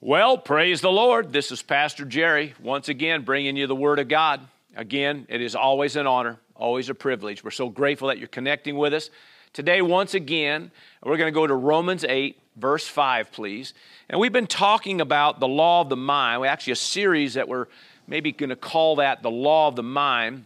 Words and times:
Well, 0.00 0.38
praise 0.38 0.80
the 0.80 0.92
Lord. 0.92 1.32
This 1.32 1.50
is 1.50 1.60
Pastor 1.60 2.04
Jerry, 2.04 2.54
once 2.62 2.88
again 2.88 3.22
bringing 3.22 3.56
you 3.56 3.66
the 3.66 3.74
Word 3.74 3.98
of 3.98 4.06
God. 4.06 4.40
Again, 4.76 5.26
it 5.28 5.42
is 5.42 5.56
always 5.56 5.96
an 5.96 6.06
honor, 6.06 6.38
always 6.54 6.88
a 6.88 6.94
privilege. 6.94 7.42
We're 7.42 7.50
so 7.50 7.68
grateful 7.68 8.06
that 8.06 8.18
you're 8.18 8.28
connecting 8.28 8.76
with 8.76 8.94
us. 8.94 9.10
Today, 9.52 9.82
once 9.82 10.14
again, 10.14 10.70
we're 11.02 11.16
going 11.16 11.26
to 11.26 11.34
go 11.34 11.48
to 11.48 11.54
Romans 11.54 12.04
8, 12.04 12.40
verse 12.54 12.86
5, 12.86 13.32
please. 13.32 13.74
And 14.08 14.20
we've 14.20 14.32
been 14.32 14.46
talking 14.46 15.00
about 15.00 15.40
the 15.40 15.48
law 15.48 15.80
of 15.80 15.88
the 15.88 15.96
mind. 15.96 16.42
We 16.42 16.46
actually 16.46 16.74
a 16.74 16.76
series 16.76 17.34
that 17.34 17.48
we're 17.48 17.66
maybe 18.06 18.30
going 18.30 18.50
to 18.50 18.56
call 18.56 18.96
that 18.96 19.24
the 19.24 19.32
law 19.32 19.66
of 19.66 19.74
the 19.74 19.82
mind. 19.82 20.44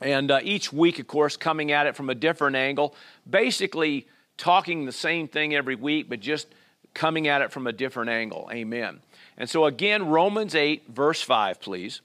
And 0.00 0.30
uh, 0.30 0.38
each 0.44 0.72
week, 0.72 1.00
of 1.00 1.08
course, 1.08 1.36
coming 1.36 1.72
at 1.72 1.88
it 1.88 1.96
from 1.96 2.10
a 2.10 2.14
different 2.14 2.54
angle, 2.54 2.94
basically 3.28 4.06
talking 4.36 4.86
the 4.86 4.92
same 4.92 5.26
thing 5.26 5.52
every 5.52 5.74
week, 5.74 6.08
but 6.08 6.20
just 6.20 6.46
coming 6.94 7.28
at 7.28 7.42
it 7.42 7.52
from 7.52 7.66
a 7.66 7.72
different 7.72 8.10
angle. 8.10 8.48
Amen. 8.52 9.00
And 9.36 9.48
so, 9.48 9.64
again, 9.64 10.06
Romans 10.06 10.54
8, 10.54 10.88
verse 10.88 11.22
5, 11.22 11.60
please. 11.60 12.00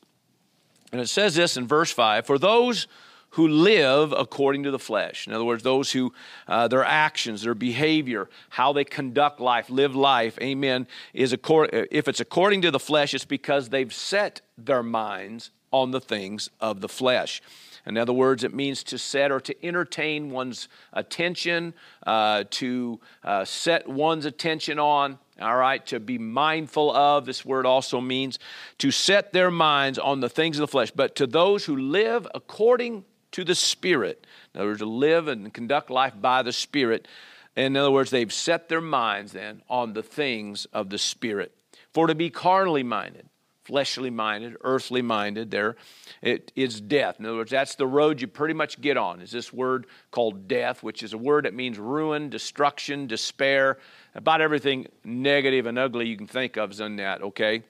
And 0.91 1.01
it 1.01 1.09
says 1.09 1.35
this 1.35 1.57
in 1.57 1.67
verse 1.67 1.91
5 1.91 2.25
For 2.25 2.37
those 2.37 2.87
who 3.31 3.47
live 3.47 4.13
according 4.15 4.61
to 4.63 4.71
the 4.71 4.77
flesh, 4.77 5.25
in 5.25 5.33
other 5.33 5.43
words, 5.43 5.63
those 5.63 5.91
who, 5.91 6.13
uh, 6.47 6.67
their 6.67 6.85
actions, 6.85 7.41
their 7.41 7.55
behavior, 7.55 8.29
how 8.49 8.71
they 8.71 8.83
conduct 8.83 9.39
life, 9.39 9.71
live 9.71 9.95
life, 9.95 10.37
amen, 10.39 10.87
is 11.15 11.33
accord- 11.33 11.87
if 11.89 12.07
it's 12.07 12.19
according 12.19 12.61
to 12.61 12.69
the 12.69 12.79
flesh, 12.79 13.15
it's 13.15 13.25
because 13.25 13.69
they've 13.69 13.93
set 13.93 14.41
their 14.55 14.83
minds 14.83 15.49
on 15.71 15.89
the 15.89 15.99
things 15.99 16.51
of 16.59 16.81
the 16.81 16.89
flesh. 16.89 17.41
In 17.85 17.97
other 17.97 18.13
words, 18.13 18.43
it 18.43 18.53
means 18.53 18.83
to 18.83 18.97
set 18.97 19.31
or 19.31 19.41
to 19.41 19.65
entertain 19.65 20.29
one's 20.29 20.69
attention, 20.93 21.73
uh, 22.07 22.45
to 22.51 22.99
uh, 23.23 23.43
set 23.43 23.87
one's 23.87 24.25
attention 24.25 24.79
on, 24.79 25.19
all 25.41 25.57
right, 25.57 25.85
to 25.87 25.99
be 25.99 26.17
mindful 26.17 26.95
of. 26.95 27.25
This 27.25 27.43
word 27.43 27.65
also 27.65 27.99
means 27.99 28.39
to 28.77 28.89
set 28.89 29.33
their 29.33 29.51
minds 29.51 29.99
on 29.99 30.21
the 30.21 30.29
things 30.29 30.57
of 30.57 30.61
the 30.61 30.67
flesh. 30.67 30.91
But 30.91 31.15
to 31.15 31.27
those 31.27 31.65
who 31.65 31.75
live 31.75 32.27
according 32.33 33.03
to 33.31 33.43
the 33.43 33.55
Spirit, 33.55 34.25
in 34.53 34.61
other 34.61 34.69
words, 34.69 34.79
to 34.79 34.85
live 34.85 35.27
and 35.27 35.53
conduct 35.53 35.89
life 35.89 36.13
by 36.19 36.41
the 36.41 36.53
Spirit, 36.53 37.07
in 37.55 37.75
other 37.75 37.91
words, 37.91 38.11
they've 38.11 38.33
set 38.33 38.69
their 38.69 38.81
minds 38.81 39.33
then 39.33 39.61
on 39.69 39.93
the 39.93 40.03
things 40.03 40.65
of 40.71 40.89
the 40.89 40.97
Spirit. 40.97 41.53
For 41.93 42.07
to 42.07 42.15
be 42.15 42.29
carnally 42.29 42.83
minded, 42.83 43.27
fleshly 43.63 44.09
minded, 44.09 44.57
earthly 44.61 45.01
minded, 45.01 45.51
there 45.51 45.75
it 46.21 46.51
is 46.55 46.81
death. 46.81 47.19
In 47.19 47.25
other 47.25 47.37
words, 47.37 47.51
that's 47.51 47.75
the 47.75 47.87
road 47.87 48.21
you 48.21 48.27
pretty 48.27 48.53
much 48.53 48.79
get 48.81 48.97
on, 48.97 49.21
is 49.21 49.31
this 49.31 49.51
word 49.53 49.87
called 50.11 50.47
death, 50.47 50.83
which 50.83 51.03
is 51.03 51.13
a 51.13 51.17
word 51.17 51.45
that 51.45 51.53
means 51.53 51.79
ruin, 51.79 52.29
destruction, 52.29 53.07
despair. 53.07 53.77
About 54.15 54.41
everything 54.41 54.87
negative 55.03 55.65
and 55.65 55.79
ugly 55.79 56.07
you 56.07 56.17
can 56.17 56.27
think 56.27 56.57
of 56.57 56.71
is 56.71 56.79
in 56.79 56.97
that, 56.97 57.21
okay? 57.21 57.63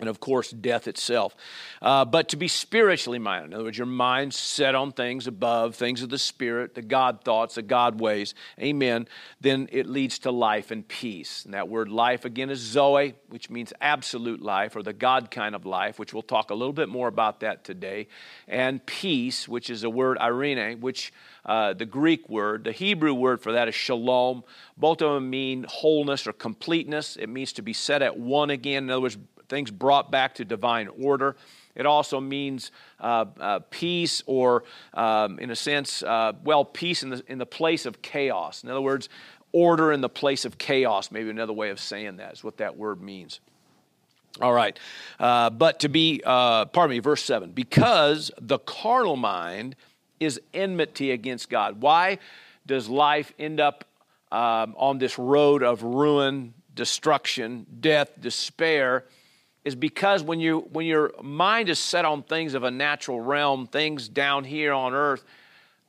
And 0.00 0.08
of 0.08 0.18
course, 0.18 0.50
death 0.50 0.88
itself. 0.88 1.36
Uh, 1.80 2.04
but 2.04 2.28
to 2.30 2.36
be 2.36 2.48
spiritually 2.48 3.20
minded, 3.20 3.46
in 3.46 3.54
other 3.54 3.62
words, 3.62 3.78
your 3.78 3.86
mind 3.86 4.34
set 4.34 4.74
on 4.74 4.90
things 4.90 5.28
above, 5.28 5.76
things 5.76 6.02
of 6.02 6.08
the 6.08 6.18
Spirit, 6.18 6.74
the 6.74 6.82
God 6.82 7.22
thoughts, 7.22 7.54
the 7.54 7.62
God 7.62 8.00
ways, 8.00 8.34
amen, 8.58 9.06
then 9.40 9.68
it 9.70 9.86
leads 9.86 10.18
to 10.20 10.32
life 10.32 10.72
and 10.72 10.86
peace. 10.88 11.44
And 11.44 11.54
that 11.54 11.68
word 11.68 11.88
life, 11.88 12.24
again, 12.24 12.50
is 12.50 12.58
Zoe, 12.58 13.14
which 13.28 13.50
means 13.50 13.72
absolute 13.80 14.42
life, 14.42 14.74
or 14.74 14.82
the 14.82 14.92
God 14.92 15.30
kind 15.30 15.54
of 15.54 15.64
life, 15.64 16.00
which 16.00 16.12
we'll 16.12 16.24
talk 16.24 16.50
a 16.50 16.54
little 16.54 16.72
bit 16.72 16.88
more 16.88 17.06
about 17.06 17.38
that 17.40 17.62
today. 17.62 18.08
And 18.48 18.84
peace, 18.84 19.46
which 19.46 19.70
is 19.70 19.84
a 19.84 19.90
word, 19.90 20.18
eirene, 20.18 20.80
which 20.80 21.12
uh, 21.46 21.72
the 21.72 21.86
Greek 21.86 22.28
word, 22.28 22.64
the 22.64 22.72
Hebrew 22.72 23.14
word 23.14 23.40
for 23.40 23.52
that 23.52 23.68
is 23.68 23.76
shalom. 23.76 24.42
Both 24.76 25.02
of 25.02 25.14
them 25.14 25.30
mean 25.30 25.66
wholeness 25.68 26.26
or 26.26 26.32
completeness. 26.32 27.16
It 27.16 27.28
means 27.28 27.52
to 27.52 27.62
be 27.62 27.74
set 27.74 28.02
at 28.02 28.18
one 28.18 28.50
again. 28.50 28.84
In 28.84 28.90
other 28.90 29.02
words, 29.02 29.18
things 29.48 29.70
brought 29.70 30.10
back 30.10 30.34
to 30.36 30.44
divine 30.44 30.88
order. 31.00 31.36
It 31.74 31.86
also 31.86 32.20
means 32.20 32.70
uh, 33.00 33.26
uh, 33.40 33.60
peace, 33.70 34.22
or 34.26 34.64
um, 34.92 35.38
in 35.38 35.50
a 35.50 35.56
sense, 35.56 36.02
uh, 36.02 36.32
well, 36.44 36.64
peace 36.64 37.02
in 37.02 37.10
the, 37.10 37.22
in 37.26 37.38
the 37.38 37.46
place 37.46 37.86
of 37.86 38.00
chaos. 38.00 38.62
In 38.62 38.70
other 38.70 38.80
words, 38.80 39.08
order 39.52 39.92
in 39.92 40.00
the 40.00 40.08
place 40.08 40.44
of 40.44 40.58
chaos. 40.58 41.10
Maybe 41.10 41.30
another 41.30 41.52
way 41.52 41.70
of 41.70 41.80
saying 41.80 42.16
that 42.16 42.34
is 42.34 42.44
what 42.44 42.58
that 42.58 42.76
word 42.76 43.00
means. 43.00 43.40
All 44.40 44.52
right. 44.52 44.76
Uh, 45.20 45.48
but 45.50 45.80
to 45.80 45.88
be, 45.88 46.20
uh, 46.24 46.64
pardon 46.66 46.96
me, 46.96 46.98
verse 46.98 47.22
7 47.22 47.52
because 47.52 48.32
the 48.40 48.58
carnal 48.58 49.16
mind 49.16 49.76
is 50.18 50.40
enmity 50.52 51.12
against 51.12 51.48
God. 51.48 51.80
Why 51.80 52.18
does 52.66 52.88
life 52.88 53.32
end 53.38 53.60
up 53.60 53.84
um, 54.32 54.74
on 54.76 54.98
this 54.98 55.18
road 55.18 55.62
of 55.62 55.82
ruin, 55.82 56.54
destruction, 56.74 57.66
death, 57.80 58.10
despair? 58.20 59.04
Is 59.64 59.74
because 59.74 60.22
when, 60.22 60.40
you, 60.40 60.68
when 60.72 60.86
your 60.86 61.12
mind 61.22 61.68
is 61.68 61.78
set 61.78 62.04
on 62.04 62.22
things 62.22 62.54
of 62.54 62.64
a 62.64 62.70
natural 62.70 63.20
realm, 63.20 63.66
things 63.66 64.08
down 64.08 64.44
here 64.44 64.72
on 64.72 64.92
earth, 64.92 65.24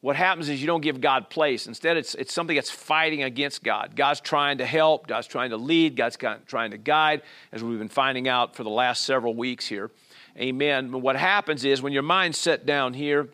what 0.01 0.15
happens 0.15 0.49
is 0.49 0.61
you 0.61 0.67
don't 0.67 0.81
give 0.81 1.01
God 1.01 1.29
place. 1.29 1.65
Instead, 1.67 1.97
it's, 1.97 2.13
it's 2.15 2.31
something 2.31 2.55
that's 2.55 2.69
fighting 2.69 3.23
against 3.23 3.63
God. 3.63 3.95
God's 3.95 4.21
trying 4.21 4.59
to 4.59 4.65
help, 4.65 5.07
God's 5.07 5.27
trying 5.27 5.49
to 5.49 5.57
lead, 5.57 5.95
God's 5.95 6.15
trying 6.45 6.71
to 6.71 6.77
guide, 6.77 7.23
as 7.51 7.63
we've 7.63 7.79
been 7.79 7.89
finding 7.89 8.27
out 8.27 8.55
for 8.55 8.63
the 8.63 8.69
last 8.69 9.01
several 9.01 9.33
weeks 9.33 9.67
here. 9.67 9.89
Amen. 10.37 10.91
But 10.91 10.99
what 10.99 11.15
happens 11.15 11.65
is 11.65 11.81
when 11.81 11.91
your 11.91 12.03
mind's 12.03 12.37
set 12.37 12.65
down 12.65 12.93
here, 12.93 13.29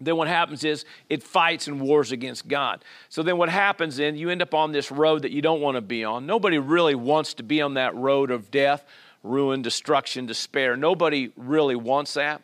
then 0.00 0.16
what 0.16 0.28
happens 0.28 0.62
is 0.62 0.84
it 1.08 1.22
fights 1.22 1.66
and 1.66 1.80
wars 1.80 2.12
against 2.12 2.46
God. 2.46 2.84
So 3.08 3.22
then 3.22 3.36
what 3.36 3.48
happens 3.48 3.96
then, 3.96 4.14
you 4.14 4.30
end 4.30 4.42
up 4.42 4.54
on 4.54 4.72
this 4.72 4.92
road 4.92 5.22
that 5.22 5.32
you 5.32 5.42
don't 5.42 5.60
want 5.60 5.76
to 5.76 5.80
be 5.80 6.04
on. 6.04 6.26
Nobody 6.26 6.58
really 6.58 6.94
wants 6.94 7.34
to 7.34 7.42
be 7.42 7.62
on 7.62 7.74
that 7.74 7.96
road 7.96 8.30
of 8.30 8.50
death 8.50 8.84
ruin, 9.22 9.62
destruction, 9.62 10.26
despair. 10.26 10.76
Nobody 10.76 11.32
really 11.36 11.76
wants 11.76 12.14
that. 12.14 12.42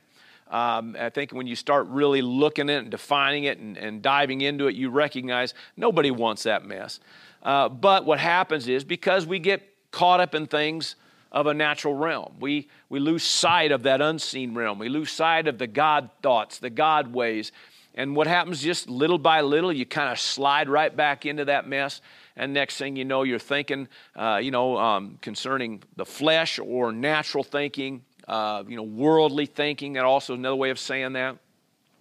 Um, 0.50 0.96
I 0.98 1.10
think 1.10 1.32
when 1.32 1.46
you 1.46 1.56
start 1.56 1.86
really 1.88 2.22
looking 2.22 2.68
at 2.68 2.76
it 2.76 2.82
and 2.82 2.90
defining 2.90 3.44
it 3.44 3.58
and, 3.58 3.76
and, 3.76 4.02
diving 4.02 4.42
into 4.42 4.66
it, 4.66 4.74
you 4.74 4.90
recognize 4.90 5.54
nobody 5.76 6.10
wants 6.10 6.42
that 6.42 6.64
mess. 6.66 7.00
Uh, 7.42 7.68
but 7.68 8.04
what 8.04 8.20
happens 8.20 8.68
is 8.68 8.84
because 8.84 9.26
we 9.26 9.38
get 9.38 9.62
caught 9.90 10.20
up 10.20 10.34
in 10.34 10.46
things 10.46 10.96
of 11.32 11.46
a 11.46 11.54
natural 11.54 11.94
realm, 11.94 12.34
we, 12.38 12.68
we 12.88 13.00
lose 13.00 13.24
sight 13.24 13.72
of 13.72 13.82
that 13.84 14.00
unseen 14.00 14.54
realm. 14.54 14.78
We 14.78 14.88
lose 14.88 15.10
sight 15.10 15.48
of 15.48 15.58
the 15.58 15.66
God 15.66 16.10
thoughts, 16.22 16.58
the 16.58 16.70
God 16.70 17.12
ways. 17.12 17.50
And 17.94 18.14
what 18.14 18.26
happens 18.26 18.62
just 18.62 18.88
little 18.88 19.18
by 19.18 19.40
little, 19.40 19.72
you 19.72 19.86
kind 19.86 20.12
of 20.12 20.20
slide 20.20 20.68
right 20.68 20.94
back 20.94 21.26
into 21.26 21.46
that 21.46 21.66
mess 21.66 22.00
and 22.36 22.52
next 22.52 22.78
thing 22.78 22.96
you 22.96 23.04
know, 23.04 23.22
you're 23.22 23.38
thinking, 23.38 23.88
uh, 24.16 24.40
you 24.42 24.50
know, 24.50 24.76
um, 24.76 25.18
concerning 25.20 25.82
the 25.96 26.04
flesh 26.04 26.58
or 26.58 26.92
natural 26.92 27.44
thinking, 27.44 28.02
uh, 28.26 28.64
you 28.66 28.76
know, 28.76 28.82
worldly 28.82 29.46
thinking. 29.46 29.92
That 29.94 30.04
also 30.04 30.34
another 30.34 30.56
way 30.56 30.70
of 30.70 30.78
saying 30.78 31.12
that. 31.12 31.38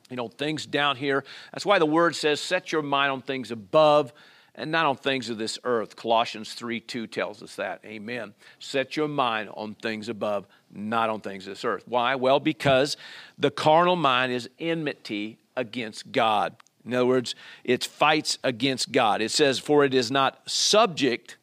You 0.09 0.17
know, 0.17 0.27
things 0.27 0.65
down 0.65 0.95
here. 0.97 1.23
That's 1.53 1.65
why 1.65 1.79
the 1.79 1.85
word 1.85 2.15
says, 2.15 2.39
set 2.39 2.71
your 2.71 2.81
mind 2.81 3.11
on 3.11 3.21
things 3.21 3.51
above 3.51 4.13
and 4.55 4.71
not 4.71 4.85
on 4.85 4.95
things 4.95 5.29
of 5.29 5.37
this 5.37 5.57
earth. 5.63 5.95
Colossians 5.95 6.53
3 6.53 6.79
2 6.79 7.07
tells 7.07 7.41
us 7.41 7.55
that. 7.55 7.79
Amen. 7.85 8.33
Set 8.59 8.95
your 8.95 9.07
mind 9.07 9.49
on 9.55 9.75
things 9.75 10.09
above, 10.09 10.45
not 10.71 11.09
on 11.09 11.21
things 11.21 11.47
of 11.47 11.53
this 11.53 11.65
earth. 11.65 11.83
Why? 11.87 12.15
Well, 12.15 12.39
because 12.39 12.97
the 13.37 13.51
carnal 13.51 13.95
mind 13.95 14.31
is 14.31 14.49
enmity 14.59 15.39
against 15.55 16.11
God. 16.11 16.55
In 16.85 16.93
other 16.93 17.05
words, 17.05 17.35
it 17.63 17.83
fights 17.83 18.37
against 18.43 18.91
God. 18.91 19.21
It 19.21 19.31
says, 19.31 19.59
for 19.59 19.85
it 19.85 19.93
is 19.93 20.11
not 20.11 20.49
subject, 20.49 21.37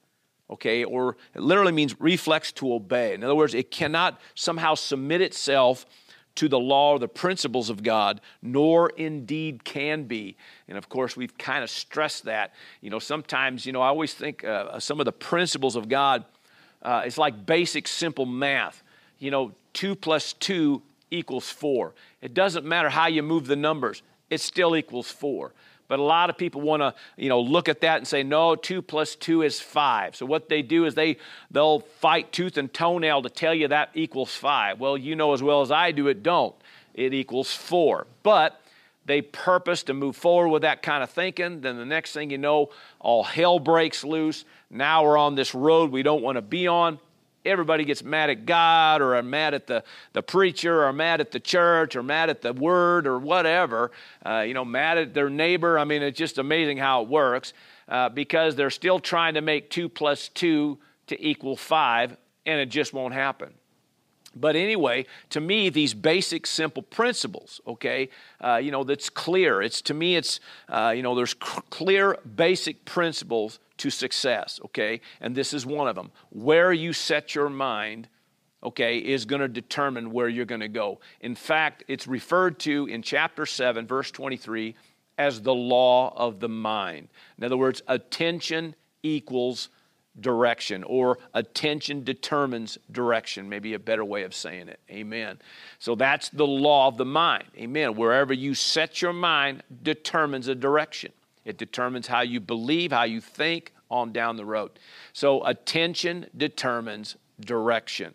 okay, 0.50 0.84
or 0.84 1.16
it 1.34 1.40
literally 1.40 1.72
means 1.72 1.98
reflex 1.98 2.52
to 2.52 2.74
obey. 2.74 3.14
In 3.14 3.24
other 3.24 3.34
words, 3.34 3.54
it 3.54 3.70
cannot 3.70 4.20
somehow 4.34 4.74
submit 4.74 5.20
itself 5.22 5.86
to 6.36 6.48
the 6.48 6.58
law 6.58 6.92
or 6.92 6.98
the 6.98 7.08
principles 7.08 7.70
of 7.70 7.82
God, 7.82 8.20
nor 8.42 8.90
indeed 8.90 9.64
can 9.64 10.04
be. 10.04 10.36
And 10.68 10.78
of 10.78 10.88
course, 10.88 11.16
we've 11.16 11.36
kind 11.36 11.64
of 11.64 11.70
stressed 11.70 12.24
that. 12.24 12.54
You 12.80 12.90
know, 12.90 12.98
sometimes, 12.98 13.66
you 13.66 13.72
know, 13.72 13.82
I 13.82 13.88
always 13.88 14.14
think 14.14 14.44
uh, 14.44 14.78
some 14.78 15.00
of 15.00 15.06
the 15.06 15.12
principles 15.12 15.74
of 15.74 15.88
God, 15.88 16.24
uh, 16.82 17.02
it's 17.04 17.18
like 17.18 17.46
basic, 17.46 17.88
simple 17.88 18.26
math. 18.26 18.82
You 19.18 19.30
know, 19.30 19.52
two 19.72 19.94
plus 19.94 20.32
two 20.34 20.82
equals 21.10 21.50
four. 21.50 21.94
It 22.22 22.32
doesn't 22.32 22.64
matter 22.64 22.88
how 22.88 23.08
you 23.08 23.22
move 23.22 23.46
the 23.46 23.56
numbers 23.56 24.02
it 24.30 24.40
still 24.40 24.76
equals 24.76 25.10
four. 25.10 25.52
But 25.90 25.98
a 25.98 26.02
lot 26.02 26.30
of 26.30 26.38
people 26.38 26.60
want 26.60 26.82
to, 26.82 26.94
you 27.16 27.28
know, 27.28 27.40
look 27.40 27.68
at 27.68 27.80
that 27.80 27.96
and 27.96 28.06
say, 28.06 28.22
no, 28.22 28.54
two 28.54 28.80
plus 28.80 29.16
two 29.16 29.42
is 29.42 29.58
five. 29.60 30.14
So 30.14 30.24
what 30.24 30.48
they 30.48 30.62
do 30.62 30.84
is 30.84 30.94
they 30.94 31.16
they'll 31.50 31.80
fight 31.80 32.30
tooth 32.30 32.56
and 32.56 32.72
toenail 32.72 33.22
to 33.22 33.28
tell 33.28 33.52
you 33.52 33.66
that 33.66 33.90
equals 33.94 34.32
five. 34.32 34.78
Well, 34.78 34.96
you 34.96 35.16
know 35.16 35.32
as 35.32 35.42
well 35.42 35.62
as 35.62 35.72
I 35.72 35.90
do, 35.90 36.06
it 36.06 36.22
don't. 36.22 36.54
It 36.94 37.12
equals 37.12 37.52
four. 37.52 38.06
But 38.22 38.60
they 39.06 39.20
purpose 39.20 39.82
to 39.84 39.94
move 39.94 40.14
forward 40.14 40.50
with 40.50 40.62
that 40.62 40.82
kind 40.82 41.02
of 41.02 41.10
thinking. 41.10 41.60
Then 41.60 41.76
the 41.76 41.84
next 41.84 42.12
thing 42.12 42.30
you 42.30 42.38
know, 42.38 42.70
all 43.00 43.24
hell 43.24 43.58
breaks 43.58 44.04
loose. 44.04 44.44
Now 44.70 45.02
we're 45.02 45.18
on 45.18 45.34
this 45.34 45.56
road 45.56 45.90
we 45.90 46.04
don't 46.04 46.22
want 46.22 46.36
to 46.36 46.42
be 46.42 46.68
on 46.68 47.00
everybody 47.44 47.84
gets 47.84 48.02
mad 48.02 48.30
at 48.30 48.46
God 48.46 49.00
or 49.00 49.16
are 49.16 49.22
mad 49.22 49.54
at 49.54 49.66
the, 49.66 49.82
the 50.12 50.22
preacher 50.22 50.84
or 50.84 50.92
mad 50.92 51.20
at 51.20 51.30
the 51.30 51.40
church 51.40 51.96
or 51.96 52.02
mad 52.02 52.30
at 52.30 52.42
the 52.42 52.52
word 52.52 53.06
or 53.06 53.18
whatever, 53.18 53.90
uh, 54.24 54.44
you 54.46 54.54
know, 54.54 54.64
mad 54.64 54.98
at 54.98 55.14
their 55.14 55.30
neighbor. 55.30 55.78
I 55.78 55.84
mean, 55.84 56.02
it's 56.02 56.18
just 56.18 56.38
amazing 56.38 56.78
how 56.78 57.02
it 57.02 57.08
works 57.08 57.52
uh, 57.88 58.08
because 58.08 58.56
they're 58.56 58.70
still 58.70 59.00
trying 59.00 59.34
to 59.34 59.40
make 59.40 59.70
two 59.70 59.88
plus 59.88 60.28
two 60.28 60.78
to 61.06 61.24
equal 61.24 61.56
five 61.56 62.16
and 62.46 62.60
it 62.60 62.68
just 62.68 62.92
won't 62.92 63.14
happen. 63.14 63.54
But 64.34 64.54
anyway, 64.54 65.06
to 65.30 65.40
me, 65.40 65.70
these 65.70 65.92
basic, 65.92 66.46
simple 66.46 66.84
principles, 66.84 67.60
okay, 67.66 68.10
uh, 68.40 68.56
you 68.56 68.70
know, 68.70 68.84
that's 68.84 69.10
clear. 69.10 69.60
It's 69.60 69.82
to 69.82 69.94
me, 69.94 70.14
it's 70.14 70.38
uh, 70.68 70.92
you 70.94 71.02
know, 71.02 71.16
there's 71.16 71.34
clear, 71.34 72.16
basic 72.36 72.84
principles 72.84 73.58
to 73.80 73.90
success, 73.90 74.60
okay, 74.64 75.00
and 75.20 75.34
this 75.34 75.52
is 75.52 75.66
one 75.66 75.88
of 75.88 75.96
them. 75.96 76.10
Where 76.30 76.72
you 76.72 76.92
set 76.92 77.34
your 77.34 77.50
mind, 77.50 78.08
okay, 78.62 78.98
is 78.98 79.24
going 79.24 79.42
to 79.42 79.48
determine 79.48 80.10
where 80.10 80.28
you're 80.28 80.44
going 80.44 80.60
to 80.60 80.68
go. 80.68 81.00
In 81.20 81.34
fact, 81.34 81.84
it's 81.88 82.06
referred 82.06 82.58
to 82.60 82.86
in 82.86 83.02
chapter 83.02 83.44
seven, 83.44 83.86
verse 83.86 84.10
twenty-three, 84.10 84.76
as 85.18 85.42
the 85.42 85.54
law 85.54 86.14
of 86.16 86.40
the 86.40 86.48
mind. 86.48 87.08
In 87.36 87.44
other 87.44 87.56
words, 87.56 87.82
attention 87.88 88.74
equals 89.02 89.68
direction, 90.20 90.82
or 90.84 91.18
attention 91.34 92.04
determines 92.04 92.76
direction, 92.90 93.48
maybe 93.48 93.74
a 93.74 93.78
better 93.78 94.04
way 94.04 94.24
of 94.24 94.34
saying 94.34 94.68
it. 94.68 94.80
Amen. 94.90 95.38
So 95.78 95.94
that's 95.94 96.28
the 96.30 96.46
law 96.46 96.88
of 96.88 96.96
the 96.96 97.04
mind. 97.04 97.44
Amen. 97.56 97.94
Wherever 97.94 98.34
you 98.34 98.54
set 98.54 99.00
your 99.00 99.12
mind 99.12 99.62
determines 99.82 100.48
a 100.48 100.54
direction, 100.54 101.12
it 101.44 101.58
determines 101.58 102.06
how 102.06 102.20
you 102.20 102.40
believe, 102.40 102.92
how 102.92 103.04
you 103.04 103.20
think 103.20 103.72
on 103.90 104.12
down 104.12 104.36
the 104.36 104.44
road. 104.44 104.70
So 105.12 105.44
attention 105.44 106.26
determines 106.36 107.16
direction. 107.40 108.14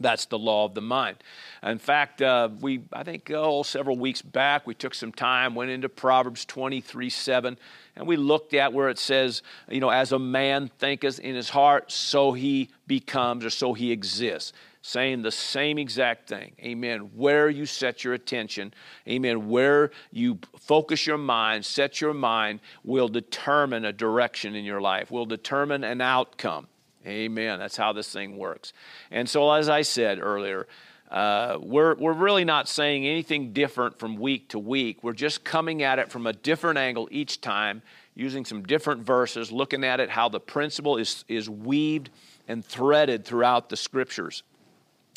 That's 0.00 0.24
the 0.24 0.38
law 0.38 0.64
of 0.64 0.74
the 0.74 0.80
mind. 0.80 1.18
In 1.62 1.78
fact, 1.78 2.22
uh, 2.22 2.48
we 2.60 2.84
I 2.90 3.02
think 3.02 3.30
oh 3.34 3.62
several 3.62 3.98
weeks 3.98 4.22
back 4.22 4.66
we 4.66 4.74
took 4.74 4.94
some 4.94 5.12
time, 5.12 5.54
went 5.54 5.70
into 5.70 5.90
Proverbs 5.90 6.46
23 6.46 7.10
7, 7.10 7.58
and 7.96 8.06
we 8.06 8.16
looked 8.16 8.54
at 8.54 8.72
where 8.72 8.88
it 8.88 8.98
says, 8.98 9.42
you 9.68 9.78
know, 9.78 9.90
as 9.90 10.12
a 10.12 10.18
man 10.18 10.70
thinketh 10.78 11.20
in 11.20 11.34
his 11.34 11.50
heart, 11.50 11.92
so 11.92 12.32
he 12.32 12.70
becomes 12.86 13.44
or 13.44 13.50
so 13.50 13.74
he 13.74 13.92
exists. 13.92 14.54
Saying 14.82 15.22
the 15.22 15.30
same 15.30 15.76
exact 15.78 16.28
thing. 16.28 16.52
Amen. 16.60 17.10
Where 17.14 17.50
you 17.50 17.66
set 17.66 18.02
your 18.02 18.14
attention, 18.14 18.72
amen, 19.06 19.48
where 19.48 19.90
you 20.10 20.38
focus 20.58 21.06
your 21.06 21.18
mind, 21.18 21.66
set 21.66 22.00
your 22.00 22.14
mind, 22.14 22.60
will 22.82 23.08
determine 23.08 23.84
a 23.84 23.92
direction 23.92 24.54
in 24.54 24.64
your 24.64 24.80
life, 24.80 25.10
will 25.10 25.26
determine 25.26 25.84
an 25.84 26.00
outcome. 26.00 26.66
Amen. 27.06 27.58
That's 27.58 27.76
how 27.76 27.92
this 27.92 28.10
thing 28.10 28.36
works. 28.36 28.72
And 29.10 29.28
so, 29.28 29.50
as 29.52 29.68
I 29.68 29.82
said 29.82 30.18
earlier, 30.18 30.66
uh, 31.10 31.58
we're, 31.60 31.94
we're 31.96 32.12
really 32.12 32.44
not 32.44 32.68
saying 32.68 33.06
anything 33.06 33.52
different 33.52 33.98
from 33.98 34.16
week 34.16 34.48
to 34.50 34.58
week. 34.58 35.02
We're 35.02 35.12
just 35.12 35.42
coming 35.42 35.82
at 35.82 35.98
it 35.98 36.10
from 36.10 36.26
a 36.26 36.32
different 36.32 36.78
angle 36.78 37.08
each 37.10 37.40
time, 37.40 37.82
using 38.14 38.44
some 38.44 38.62
different 38.62 39.02
verses, 39.02 39.50
looking 39.50 39.82
at 39.82 39.98
it 39.98 40.10
how 40.10 40.28
the 40.28 40.40
principle 40.40 40.96
is, 40.98 41.24
is 41.26 41.50
weaved 41.50 42.10
and 42.46 42.64
threaded 42.64 43.24
throughout 43.24 43.68
the 43.70 43.76
scriptures. 43.76 44.42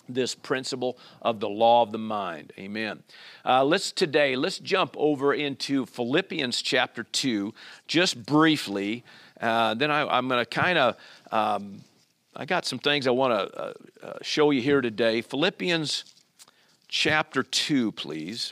This 0.09 0.35
principle 0.35 0.97
of 1.21 1.39
the 1.39 1.47
law 1.47 1.81
of 1.81 1.91
the 1.91 1.97
mind. 1.97 2.51
Amen. 2.59 3.03
Uh, 3.45 3.63
let's 3.63 3.91
today, 3.91 4.35
let's 4.35 4.59
jump 4.59 4.95
over 4.97 5.33
into 5.33 5.85
Philippians 5.85 6.61
chapter 6.61 7.03
2, 7.03 7.53
just 7.88 8.25
briefly. 8.25 9.05
Uh, 9.39 9.73
then 9.75 9.91
I, 9.91 10.17
am 10.17 10.27
going 10.27 10.39
to 10.39 10.45
kind 10.45 10.77
of, 10.77 10.97
um, 11.31 11.81
I 12.35 12.44
got 12.45 12.65
some 12.65 12.79
things 12.79 13.07
I 13.07 13.11
want 13.11 13.31
to 13.31 13.57
uh, 13.57 13.73
uh, 14.03 14.13
show 14.21 14.51
you 14.51 14.61
here 14.61 14.81
today. 14.81 15.21
Philippians 15.21 16.03
chapter 16.89 17.41
2, 17.41 17.94
please. 17.94 18.51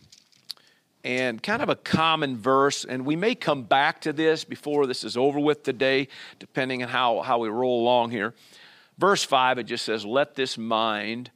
And 1.04 1.42
kind 1.42 1.62
of 1.62 1.70
a 1.70 1.76
common 1.76 2.38
verse, 2.38 2.86
and 2.86 3.06
we 3.06 3.16
may 3.16 3.36
come 3.36 3.64
back 3.64 4.02
to 4.02 4.14
this 4.14 4.44
before 4.44 4.86
this 4.86 5.04
is 5.04 5.18
over 5.18 5.40
with 5.40 5.64
today, 5.64 6.08
depending 6.40 6.84
on 6.84 6.90
how, 6.90 7.22
how 7.22 7.40
we 7.40 7.50
roll 7.50 7.82
along 7.82 8.12
here. 8.12 8.34
Verse 8.98 9.24
5, 9.24 9.58
it 9.58 9.64
just 9.64 9.84
says, 9.84 10.06
Let 10.06 10.36
this 10.36 10.58
mind 10.58 11.32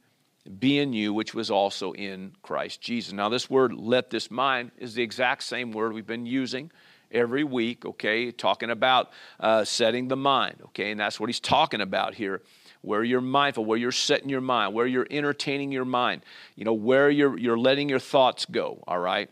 be 0.46 0.78
in 0.78 0.92
you, 0.92 1.12
which 1.12 1.34
was 1.34 1.50
also 1.50 1.92
in 1.92 2.32
Christ 2.42 2.80
Jesus. 2.80 3.12
Now, 3.12 3.28
this 3.28 3.50
word, 3.50 3.72
let 3.74 4.10
this 4.10 4.30
mind, 4.30 4.70
is 4.78 4.94
the 4.94 5.02
exact 5.02 5.42
same 5.42 5.72
word 5.72 5.92
we've 5.92 6.06
been 6.06 6.26
using 6.26 6.70
every 7.10 7.44
week, 7.44 7.84
okay, 7.84 8.30
talking 8.32 8.70
about 8.70 9.10
uh, 9.40 9.64
setting 9.64 10.08
the 10.08 10.16
mind, 10.16 10.56
okay, 10.66 10.90
and 10.90 11.00
that's 11.00 11.20
what 11.20 11.28
he's 11.28 11.40
talking 11.40 11.80
about 11.80 12.14
here. 12.14 12.42
Where 12.82 13.02
you're 13.02 13.20
mindful, 13.20 13.64
where 13.64 13.78
you're 13.78 13.90
setting 13.90 14.28
your 14.28 14.40
mind, 14.40 14.74
where 14.74 14.86
you're 14.86 15.06
entertaining 15.10 15.72
your 15.72 15.84
mind, 15.84 16.22
you 16.54 16.64
know, 16.64 16.72
where 16.72 17.10
you're, 17.10 17.36
you're 17.36 17.58
letting 17.58 17.88
your 17.88 17.98
thoughts 17.98 18.44
go, 18.44 18.84
all 18.86 18.98
right? 18.98 19.28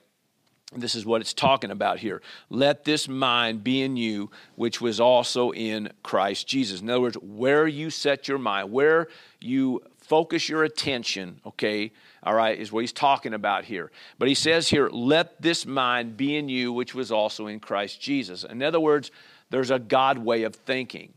This 0.76 0.96
is 0.96 1.06
what 1.06 1.20
it's 1.20 1.34
talking 1.34 1.70
about 1.70 2.00
here. 2.00 2.20
Let 2.50 2.84
this 2.84 3.06
mind 3.08 3.62
be 3.62 3.82
in 3.82 3.96
you, 3.96 4.30
which 4.56 4.80
was 4.80 4.98
also 4.98 5.52
in 5.52 5.90
Christ 6.02 6.48
Jesus. 6.48 6.80
In 6.80 6.90
other 6.90 7.00
words, 7.00 7.16
where 7.22 7.66
you 7.66 7.90
set 7.90 8.26
your 8.26 8.38
mind, 8.38 8.72
where 8.72 9.06
you 9.40 9.82
focus 10.04 10.48
your 10.48 10.64
attention, 10.64 11.40
okay, 11.46 11.90
all 12.22 12.34
right, 12.34 12.58
is 12.58 12.70
what 12.70 12.80
he's 12.80 12.92
talking 12.92 13.34
about 13.34 13.64
here. 13.64 13.90
But 14.18 14.28
he 14.28 14.34
says 14.34 14.68
here, 14.68 14.88
let 14.90 15.40
this 15.40 15.64
mind 15.64 16.16
be 16.16 16.36
in 16.36 16.48
you, 16.48 16.72
which 16.72 16.94
was 16.94 17.10
also 17.10 17.46
in 17.46 17.58
Christ 17.58 18.00
Jesus. 18.00 18.44
In 18.44 18.62
other 18.62 18.80
words, 18.80 19.10
there's 19.50 19.70
a 19.70 19.78
God 19.78 20.18
way 20.18 20.42
of 20.42 20.54
thinking. 20.54 21.14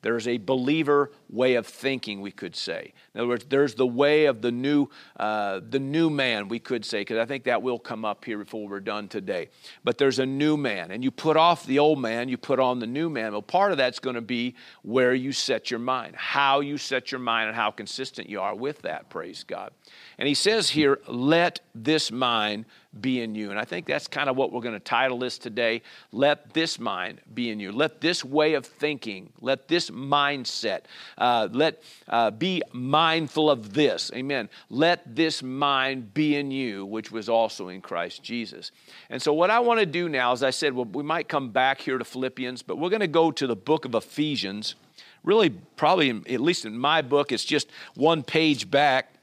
There's 0.00 0.26
a 0.26 0.38
believer 0.38 1.12
way 1.32 1.54
of 1.54 1.66
thinking, 1.66 2.20
we 2.20 2.30
could 2.30 2.54
say. 2.54 2.92
In 3.14 3.20
other 3.20 3.28
words, 3.28 3.46
there's 3.48 3.74
the 3.74 3.86
way 3.86 4.26
of 4.26 4.42
the 4.42 4.52
new, 4.52 4.88
uh, 5.18 5.60
the 5.68 5.80
new 5.80 6.10
man, 6.10 6.48
we 6.48 6.58
could 6.58 6.84
say, 6.84 7.00
because 7.00 7.18
I 7.18 7.24
think 7.24 7.44
that 7.44 7.62
will 7.62 7.78
come 7.78 8.04
up 8.04 8.24
here 8.24 8.38
before 8.38 8.68
we're 8.68 8.80
done 8.80 9.08
today. 9.08 9.48
But 9.82 9.98
there's 9.98 10.18
a 10.18 10.26
new 10.26 10.56
man, 10.56 10.90
and 10.90 11.02
you 11.02 11.10
put 11.10 11.36
off 11.36 11.66
the 11.66 11.78
old 11.78 11.98
man, 11.98 12.28
you 12.28 12.36
put 12.36 12.60
on 12.60 12.78
the 12.78 12.86
new 12.86 13.08
man. 13.08 13.32
Well, 13.32 13.42
part 13.42 13.72
of 13.72 13.78
that's 13.78 13.98
going 13.98 14.16
to 14.16 14.20
be 14.20 14.54
where 14.82 15.14
you 15.14 15.32
set 15.32 15.70
your 15.70 15.80
mind, 15.80 16.14
how 16.16 16.60
you 16.60 16.76
set 16.76 17.10
your 17.10 17.20
mind, 17.20 17.48
and 17.48 17.56
how 17.56 17.70
consistent 17.70 18.28
you 18.28 18.40
are 18.40 18.54
with 18.54 18.82
that. 18.82 19.08
Praise 19.08 19.42
God. 19.42 19.72
And 20.18 20.28
he 20.28 20.34
says 20.34 20.68
here, 20.70 21.00
let 21.08 21.60
this 21.74 22.12
mind 22.12 22.66
be 23.00 23.22
in 23.22 23.34
you. 23.34 23.50
And 23.50 23.58
I 23.58 23.64
think 23.64 23.86
that's 23.86 24.06
kind 24.06 24.28
of 24.28 24.36
what 24.36 24.52
we're 24.52 24.60
going 24.60 24.74
to 24.74 24.80
title 24.80 25.18
this 25.18 25.38
today. 25.38 25.80
Let 26.12 26.52
this 26.52 26.78
mind 26.78 27.22
be 27.32 27.50
in 27.50 27.58
you. 27.58 27.72
Let 27.72 28.02
this 28.02 28.22
way 28.22 28.52
of 28.54 28.66
thinking, 28.66 29.32
let 29.40 29.66
this 29.66 29.88
mindset, 29.88 30.82
uh, 31.22 31.48
let 31.52 31.80
uh, 32.08 32.32
be 32.32 32.60
mindful 32.72 33.48
of 33.48 33.74
this. 33.74 34.10
Amen. 34.12 34.48
Let 34.68 35.14
this 35.14 35.40
mind 35.40 36.12
be 36.12 36.34
in 36.34 36.50
you, 36.50 36.84
which 36.84 37.12
was 37.12 37.28
also 37.28 37.68
in 37.68 37.80
Christ 37.80 38.24
Jesus. 38.24 38.72
And 39.08 39.22
so, 39.22 39.32
what 39.32 39.48
I 39.48 39.60
want 39.60 39.78
to 39.78 39.86
do 39.86 40.08
now, 40.08 40.32
as 40.32 40.42
I 40.42 40.50
said, 40.50 40.74
well, 40.74 40.84
we 40.84 41.04
might 41.04 41.28
come 41.28 41.50
back 41.50 41.80
here 41.80 41.96
to 41.96 42.04
Philippians, 42.04 42.62
but 42.62 42.76
we're 42.76 42.90
going 42.90 43.00
to 43.00 43.06
go 43.06 43.30
to 43.30 43.46
the 43.46 43.54
book 43.54 43.84
of 43.84 43.94
Ephesians. 43.94 44.74
Really, 45.22 45.50
probably, 45.50 46.10
at 46.10 46.40
least 46.40 46.64
in 46.64 46.76
my 46.76 47.02
book, 47.02 47.30
it's 47.30 47.44
just 47.44 47.68
one 47.94 48.24
page 48.24 48.68
back. 48.68 49.14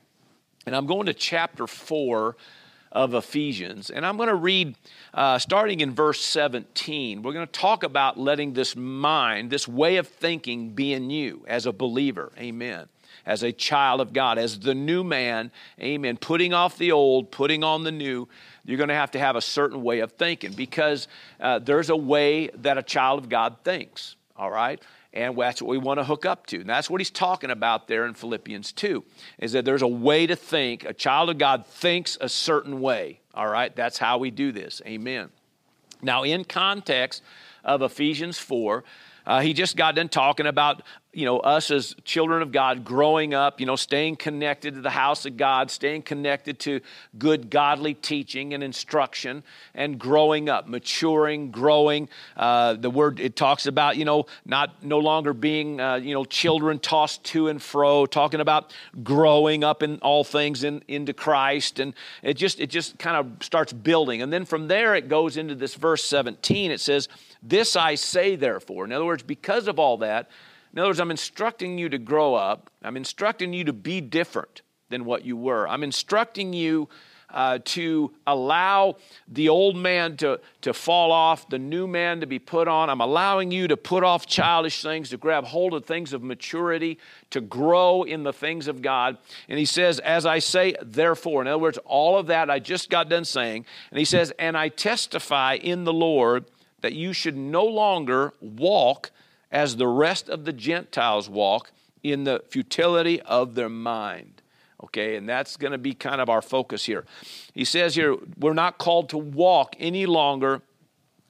And 0.66 0.74
I'm 0.74 0.86
going 0.86 1.08
to 1.08 1.14
chapter 1.14 1.68
4 1.68 2.38
of 2.92 3.14
Ephesians. 3.14 3.90
And 3.90 4.06
I'm 4.06 4.18
going 4.18 4.30
to 4.30 4.36
read 4.36 4.76
uh, 5.14 5.38
starting 5.40 5.80
in 5.82 5.94
verse 5.94 6.22
17. 6.22 7.22
We're 7.22 7.34
going 7.34 7.46
to 7.46 7.52
talk 7.52 7.84
about 7.84 8.18
letting 8.18 8.54
this 8.54 8.76
mind, 8.76 9.52
this 9.52 9.68
way 9.68 9.98
of 9.98 10.08
thinking, 10.08 10.72
be 10.72 10.94
in 10.94 11.10
you 11.10 11.46
as 11.48 11.66
a 11.66 11.72
believer. 11.72 12.32
Amen. 12.38 12.88
As 13.26 13.44
a 13.44 13.52
child 13.52 14.02
of 14.02 14.14
God, 14.14 14.38
as 14.38 14.60
the 14.60 14.74
new 14.74 15.04
man. 15.04 15.52
Amen. 15.80 16.18
Putting 16.18 16.54
off 16.54 16.78
the 16.78 16.92
old, 16.92 17.32
putting 17.32 17.64
on 17.64 17.84
the 17.84 17.92
new. 17.92 18.28
You're 18.66 18.78
going 18.78 18.90
to 18.90 18.96
have 18.96 19.12
to 19.12 19.20
have 19.20 19.36
a 19.36 19.42
certain 19.42 19.84
way 19.84 20.00
of 20.00 20.14
thinking 20.14 20.54
because 20.54 21.08
uh, 21.40 21.60
there's 21.60 21.90
a 21.90 21.96
way 21.96 22.50
that 22.56 22.78
a 22.78 22.84
child 22.84 23.20
of 23.20 23.30
God 23.30 23.58
thinks. 23.64 24.16
All 24.36 24.50
right? 24.50 24.82
And 25.14 25.38
that's 25.38 25.62
what 25.62 25.70
we 25.70 25.78
want 25.78 26.00
to 26.00 26.04
hook 26.04 26.26
up 26.26 26.46
to. 26.48 26.60
And 26.62 26.70
that's 26.70 26.90
what 26.90 27.02
he's 27.02 27.10
talking 27.10 27.50
about 27.50 27.88
there 27.88 28.06
in 28.06 28.14
Philippians 28.14 28.72
2, 28.74 29.04
is 29.40 29.54
that 29.54 29.66
there's 29.66 29.82
a 29.82 29.88
way 29.88 30.28
to 30.28 30.36
think. 30.36 30.84
A 30.86 30.94
child 30.94 31.30
of 31.30 31.38
God 31.38 31.66
thinks 31.66 32.18
a 32.22 32.30
certain 32.30 32.80
way. 32.80 33.20
All 33.34 33.48
right? 33.48 33.76
That's 33.76 33.98
how 33.98 34.20
we 34.20 34.30
do 34.30 34.52
this. 34.52 34.82
Amen. 34.86 35.30
Now, 36.02 36.24
in 36.24 36.46
context 36.46 37.24
of 37.64 37.82
Ephesians 37.82 38.38
4, 38.38 38.84
uh, 39.26 39.42
he 39.42 39.54
just 39.54 39.76
got 39.76 39.96
done 39.96 40.10
talking 40.10 40.48
about 40.48 40.84
you 41.14 41.26
know 41.26 41.40
us 41.40 41.72
as 41.72 41.96
children 42.04 42.42
of 42.42 42.52
god 42.52 42.86
growing 42.86 43.34
up 43.34 43.60
you 43.60 43.66
know 43.66 43.76
staying 43.76 44.16
connected 44.16 44.76
to 44.76 44.82
the 44.82 44.90
house 44.90 45.26
of 45.26 45.38
god 45.38 45.72
staying 45.72 46.02
connected 46.02 46.60
to 46.60 46.80
good 47.18 47.50
godly 47.50 47.94
teaching 47.94 48.54
and 48.54 48.64
instruction 48.64 49.44
and 49.74 49.98
growing 50.00 50.50
up 50.50 50.68
maturing 50.68 51.52
growing. 51.52 52.10
Uh, 52.38 52.74
the 52.74 52.90
word 52.90 53.20
it 53.20 53.36
talks 53.36 53.66
about 53.66 53.98
you 53.98 54.06
know 54.06 54.26
not 54.46 54.84
no 54.84 55.00
longer 55.00 55.34
being 55.34 55.80
uh, 55.80 55.96
you 55.96 56.14
know 56.14 56.26
children 56.26 56.80
tossed 56.80 57.24
to 57.24 57.48
and 57.48 57.62
fro 57.62 58.06
talking 58.06 58.40
about 58.40 58.74
growing 59.04 59.64
up 59.64 59.84
in 59.84 59.98
all 60.00 60.24
things 60.24 60.64
in, 60.64 60.84
into 60.88 61.14
christ. 61.14 61.80
And 61.80 61.94
it 62.24 62.36
just 62.36 62.60
it 62.60 62.68
just 62.68 62.98
kind 63.00 63.18
of 63.18 63.44
starts 63.44 63.74
building. 63.74 64.22
And 64.22 64.32
then 64.32 64.46
from 64.46 64.68
there 64.68 64.96
it 64.96 65.08
goes 65.08 65.38
into 65.38 65.56
this 65.56 65.76
verse 65.76 66.04
17 66.04 66.72
it 66.72 66.80
says 66.80 67.08
this 67.42 67.76
i 67.76 67.96
say 67.96 68.36
therefore. 68.36 68.86
In 68.86 68.92
other 68.92 69.06
words 69.06 69.24
because 69.24 69.68
of 69.68 69.80
all 69.80 69.98
that 69.98 70.30
in 70.74 70.80
other 70.80 70.90
words, 70.90 71.00
I'm 71.00 71.12
instructing 71.12 71.78
you 71.78 71.90
to 71.90 71.98
grow 71.98 72.36
up. 72.36 72.70
I'm 72.84 72.98
instructing 72.98 73.54
you 73.54 73.64
to 73.66 73.74
be 73.74 74.02
different 74.02 74.62
than 74.90 75.06
what 75.06 75.26
you 75.26 75.36
were. 75.36 75.68
I'm 75.68 75.84
instructing 75.84 76.54
you 76.54 76.90
uh, 77.32 77.60
to 77.64 78.12
allow 78.26 78.96
the 79.28 79.50
old 79.50 79.76
man 79.76 80.18
to, 80.18 80.40
to 80.62 80.74
fall 80.74 81.12
off, 81.12 81.48
the 81.50 81.60
new 81.60 81.88
man 81.88 82.22
to 82.22 82.28
be 82.28 82.40
put 82.40 82.68
on. 82.68 82.90
I'm 82.90 83.02
allowing 83.02 83.52
you 83.52 83.68
to 83.68 83.78
put 83.78 84.04
off 84.04 84.26
childish 84.26 84.82
things, 84.82 85.10
to 85.10 85.18
grab 85.18 85.46
hold 85.46 85.74
of 85.74 85.86
things 85.86 86.14
of 86.14 86.24
maturity, 86.24 86.98
to 87.30 87.42
grow 87.42 88.04
in 88.04 88.24
the 88.24 88.34
things 88.34 88.68
of 88.68 88.82
God. 88.82 89.18
And 89.48 89.60
he 89.60 89.66
says, 89.66 90.00
As 90.00 90.26
I 90.26 90.40
say, 90.40 90.76
therefore. 90.82 91.42
In 91.42 91.48
other 91.48 91.60
words, 91.60 91.78
all 91.86 92.18
of 92.18 92.28
that 92.28 92.50
I 92.50 92.60
just 92.60 92.90
got 92.90 93.10
done 93.10 93.26
saying. 93.26 93.66
And 93.92 94.00
he 94.00 94.06
says, 94.06 94.34
And 94.40 94.58
I 94.58 94.70
testify 94.70 95.56
in 95.56 95.84
the 95.84 95.94
Lord 95.94 96.46
that 96.82 96.94
you 96.94 97.14
should 97.14 97.38
no 97.38 97.66
longer 97.66 98.34
walk 98.42 99.12
as 99.52 99.76
the 99.78 99.88
rest 99.88 100.30
of 100.30 100.46
the 100.46 100.54
Gentiles 100.54 101.30
walk 101.30 101.72
in 102.04 102.24
the 102.24 102.44
futility 102.50 103.22
of 103.22 103.56
their 103.56 103.70
mind. 103.70 104.42
Okay, 104.82 105.18
and 105.18 105.28
that's 105.28 105.58
going 105.58 105.74
to 105.74 105.78
be 105.78 105.94
kind 105.94 106.22
of 106.22 106.30
our 106.30 106.42
focus 106.42 106.86
here. 106.86 107.06
He 107.54 107.66
says 107.66 107.96
here, 107.96 108.16
we're 108.38 108.54
not 108.54 108.78
called 108.78 109.10
to 109.10 109.18
walk 109.18 109.76
any 109.78 110.06
longer 110.06 110.62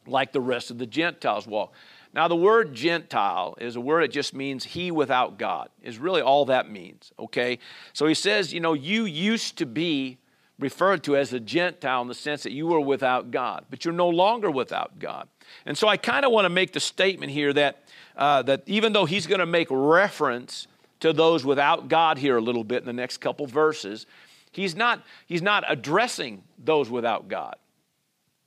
like 0.05 0.33
the 0.33 0.41
rest 0.41 0.69
of 0.69 0.77
the 0.77 0.85
Gentiles 0.85 1.47
walk. 1.47 1.73
Now, 2.13 2.27
the 2.27 2.35
word 2.35 2.73
Gentile 2.73 3.55
is 3.59 3.75
a 3.75 3.81
word 3.81 4.03
that 4.03 4.11
just 4.11 4.33
means 4.33 4.63
he 4.65 4.91
without 4.91 5.37
God, 5.37 5.69
is 5.81 5.97
really 5.97 6.21
all 6.21 6.45
that 6.45 6.69
means, 6.69 7.11
okay? 7.19 7.59
So 7.93 8.07
he 8.07 8.15
says, 8.15 8.53
you 8.53 8.59
know, 8.59 8.73
you 8.73 9.05
used 9.05 9.57
to 9.57 9.65
be 9.65 10.17
referred 10.59 11.03
to 11.05 11.15
as 11.15 11.33
a 11.33 11.39
Gentile 11.39 12.01
in 12.01 12.07
the 12.07 12.13
sense 12.13 12.43
that 12.43 12.51
you 12.51 12.67
were 12.67 12.79
without 12.81 13.31
God, 13.31 13.65
but 13.69 13.85
you're 13.85 13.93
no 13.93 14.09
longer 14.09 14.51
without 14.51 14.99
God. 14.99 15.27
And 15.65 15.77
so 15.77 15.87
I 15.87 15.97
kind 15.97 16.25
of 16.25 16.31
want 16.31 16.45
to 16.45 16.49
make 16.49 16.73
the 16.73 16.79
statement 16.79 17.31
here 17.31 17.53
that, 17.53 17.83
uh, 18.15 18.41
that 18.43 18.63
even 18.65 18.93
though 18.93 19.05
he's 19.05 19.25
going 19.25 19.39
to 19.39 19.45
make 19.45 19.67
reference 19.71 20.67
to 20.99 21.13
those 21.13 21.45
without 21.45 21.87
God 21.87 22.17
here 22.17 22.37
a 22.37 22.41
little 22.41 22.63
bit 22.63 22.81
in 22.81 22.85
the 22.85 22.93
next 22.93 23.17
couple 23.17 23.47
verses, 23.47 24.05
he's 24.51 24.75
not, 24.75 25.03
he's 25.25 25.41
not 25.41 25.63
addressing 25.67 26.43
those 26.63 26.89
without 26.89 27.29
God. 27.29 27.55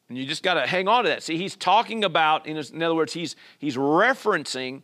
And 0.09 0.19
you 0.19 0.26
just 0.26 0.42
got 0.42 0.54
to 0.54 0.66
hang 0.66 0.88
on 0.88 1.04
to 1.04 1.11
that. 1.11 1.23
See, 1.23 1.38
he's 1.38 1.57
talking 1.57 2.04
about, 2.04 2.47
in, 2.47 2.59
in 2.59 2.83
other 2.83 2.95
words, 2.95 3.14
he's, 3.14 3.35
he's 3.59 3.76
referencing 3.76 4.83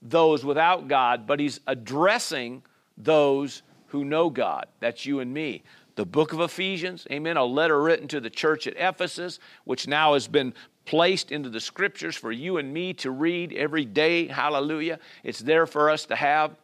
those 0.00 0.42
without 0.42 0.88
God, 0.88 1.26
but 1.26 1.38
he's 1.38 1.60
addressing 1.66 2.62
those 2.96 3.62
who 3.88 4.04
know 4.04 4.30
God. 4.30 4.66
That's 4.80 5.04
you 5.04 5.20
and 5.20 5.34
me. 5.34 5.62
The 6.00 6.06
book 6.06 6.32
of 6.32 6.40
Ephesians, 6.40 7.06
amen, 7.12 7.36
a 7.36 7.44
letter 7.44 7.78
written 7.78 8.08
to 8.08 8.20
the 8.20 8.30
church 8.30 8.66
at 8.66 8.72
Ephesus, 8.78 9.38
which 9.64 9.86
now 9.86 10.14
has 10.14 10.28
been 10.28 10.54
placed 10.86 11.30
into 11.30 11.50
the 11.50 11.60
scriptures 11.60 12.16
for 12.16 12.32
you 12.32 12.56
and 12.56 12.72
me 12.72 12.94
to 12.94 13.10
read 13.10 13.52
every 13.52 13.84
day. 13.84 14.26
Hallelujah. 14.26 14.98
It's 15.22 15.40
there 15.40 15.66
for 15.66 15.90
us 15.90 16.06
to 16.06 16.16
have. 16.16 16.56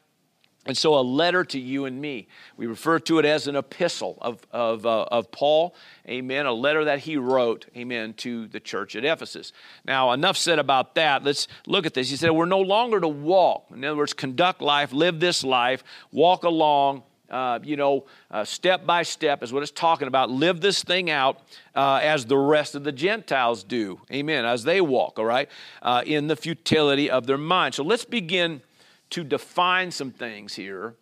And 0.64 0.74
so, 0.74 0.98
a 0.98 1.04
letter 1.04 1.44
to 1.44 1.58
you 1.60 1.84
and 1.84 2.00
me. 2.00 2.28
We 2.56 2.66
refer 2.66 2.98
to 3.00 3.18
it 3.18 3.26
as 3.26 3.46
an 3.46 3.56
epistle 3.56 4.16
of, 4.22 4.40
of, 4.52 4.86
uh, 4.86 5.02
of 5.12 5.30
Paul, 5.32 5.74
amen, 6.08 6.46
a 6.46 6.52
letter 6.54 6.86
that 6.86 7.00
he 7.00 7.18
wrote, 7.18 7.66
amen, 7.76 8.14
to 8.14 8.46
the 8.46 8.58
church 8.58 8.96
at 8.96 9.04
Ephesus. 9.04 9.52
Now, 9.84 10.12
enough 10.12 10.38
said 10.38 10.58
about 10.58 10.94
that. 10.94 11.24
Let's 11.24 11.46
look 11.66 11.84
at 11.84 11.92
this. 11.92 12.08
He 12.08 12.16
said, 12.16 12.30
We're 12.30 12.46
no 12.46 12.62
longer 12.62 13.00
to 13.00 13.08
walk. 13.08 13.66
In 13.70 13.84
other 13.84 13.98
words, 13.98 14.14
conduct 14.14 14.62
life, 14.62 14.94
live 14.94 15.20
this 15.20 15.44
life, 15.44 15.84
walk 16.10 16.44
along, 16.44 17.02
uh, 17.30 17.58
you 17.62 17.76
know, 17.76 18.04
uh, 18.30 18.44
step 18.44 18.86
by 18.86 19.02
step 19.02 19.42
is 19.42 19.52
what 19.52 19.62
it's 19.62 19.72
talking 19.72 20.08
about. 20.08 20.30
Live 20.30 20.60
this 20.60 20.82
thing 20.82 21.10
out 21.10 21.40
uh, 21.74 22.00
as 22.02 22.26
the 22.26 22.36
rest 22.36 22.74
of 22.74 22.84
the 22.84 22.92
Gentiles 22.92 23.64
do. 23.64 24.00
Amen. 24.12 24.44
As 24.44 24.64
they 24.64 24.80
walk, 24.80 25.18
all 25.18 25.24
right, 25.24 25.48
uh, 25.82 26.02
in 26.06 26.28
the 26.28 26.36
futility 26.36 27.10
of 27.10 27.26
their 27.26 27.38
mind. 27.38 27.74
So 27.74 27.82
let's 27.82 28.04
begin 28.04 28.62
to 29.10 29.24
define 29.24 29.90
some 29.90 30.10
things 30.10 30.54
here. 30.54 30.94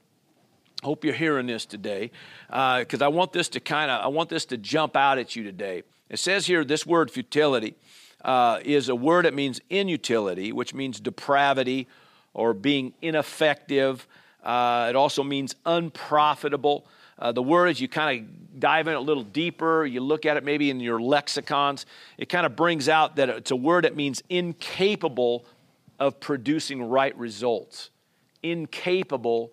Hope 0.82 1.04
you're 1.04 1.14
hearing 1.14 1.46
this 1.46 1.64
today, 1.64 2.10
because 2.48 3.00
uh, 3.00 3.06
I 3.06 3.08
want 3.08 3.32
this 3.32 3.48
to 3.50 3.60
kind 3.60 3.90
of 3.90 4.04
I 4.04 4.08
want 4.08 4.28
this 4.28 4.44
to 4.46 4.58
jump 4.58 4.96
out 4.96 5.18
at 5.18 5.34
you 5.34 5.42
today. 5.42 5.82
It 6.10 6.18
says 6.18 6.46
here 6.46 6.62
this 6.62 6.84
word 6.84 7.10
futility 7.10 7.74
uh, 8.22 8.60
is 8.64 8.88
a 8.88 8.94
word 8.94 9.24
that 9.24 9.34
means 9.34 9.60
inutility, 9.70 10.52
which 10.52 10.74
means 10.74 11.00
depravity 11.00 11.88
or 12.34 12.52
being 12.52 12.92
ineffective. 13.00 14.06
Uh, 14.44 14.86
it 14.90 14.96
also 14.96 15.24
means 15.24 15.56
unprofitable. 15.66 16.86
Uh, 17.18 17.32
the 17.32 17.42
word, 17.42 17.68
as 17.68 17.80
you 17.80 17.88
kind 17.88 18.20
of 18.20 18.60
dive 18.60 18.86
in 18.86 18.94
a 18.94 19.00
little 19.00 19.24
deeper, 19.24 19.84
you 19.84 20.00
look 20.00 20.26
at 20.26 20.36
it 20.36 20.44
maybe 20.44 20.70
in 20.70 20.78
your 20.78 21.00
lexicons, 21.00 21.86
it 22.18 22.28
kind 22.28 22.46
of 22.46 22.54
brings 22.54 22.88
out 22.88 23.16
that 23.16 23.28
it's 23.28 23.50
a 23.50 23.56
word 23.56 23.84
that 23.84 23.96
means 23.96 24.22
incapable 24.28 25.44
of 25.98 26.20
producing 26.20 26.82
right 26.82 27.16
results 27.16 27.90
incapable 28.44 29.50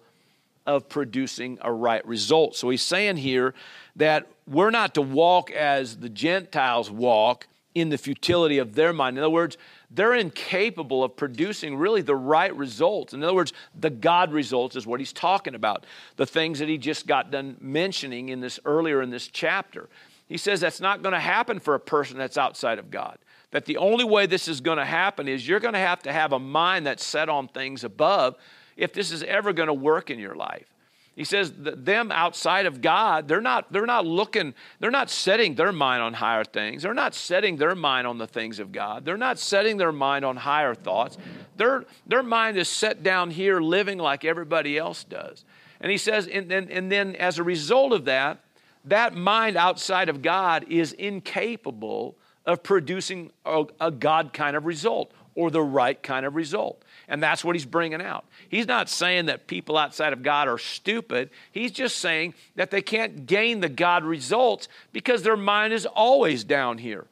of 0.68 0.88
producing 0.88 1.58
a 1.62 1.72
right 1.74 2.06
result. 2.06 2.56
So 2.56 2.70
he's 2.70 2.84
saying 2.84 3.18
here 3.18 3.56
that 3.96 4.28
we're 4.46 4.70
not 4.70 4.94
to 4.96 5.02
walk 5.02 5.50
as 5.50 5.98
the 5.98 6.10
Gentiles 6.10 6.92
walk 6.92 7.48
in 7.74 7.90
the 7.90 7.98
futility 7.98 8.60
of 8.60 8.76
their 8.76 8.94
mind. 8.94 9.18
In 9.18 9.24
other 9.24 9.32
words, 9.32 9.58
they're 9.94 10.16
incapable 10.16 11.04
of 11.04 11.16
producing 11.16 11.76
really 11.76 12.02
the 12.02 12.16
right 12.16 12.56
results. 12.56 13.14
In 13.14 13.24
other 13.24 13.34
words, 13.34 13.52
the 13.78 13.90
God 13.90 14.32
results 14.32 14.76
is 14.76 14.88
what 14.88 15.00
he's 15.00 15.14
talking 15.14 15.54
about. 15.54 15.86
The 16.16 16.26
things 16.26 16.60
that 16.60 16.70
he 16.70 16.78
just 16.78 17.08
got 17.08 17.30
done 17.30 17.58
mentioning 17.60 18.30
in 18.30 18.40
this 18.40 18.60
earlier 18.64 19.02
in 19.02 19.10
this 19.10 19.28
chapter. 19.28 19.90
He 20.28 20.38
says 20.38 20.62
that's 20.62 20.80
not 20.80 21.02
going 21.02 21.14
to 21.14 21.20
happen 21.20 21.60
for 21.60 21.76
a 21.76 21.80
person 21.80 22.18
that's 22.18 22.38
outside 22.38 22.80
of 22.80 22.90
God. 22.90 23.18
That 23.52 23.66
the 23.66 23.78
only 23.78 24.06
way 24.06 24.28
this 24.28 24.48
is 24.48 24.62
going 24.62 24.78
to 24.78 24.86
happen 24.86 25.28
is 25.28 25.46
you're 25.46 25.60
going 25.60 25.74
to 25.74 25.80
have 25.80 26.02
to 26.04 26.14
have 26.14 26.32
a 26.32 26.40
mind 26.40 26.86
that's 26.86 27.04
set 27.04 27.28
on 27.28 27.50
things 27.50 27.84
above 27.84 28.38
if 28.78 28.94
this 28.94 29.12
is 29.12 29.24
ever 29.24 29.52
going 29.52 29.68
to 29.68 29.74
work 29.74 30.10
in 30.10 30.20
your 30.20 30.36
life. 30.36 30.71
He 31.16 31.26
says 31.26 31.52
them 31.58 32.12
outside 32.12 32.66
of 32.66 32.82
God, 32.82 33.28
they're 33.28 33.42
not, 33.42 33.72
they're 33.72 33.86
not 33.86 34.06
looking, 34.06 34.54
they're 34.80 34.90
not 34.90 35.10
setting 35.10 35.56
their 35.56 35.74
mind 35.74 36.02
on 36.02 36.14
higher 36.14 36.46
things. 36.46 36.84
They're 36.84 36.94
not 36.94 37.14
setting 37.14 37.58
their 37.58 37.76
mind 37.76 38.08
on 38.08 38.18
the 38.18 38.28
things 38.28 38.60
of 38.60 38.72
God. 38.72 39.04
They're 39.04 39.18
not 39.18 39.38
setting 39.38 39.76
their 39.76 39.92
mind 39.92 40.24
on 40.24 40.38
higher 40.38 40.74
thoughts. 40.74 41.18
Their, 41.58 41.84
their 42.08 42.24
mind 42.24 42.58
is 42.58 42.70
set 42.70 43.04
down 43.04 43.30
here 43.30 43.60
living 43.60 43.98
like 43.98 44.24
everybody 44.24 44.78
else 44.78 45.04
does. 45.04 45.44
And 45.82 45.92
he 45.92 45.98
says, 45.98 46.28
and 46.28 46.50
then, 46.50 46.70
and 46.72 46.90
then 46.90 47.16
as 47.18 47.40
a 47.40 47.44
result 47.44 47.92
of 47.92 48.06
that, 48.06 48.40
that 48.86 49.14
mind 49.14 49.58
outside 49.58 50.08
of 50.08 50.22
God 50.22 50.66
is 50.70 50.94
incapable 50.94 52.16
of 52.46 52.64
producing 52.64 53.32
a, 53.46 53.66
a 53.80 53.92
God 53.92 54.32
kind 54.34 54.56
of 54.56 54.66
result 54.66 55.12
or 55.36 55.52
the 55.52 55.62
right 55.62 56.02
kind 56.02 56.26
of 56.26 56.36
result. 56.36 56.84
And 57.12 57.22
that's 57.22 57.44
what 57.44 57.58
he's 57.58 57.66
bringing 57.66 58.02
out. 58.02 58.24
He's 58.48 58.68
not 58.68 58.88
saying 58.88 59.26
that 59.26 59.46
people 59.46 59.78
outside 59.78 60.14
of 60.14 60.24
God 60.24 60.48
are 60.48 60.58
stupid. 60.58 61.30
He's 61.52 61.74
just 61.74 61.98
saying 61.98 62.36
that 62.56 62.72
they 62.72 62.82
can't 62.82 63.26
gain 63.26 63.60
the 63.60 63.68
God 63.68 64.06
results 64.06 64.70
because 64.94 65.22
their 65.22 65.36
mind 65.36 65.74
is 65.74 65.86
always 65.86 66.46
down 66.46 66.78
here. 66.78 67.06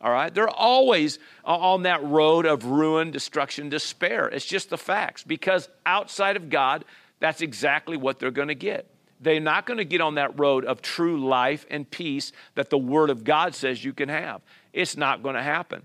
All 0.00 0.10
right? 0.10 0.32
They're 0.32 0.48
always 0.48 1.18
on 1.44 1.82
that 1.82 2.02
road 2.02 2.46
of 2.46 2.64
ruin, 2.64 3.10
destruction, 3.10 3.68
despair. 3.68 4.26
It's 4.26 4.46
just 4.46 4.70
the 4.70 4.78
facts 4.78 5.22
because 5.22 5.68
outside 5.84 6.36
of 6.36 6.48
God, 6.48 6.86
that's 7.20 7.42
exactly 7.42 7.98
what 7.98 8.18
they're 8.18 8.30
going 8.30 8.48
to 8.48 8.54
get. 8.54 8.86
They're 9.20 9.38
not 9.38 9.66
going 9.66 9.76
to 9.76 9.84
get 9.84 10.00
on 10.00 10.14
that 10.14 10.40
road 10.40 10.64
of 10.64 10.80
true 10.80 11.22
life 11.22 11.66
and 11.68 11.88
peace 11.88 12.32
that 12.54 12.70
the 12.70 12.78
Word 12.78 13.10
of 13.10 13.22
God 13.22 13.54
says 13.54 13.84
you 13.84 13.92
can 13.92 14.08
have. 14.08 14.40
It's 14.72 14.96
not 14.96 15.22
going 15.22 15.34
to 15.34 15.42
happen. 15.42 15.82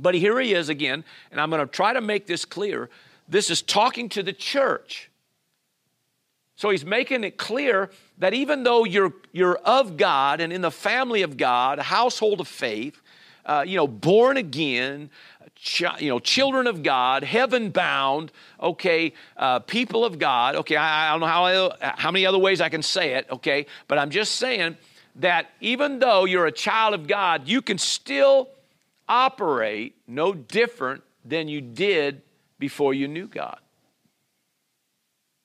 But 0.00 0.14
here 0.14 0.38
he 0.40 0.54
is 0.54 0.68
again, 0.68 1.04
and 1.30 1.40
I'm 1.40 1.50
going 1.50 1.60
to 1.60 1.70
try 1.70 1.92
to 1.92 2.00
make 2.00 2.26
this 2.26 2.44
clear. 2.44 2.88
This 3.28 3.50
is 3.50 3.62
talking 3.62 4.08
to 4.10 4.22
the 4.22 4.32
church. 4.32 5.10
So 6.56 6.68
he's 6.68 6.84
making 6.84 7.24
it 7.24 7.38
clear 7.38 7.90
that 8.18 8.34
even 8.34 8.64
though 8.64 8.84
you're, 8.84 9.14
you're 9.32 9.56
of 9.56 9.96
God 9.96 10.40
and 10.40 10.52
in 10.52 10.60
the 10.60 10.70
family 10.70 11.22
of 11.22 11.36
God, 11.36 11.78
a 11.78 11.82
household 11.82 12.40
of 12.40 12.48
faith, 12.48 13.00
uh, 13.46 13.64
you 13.66 13.76
know, 13.76 13.86
born 13.86 14.36
again, 14.36 15.08
ch- 15.56 15.84
you 15.98 16.10
know, 16.10 16.18
children 16.18 16.66
of 16.66 16.82
God, 16.82 17.24
heaven 17.24 17.70
bound, 17.70 18.30
okay, 18.60 19.14
uh, 19.36 19.60
people 19.60 20.04
of 20.04 20.18
God, 20.18 20.54
okay, 20.56 20.76
I, 20.76 21.08
I 21.08 21.10
don't 21.12 21.20
know 21.20 21.26
how, 21.26 21.94
how 21.96 22.10
many 22.10 22.26
other 22.26 22.38
ways 22.38 22.60
I 22.60 22.68
can 22.68 22.82
say 22.82 23.14
it, 23.14 23.26
okay, 23.30 23.64
but 23.88 23.96
I'm 23.96 24.10
just 24.10 24.36
saying 24.36 24.76
that 25.16 25.50
even 25.60 25.98
though 25.98 26.26
you're 26.26 26.46
a 26.46 26.52
child 26.52 26.94
of 26.94 27.06
God, 27.06 27.48
you 27.48 27.62
can 27.62 27.78
still 27.78 28.48
operate 29.10 29.96
no 30.06 30.32
different 30.32 31.02
than 31.24 31.48
you 31.48 31.60
did 31.60 32.22
before 32.58 32.94
you 32.94 33.08
knew 33.08 33.26
God. 33.26 33.58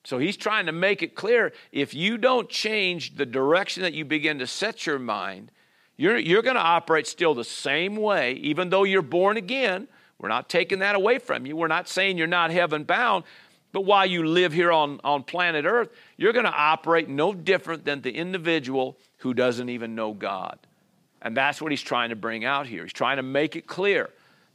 So 0.04 0.18
he's 0.18 0.36
trying 0.36 0.66
to 0.66 0.72
make 0.72 1.02
it 1.02 1.16
clear 1.16 1.52
if 1.72 1.92
you 1.92 2.16
don't 2.16 2.48
change 2.48 3.16
the 3.16 3.26
direction 3.26 3.82
that 3.82 3.92
you 3.92 4.04
begin 4.04 4.38
to 4.38 4.46
set 4.46 4.86
your 4.86 5.00
mind, 5.00 5.50
you're, 5.96 6.16
you're 6.16 6.42
going 6.42 6.56
to 6.56 6.62
operate 6.62 7.08
still 7.08 7.34
the 7.34 7.42
same 7.42 7.96
way, 7.96 8.34
even 8.34 8.70
though 8.70 8.84
you're 8.84 9.02
born 9.02 9.36
again. 9.36 9.88
We're 10.18 10.28
not 10.28 10.48
taking 10.48 10.78
that 10.78 10.94
away 10.94 11.18
from 11.18 11.44
you. 11.44 11.56
We're 11.56 11.66
not 11.66 11.88
saying 11.88 12.18
you're 12.18 12.28
not 12.28 12.52
heaven 12.52 12.84
bound. 12.84 13.24
But 13.72 13.80
while 13.80 14.06
you 14.06 14.24
live 14.24 14.52
here 14.52 14.70
on, 14.70 15.00
on 15.02 15.24
planet 15.24 15.64
Earth, 15.64 15.90
you're 16.16 16.32
going 16.32 16.46
to 16.46 16.52
operate 16.52 17.08
no 17.08 17.34
different 17.34 17.84
than 17.84 18.00
the 18.00 18.12
individual 18.12 18.96
who 19.18 19.34
doesn't 19.34 19.68
even 19.68 19.96
know 19.96 20.12
God. 20.12 20.58
And 21.22 21.36
that's 21.36 21.60
what 21.60 21.72
he's 21.72 21.82
trying 21.82 22.10
to 22.10 22.16
bring 22.16 22.44
out 22.44 22.66
here. 22.66 22.82
He's 22.82 22.92
trying 22.92 23.16
to 23.16 23.22
make 23.22 23.56
it 23.56 23.66
clear 23.66 24.10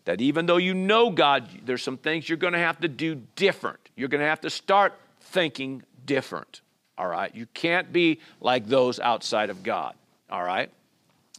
that 0.05 0.21
even 0.21 0.45
though 0.45 0.57
you 0.57 0.73
know 0.73 1.09
God, 1.11 1.49
there's 1.65 1.83
some 1.83 1.97
things 1.97 2.27
you're 2.27 2.37
going 2.37 2.53
to 2.53 2.59
have 2.59 2.79
to 2.81 2.87
do 2.87 3.21
different. 3.35 3.79
You're 3.95 4.09
going 4.09 4.21
to 4.21 4.27
have 4.27 4.41
to 4.41 4.49
start 4.49 4.93
thinking 5.19 5.83
different. 6.05 6.61
All 6.97 7.07
right? 7.07 7.33
You 7.35 7.47
can't 7.53 7.91
be 7.91 8.19
like 8.39 8.67
those 8.67 8.99
outside 8.99 9.49
of 9.49 9.63
God. 9.63 9.95
All 10.29 10.43
right? 10.43 10.71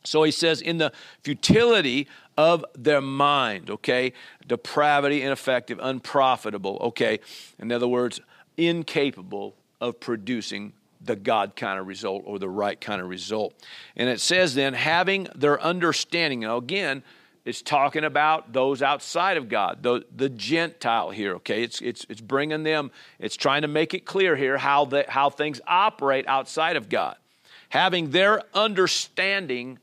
So 0.04 0.22
he 0.24 0.32
says, 0.32 0.60
in 0.60 0.78
the 0.78 0.92
futility 1.22 2.08
of 2.36 2.64
their 2.76 3.00
mind, 3.00 3.70
okay? 3.70 4.12
Depravity, 4.46 5.22
ineffective, 5.22 5.78
unprofitable, 5.80 6.78
okay? 6.80 7.20
In 7.58 7.70
other 7.70 7.86
words, 7.86 8.20
incapable 8.56 9.54
of 9.80 10.00
producing 10.00 10.72
the 11.04 11.16
God 11.16 11.56
kind 11.56 11.78
of 11.78 11.86
result 11.86 12.22
or 12.26 12.38
the 12.38 12.48
right 12.48 12.80
kind 12.80 13.00
of 13.00 13.08
result. 13.08 13.54
And 13.96 14.08
it 14.08 14.20
says 14.20 14.54
then, 14.54 14.74
having 14.74 15.28
their 15.34 15.60
understanding. 15.60 16.40
Now, 16.40 16.56
again, 16.56 17.02
it's 17.44 17.60
talking 17.60 18.04
about 18.04 18.52
those 18.52 18.82
outside 18.82 19.36
of 19.36 19.48
God, 19.48 19.82
the, 19.82 20.04
the 20.14 20.28
Gentile 20.28 21.10
here, 21.10 21.34
okay? 21.36 21.62
It's, 21.64 21.80
it's, 21.80 22.06
it's 22.08 22.20
bringing 22.20 22.62
them, 22.62 22.92
it's 23.18 23.36
trying 23.36 23.62
to 23.62 23.68
make 23.68 23.94
it 23.94 24.04
clear 24.04 24.36
here 24.36 24.58
how, 24.58 24.84
the, 24.84 25.04
how 25.08 25.28
things 25.28 25.60
operate 25.66 26.26
outside 26.28 26.76
of 26.76 26.88
God. 26.88 27.16
Having 27.70 28.10
their 28.10 28.42
understanding 28.54 29.78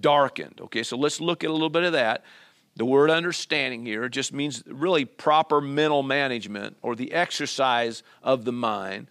darkened, 0.00 0.60
okay? 0.60 0.82
So 0.82 0.98
let's 0.98 1.20
look 1.20 1.44
at 1.44 1.50
a 1.50 1.52
little 1.52 1.70
bit 1.70 1.84
of 1.84 1.92
that. 1.92 2.24
The 2.76 2.84
word 2.84 3.10
understanding 3.10 3.86
here 3.86 4.08
just 4.08 4.34
means 4.34 4.62
really 4.66 5.04
proper 5.06 5.60
mental 5.60 6.02
management 6.02 6.76
or 6.82 6.94
the 6.94 7.12
exercise 7.12 8.02
of 8.22 8.44
the 8.44 8.52
mind 8.52 9.08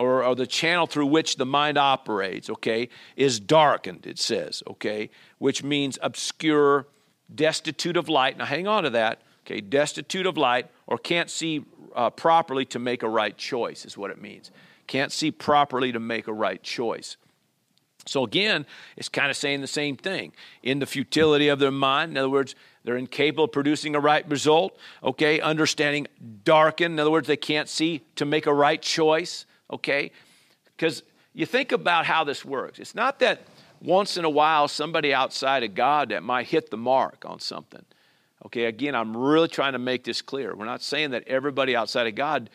or, 0.00 0.24
or, 0.24 0.34
the 0.34 0.46
channel 0.46 0.86
through 0.86 1.06
which 1.06 1.36
the 1.36 1.46
mind 1.46 1.76
operates, 1.76 2.48
okay, 2.48 2.88
is 3.16 3.38
darkened, 3.38 4.06
it 4.06 4.18
says, 4.18 4.62
okay, 4.66 5.10
which 5.38 5.62
means 5.62 5.98
obscure, 6.02 6.86
destitute 7.34 7.96
of 7.96 8.08
light. 8.08 8.38
Now 8.38 8.46
hang 8.46 8.66
on 8.66 8.84
to 8.84 8.90
that, 8.90 9.22
okay, 9.44 9.60
destitute 9.60 10.26
of 10.26 10.36
light 10.36 10.70
or 10.86 10.98
can't 10.98 11.30
see 11.30 11.64
uh, 11.94 12.10
properly 12.10 12.64
to 12.66 12.78
make 12.78 13.02
a 13.02 13.08
right 13.08 13.36
choice 13.36 13.84
is 13.84 13.96
what 13.98 14.10
it 14.10 14.20
means. 14.20 14.50
Can't 14.86 15.12
see 15.12 15.30
properly 15.30 15.92
to 15.92 16.00
make 16.00 16.26
a 16.26 16.32
right 16.32 16.62
choice. 16.62 17.16
So 18.06 18.24
again, 18.24 18.66
it's 18.96 19.08
kind 19.08 19.30
of 19.30 19.36
saying 19.36 19.60
the 19.60 19.66
same 19.66 19.96
thing. 19.96 20.32
In 20.62 20.78
the 20.78 20.86
futility 20.86 21.48
of 21.48 21.58
their 21.58 21.70
mind, 21.70 22.12
in 22.12 22.16
other 22.16 22.30
words, 22.30 22.54
they're 22.82 22.96
incapable 22.96 23.44
of 23.44 23.52
producing 23.52 23.94
a 23.94 24.00
right 24.00 24.28
result. 24.28 24.76
Okay, 25.04 25.40
understanding 25.40 26.06
darkened. 26.44 26.94
In 26.94 26.98
other 26.98 27.10
words, 27.10 27.28
they 27.28 27.36
can't 27.36 27.68
see 27.68 28.02
to 28.16 28.24
make 28.24 28.46
a 28.46 28.54
right 28.54 28.80
choice 28.80 29.44
okay? 29.70 30.10
Because 30.76 31.02
you 31.34 31.46
think 31.46 31.72
about 31.72 32.06
how 32.06 32.24
this 32.24 32.44
works. 32.44 32.78
It's 32.78 32.94
not 32.94 33.18
that 33.20 33.42
once 33.80 34.16
in 34.16 34.24
a 34.24 34.30
while 34.30 34.68
somebody 34.68 35.14
outside 35.14 35.62
of 35.62 35.74
God 35.74 36.10
that 36.10 36.22
might 36.22 36.46
hit 36.46 36.70
the 36.70 36.76
mark 36.76 37.24
on 37.24 37.40
something. 37.40 37.84
Okay, 38.46 38.64
again, 38.64 38.94
I'm 38.94 39.16
really 39.16 39.48
trying 39.48 39.74
to 39.74 39.78
make 39.78 40.04
this 40.04 40.22
clear. 40.22 40.54
We're 40.54 40.64
not 40.64 40.82
saying 40.82 41.10
that 41.10 41.28
everybody 41.28 41.76
outside 41.76 42.06
of 42.06 42.14
God 42.14 42.48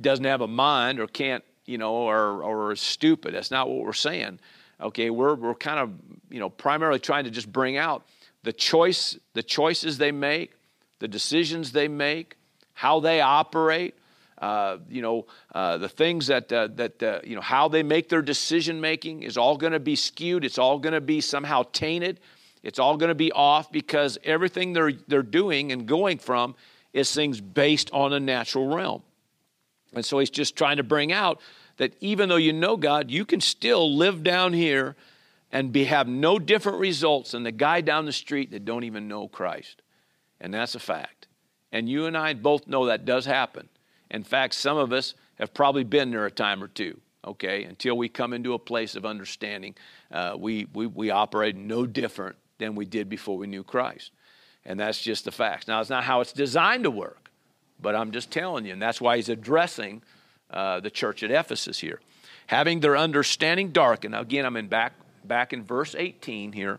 doesn't 0.00 0.24
have 0.24 0.42
a 0.42 0.46
mind 0.46 1.00
or 1.00 1.06
can't, 1.06 1.42
you 1.64 1.78
know, 1.78 1.94
or, 1.94 2.42
or 2.42 2.72
is 2.72 2.80
stupid. 2.80 3.34
That's 3.34 3.50
not 3.50 3.68
what 3.68 3.84
we're 3.84 3.92
saying. 3.92 4.40
Okay, 4.80 5.08
we're, 5.08 5.34
we're 5.34 5.54
kind 5.54 5.78
of, 5.78 5.92
you 6.30 6.38
know, 6.38 6.50
primarily 6.50 6.98
trying 6.98 7.24
to 7.24 7.30
just 7.30 7.50
bring 7.50 7.76
out 7.76 8.04
the 8.42 8.52
choice, 8.52 9.18
the 9.32 9.42
choices 9.42 9.96
they 9.96 10.12
make, 10.12 10.52
the 10.98 11.08
decisions 11.08 11.72
they 11.72 11.88
make, 11.88 12.36
how 12.74 13.00
they 13.00 13.20
operate, 13.20 13.94
uh, 14.38 14.78
you 14.88 15.02
know, 15.02 15.26
uh, 15.54 15.78
the 15.78 15.88
things 15.88 16.26
that, 16.26 16.52
uh, 16.52 16.68
that 16.74 17.02
uh, 17.02 17.20
you 17.24 17.34
know, 17.34 17.40
how 17.40 17.68
they 17.68 17.82
make 17.82 18.08
their 18.08 18.22
decision 18.22 18.80
making 18.80 19.22
is 19.22 19.36
all 19.36 19.56
going 19.56 19.72
to 19.72 19.80
be 19.80 19.96
skewed. 19.96 20.44
It's 20.44 20.58
all 20.58 20.78
going 20.78 20.92
to 20.92 21.00
be 21.00 21.20
somehow 21.20 21.64
tainted. 21.72 22.20
It's 22.62 22.78
all 22.78 22.96
going 22.96 23.10
to 23.10 23.14
be 23.14 23.30
off 23.32 23.70
because 23.70 24.18
everything 24.24 24.72
they're, 24.72 24.92
they're 25.06 25.22
doing 25.22 25.70
and 25.70 25.86
going 25.86 26.18
from 26.18 26.54
is 26.92 27.12
things 27.12 27.40
based 27.40 27.90
on 27.92 28.12
a 28.12 28.20
natural 28.20 28.74
realm. 28.74 29.02
And 29.92 30.04
so 30.04 30.18
he's 30.18 30.30
just 30.30 30.56
trying 30.56 30.78
to 30.78 30.82
bring 30.82 31.12
out 31.12 31.40
that 31.76 31.94
even 32.00 32.28
though 32.28 32.36
you 32.36 32.52
know 32.52 32.76
God, 32.76 33.10
you 33.10 33.24
can 33.24 33.40
still 33.40 33.94
live 33.94 34.22
down 34.22 34.52
here 34.52 34.96
and 35.52 35.72
be, 35.72 35.84
have 35.84 36.08
no 36.08 36.38
different 36.38 36.78
results 36.78 37.32
than 37.32 37.44
the 37.44 37.52
guy 37.52 37.80
down 37.80 38.06
the 38.06 38.12
street 38.12 38.50
that 38.50 38.64
don't 38.64 38.84
even 38.84 39.06
know 39.08 39.28
Christ. 39.28 39.82
And 40.40 40.52
that's 40.52 40.74
a 40.74 40.80
fact. 40.80 41.28
And 41.70 41.88
you 41.88 42.06
and 42.06 42.16
I 42.16 42.34
both 42.34 42.66
know 42.66 42.86
that 42.86 43.04
does 43.04 43.24
happen. 43.24 43.68
In 44.14 44.22
fact, 44.22 44.54
some 44.54 44.76
of 44.76 44.92
us 44.92 45.14
have 45.40 45.52
probably 45.52 45.82
been 45.82 46.12
there 46.12 46.24
a 46.24 46.30
time 46.30 46.62
or 46.62 46.68
two, 46.68 47.00
okay, 47.26 47.64
until 47.64 47.96
we 47.98 48.08
come 48.08 48.32
into 48.32 48.54
a 48.54 48.58
place 48.60 48.94
of 48.94 49.04
understanding. 49.04 49.74
Uh, 50.12 50.36
we, 50.38 50.68
we, 50.72 50.86
we 50.86 51.10
operate 51.10 51.56
no 51.56 51.84
different 51.84 52.36
than 52.58 52.76
we 52.76 52.84
did 52.84 53.08
before 53.08 53.36
we 53.36 53.48
knew 53.48 53.64
Christ. 53.64 54.12
And 54.64 54.78
that's 54.78 55.02
just 55.02 55.24
the 55.24 55.32
facts. 55.32 55.66
Now, 55.66 55.80
it's 55.80 55.90
not 55.90 56.04
how 56.04 56.20
it's 56.20 56.32
designed 56.32 56.84
to 56.84 56.92
work, 56.92 57.28
but 57.80 57.96
I'm 57.96 58.12
just 58.12 58.30
telling 58.30 58.64
you, 58.64 58.72
and 58.72 58.80
that's 58.80 59.00
why 59.00 59.16
he's 59.16 59.28
addressing 59.28 60.00
uh, 60.48 60.78
the 60.78 60.90
church 60.90 61.24
at 61.24 61.32
Ephesus 61.32 61.80
here. 61.80 62.00
Having 62.46 62.80
their 62.80 62.96
understanding 62.96 63.72
darkened. 63.72 64.14
Again, 64.14 64.46
I'm 64.46 64.56
in 64.56 64.68
back, 64.68 64.92
back 65.24 65.52
in 65.52 65.64
verse 65.64 65.96
18 65.98 66.52
here. 66.52 66.78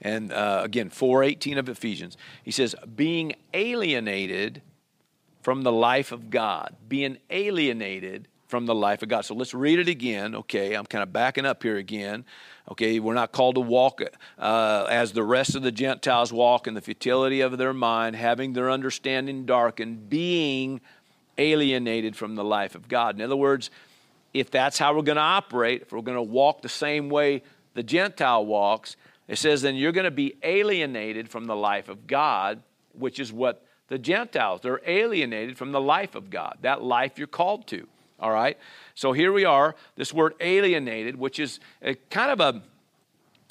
And 0.00 0.32
uh, 0.32 0.62
again, 0.64 0.88
418 0.88 1.58
of 1.58 1.68
Ephesians. 1.68 2.16
He 2.42 2.50
says, 2.50 2.74
being 2.96 3.34
alienated 3.52 4.62
from 5.42 5.62
the 5.62 5.72
life 5.72 6.12
of 6.12 6.30
God, 6.30 6.74
being 6.88 7.18
alienated 7.28 8.28
from 8.46 8.66
the 8.66 8.74
life 8.74 9.02
of 9.02 9.08
God. 9.08 9.24
So 9.24 9.34
let's 9.34 9.54
read 9.54 9.78
it 9.78 9.88
again. 9.88 10.34
Okay, 10.34 10.74
I'm 10.74 10.86
kind 10.86 11.02
of 11.02 11.12
backing 11.12 11.44
up 11.44 11.62
here 11.62 11.76
again. 11.76 12.24
Okay, 12.70 13.00
we're 13.00 13.14
not 13.14 13.32
called 13.32 13.56
to 13.56 13.60
walk 13.60 14.02
uh, 14.38 14.86
as 14.90 15.12
the 15.12 15.22
rest 15.22 15.56
of 15.56 15.62
the 15.62 15.72
Gentiles 15.72 16.32
walk 16.32 16.66
in 16.66 16.74
the 16.74 16.80
futility 16.80 17.40
of 17.40 17.58
their 17.58 17.72
mind, 17.72 18.14
having 18.14 18.52
their 18.52 18.70
understanding 18.70 19.46
darkened, 19.46 20.08
being 20.08 20.80
alienated 21.38 22.14
from 22.14 22.34
the 22.34 22.44
life 22.44 22.74
of 22.74 22.88
God. 22.88 23.16
In 23.16 23.22
other 23.22 23.36
words, 23.36 23.70
if 24.34 24.50
that's 24.50 24.78
how 24.78 24.94
we're 24.94 25.02
going 25.02 25.16
to 25.16 25.22
operate, 25.22 25.82
if 25.82 25.92
we're 25.92 26.02
going 26.02 26.16
to 26.16 26.22
walk 26.22 26.62
the 26.62 26.68
same 26.68 27.08
way 27.08 27.42
the 27.74 27.82
Gentile 27.82 28.44
walks, 28.44 28.96
it 29.28 29.38
says 29.38 29.62
then 29.62 29.76
you're 29.76 29.92
going 29.92 30.04
to 30.04 30.10
be 30.10 30.36
alienated 30.42 31.28
from 31.28 31.46
the 31.46 31.56
life 31.56 31.88
of 31.88 32.06
God, 32.06 32.62
which 32.92 33.18
is 33.18 33.32
what 33.32 33.64
the 33.92 33.98
Gentiles. 33.98 34.62
They're 34.62 34.80
alienated 34.86 35.58
from 35.58 35.70
the 35.70 35.80
life 35.80 36.14
of 36.14 36.30
God, 36.30 36.56
that 36.62 36.82
life 36.82 37.18
you're 37.18 37.26
called 37.26 37.66
to. 37.66 37.86
All 38.18 38.30
right? 38.30 38.56
So 38.94 39.12
here 39.12 39.32
we 39.32 39.44
are, 39.44 39.76
this 39.96 40.14
word 40.14 40.32
alienated, 40.40 41.14
which 41.14 41.38
is 41.38 41.60
kind 42.08 42.30
of 42.30 42.40
a, 42.40 42.62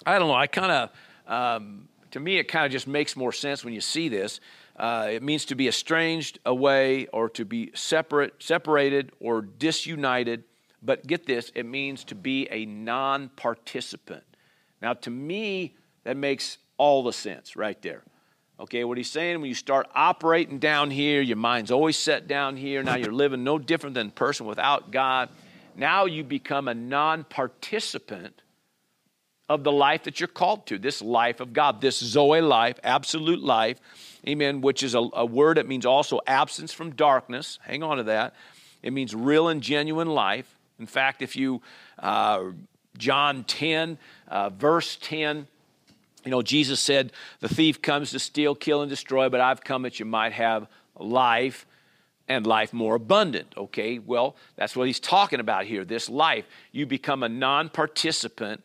I 0.03 0.17
don't 0.17 0.29
know, 0.29 0.33
I 0.33 0.47
kind 0.47 0.71
of, 0.71 0.89
um, 1.31 1.87
to 2.09 2.19
me, 2.19 2.39
it 2.39 2.45
kind 2.45 2.65
of 2.65 2.71
just 2.71 2.87
makes 2.87 3.15
more 3.15 3.31
sense 3.31 3.63
when 3.63 3.75
you 3.75 3.81
see 3.81 4.09
this. 4.09 4.39
Uh, 4.75 5.09
it 5.11 5.21
means 5.21 5.45
to 5.45 5.53
be 5.53 5.67
estranged 5.67 6.39
away 6.43 7.05
or 7.13 7.29
to 7.29 7.45
be 7.45 7.69
separate, 7.75 8.33
separated 8.41 9.11
or 9.19 9.43
disunited. 9.43 10.43
But 10.81 11.05
get 11.05 11.27
this, 11.27 11.51
it 11.53 11.67
means 11.67 12.03
to 12.05 12.15
be 12.15 12.47
a 12.49 12.65
non 12.65 13.29
participant. 13.35 14.23
Now, 14.81 14.93
to 14.93 15.11
me, 15.11 15.75
that 16.03 16.17
makes 16.17 16.57
all 16.77 17.03
the 17.03 17.13
sense 17.13 17.55
right 17.55 17.79
there. 17.83 18.01
Okay, 18.61 18.83
what 18.83 18.95
he's 18.95 19.09
saying 19.09 19.41
when 19.41 19.49
you 19.49 19.55
start 19.55 19.87
operating 19.95 20.59
down 20.59 20.91
here, 20.91 21.19
your 21.19 21.37
mind's 21.37 21.71
always 21.71 21.97
set 21.97 22.27
down 22.27 22.55
here. 22.55 22.83
Now 22.83 22.95
you're 22.95 23.11
living 23.11 23.43
no 23.43 23.57
different 23.57 23.95
than 23.95 24.09
a 24.09 24.11
person 24.11 24.45
without 24.45 24.91
God. 24.91 25.29
Now 25.75 26.05
you 26.05 26.23
become 26.23 26.67
a 26.67 26.75
non 26.75 27.23
participant 27.23 28.43
of 29.49 29.63
the 29.63 29.71
life 29.71 30.03
that 30.03 30.19
you're 30.19 30.27
called 30.27 30.67
to, 30.67 30.77
this 30.77 31.01
life 31.01 31.39
of 31.39 31.53
God, 31.53 31.81
this 31.81 31.97
Zoe 31.97 32.39
life, 32.39 32.79
absolute 32.83 33.41
life, 33.41 33.79
amen, 34.27 34.61
which 34.61 34.83
is 34.83 34.93
a, 34.93 35.09
a 35.13 35.25
word 35.25 35.57
that 35.57 35.67
means 35.67 35.87
also 35.87 36.19
absence 36.27 36.71
from 36.71 36.91
darkness. 36.91 37.57
Hang 37.63 37.81
on 37.81 37.97
to 37.97 38.03
that. 38.03 38.35
It 38.83 38.93
means 38.93 39.15
real 39.15 39.47
and 39.47 39.63
genuine 39.63 40.09
life. 40.09 40.55
In 40.79 40.85
fact, 40.85 41.23
if 41.23 41.35
you, 41.35 41.63
uh, 41.97 42.51
John 42.95 43.43
10, 43.43 43.97
uh, 44.27 44.51
verse 44.51 44.99
10, 45.01 45.47
you 46.23 46.31
know, 46.31 46.41
Jesus 46.41 46.79
said, 46.79 47.11
The 47.39 47.49
thief 47.49 47.81
comes 47.81 48.11
to 48.11 48.19
steal, 48.19 48.55
kill, 48.55 48.81
and 48.81 48.89
destroy, 48.89 49.29
but 49.29 49.41
I've 49.41 49.63
come 49.63 49.83
that 49.83 49.99
you 49.99 50.05
might 50.05 50.33
have 50.33 50.67
life 50.97 51.65
and 52.27 52.47
life 52.47 52.73
more 52.73 52.95
abundant. 52.95 53.53
Okay, 53.57 53.99
well, 53.99 54.35
that's 54.55 54.75
what 54.75 54.87
he's 54.87 54.99
talking 54.99 55.39
about 55.39 55.65
here 55.65 55.83
this 55.83 56.09
life. 56.09 56.45
You 56.71 56.85
become 56.85 57.23
a 57.23 57.29
non 57.29 57.69
participant 57.69 58.63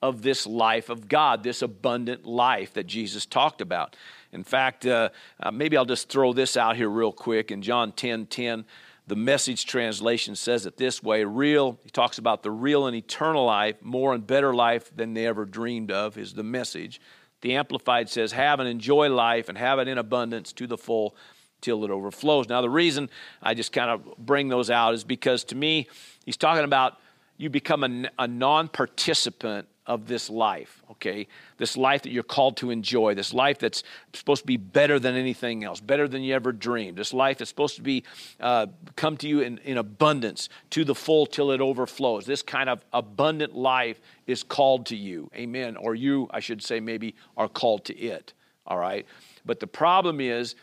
of 0.00 0.22
this 0.22 0.46
life 0.46 0.88
of 0.88 1.08
God, 1.08 1.42
this 1.42 1.62
abundant 1.62 2.24
life 2.24 2.74
that 2.74 2.86
Jesus 2.86 3.26
talked 3.26 3.60
about. 3.60 3.96
In 4.32 4.44
fact, 4.44 4.86
uh, 4.86 5.08
uh, 5.40 5.50
maybe 5.50 5.76
I'll 5.76 5.84
just 5.84 6.08
throw 6.08 6.32
this 6.32 6.56
out 6.56 6.76
here 6.76 6.88
real 6.88 7.12
quick. 7.12 7.50
In 7.50 7.62
John 7.62 7.92
10 7.92 8.26
10, 8.26 8.64
the 9.08 9.16
message 9.16 9.64
translation 9.64 10.36
says 10.36 10.66
it 10.66 10.76
this 10.76 11.02
way 11.02 11.24
real, 11.24 11.78
he 11.82 11.90
talks 11.90 12.18
about 12.18 12.42
the 12.42 12.50
real 12.50 12.86
and 12.86 12.94
eternal 12.94 13.46
life, 13.46 13.76
more 13.82 14.12
and 14.12 14.26
better 14.26 14.54
life 14.54 14.94
than 14.94 15.14
they 15.14 15.26
ever 15.26 15.46
dreamed 15.46 15.90
of, 15.90 16.18
is 16.18 16.34
the 16.34 16.42
message. 16.42 17.00
The 17.40 17.56
Amplified 17.56 18.10
says, 18.10 18.32
have 18.32 18.60
and 18.60 18.68
enjoy 18.68 19.08
life 19.08 19.48
and 19.48 19.56
have 19.56 19.78
it 19.78 19.88
in 19.88 19.96
abundance 19.96 20.52
to 20.54 20.66
the 20.66 20.76
full 20.76 21.16
till 21.62 21.84
it 21.84 21.90
overflows. 21.90 22.48
Now, 22.48 22.60
the 22.60 22.70
reason 22.70 23.08
I 23.42 23.54
just 23.54 23.72
kind 23.72 23.90
of 23.90 24.16
bring 24.18 24.48
those 24.48 24.70
out 24.70 24.94
is 24.94 25.04
because 25.04 25.42
to 25.44 25.54
me, 25.54 25.88
he's 26.26 26.36
talking 26.36 26.64
about 26.64 26.98
you 27.38 27.48
become 27.48 27.84
a, 27.84 28.10
a 28.18 28.28
non 28.28 28.68
participant 28.68 29.68
of 29.88 30.06
this 30.06 30.28
life, 30.28 30.82
okay? 30.90 31.26
This 31.56 31.76
life 31.76 32.02
that 32.02 32.10
you're 32.10 32.22
called 32.22 32.58
to 32.58 32.70
enjoy, 32.70 33.14
this 33.14 33.32
life 33.32 33.58
that's 33.58 33.82
supposed 34.12 34.42
to 34.42 34.46
be 34.46 34.58
better 34.58 34.98
than 34.98 35.16
anything 35.16 35.64
else, 35.64 35.80
better 35.80 36.06
than 36.06 36.22
you 36.22 36.34
ever 36.34 36.52
dreamed, 36.52 36.96
this 36.96 37.14
life 37.14 37.38
that's 37.38 37.48
supposed 37.48 37.76
to 37.76 37.82
be 37.82 38.04
uh, 38.38 38.66
come 38.96 39.16
to 39.16 39.26
you 39.26 39.40
in, 39.40 39.58
in 39.64 39.78
abundance, 39.78 40.50
to 40.70 40.84
the 40.84 40.94
full 40.94 41.24
till 41.24 41.50
it 41.50 41.62
overflows. 41.62 42.26
This 42.26 42.42
kind 42.42 42.68
of 42.68 42.84
abundant 42.92 43.56
life 43.56 43.98
is 44.26 44.42
called 44.42 44.86
to 44.86 44.96
you, 44.96 45.30
amen. 45.34 45.76
Or 45.78 45.94
you, 45.94 46.28
I 46.30 46.40
should 46.40 46.62
say, 46.62 46.80
maybe 46.80 47.14
are 47.36 47.48
called 47.48 47.86
to 47.86 47.96
it, 47.96 48.34
all 48.66 48.78
right? 48.78 49.06
But 49.46 49.58
the 49.58 49.66
problem 49.66 50.20
is 50.20 50.54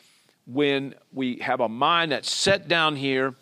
when 0.46 0.94
we 1.12 1.38
have 1.38 1.62
a 1.62 1.68
mind 1.68 2.12
that's 2.12 2.32
set 2.32 2.68
down 2.68 2.96
here, 2.96 3.34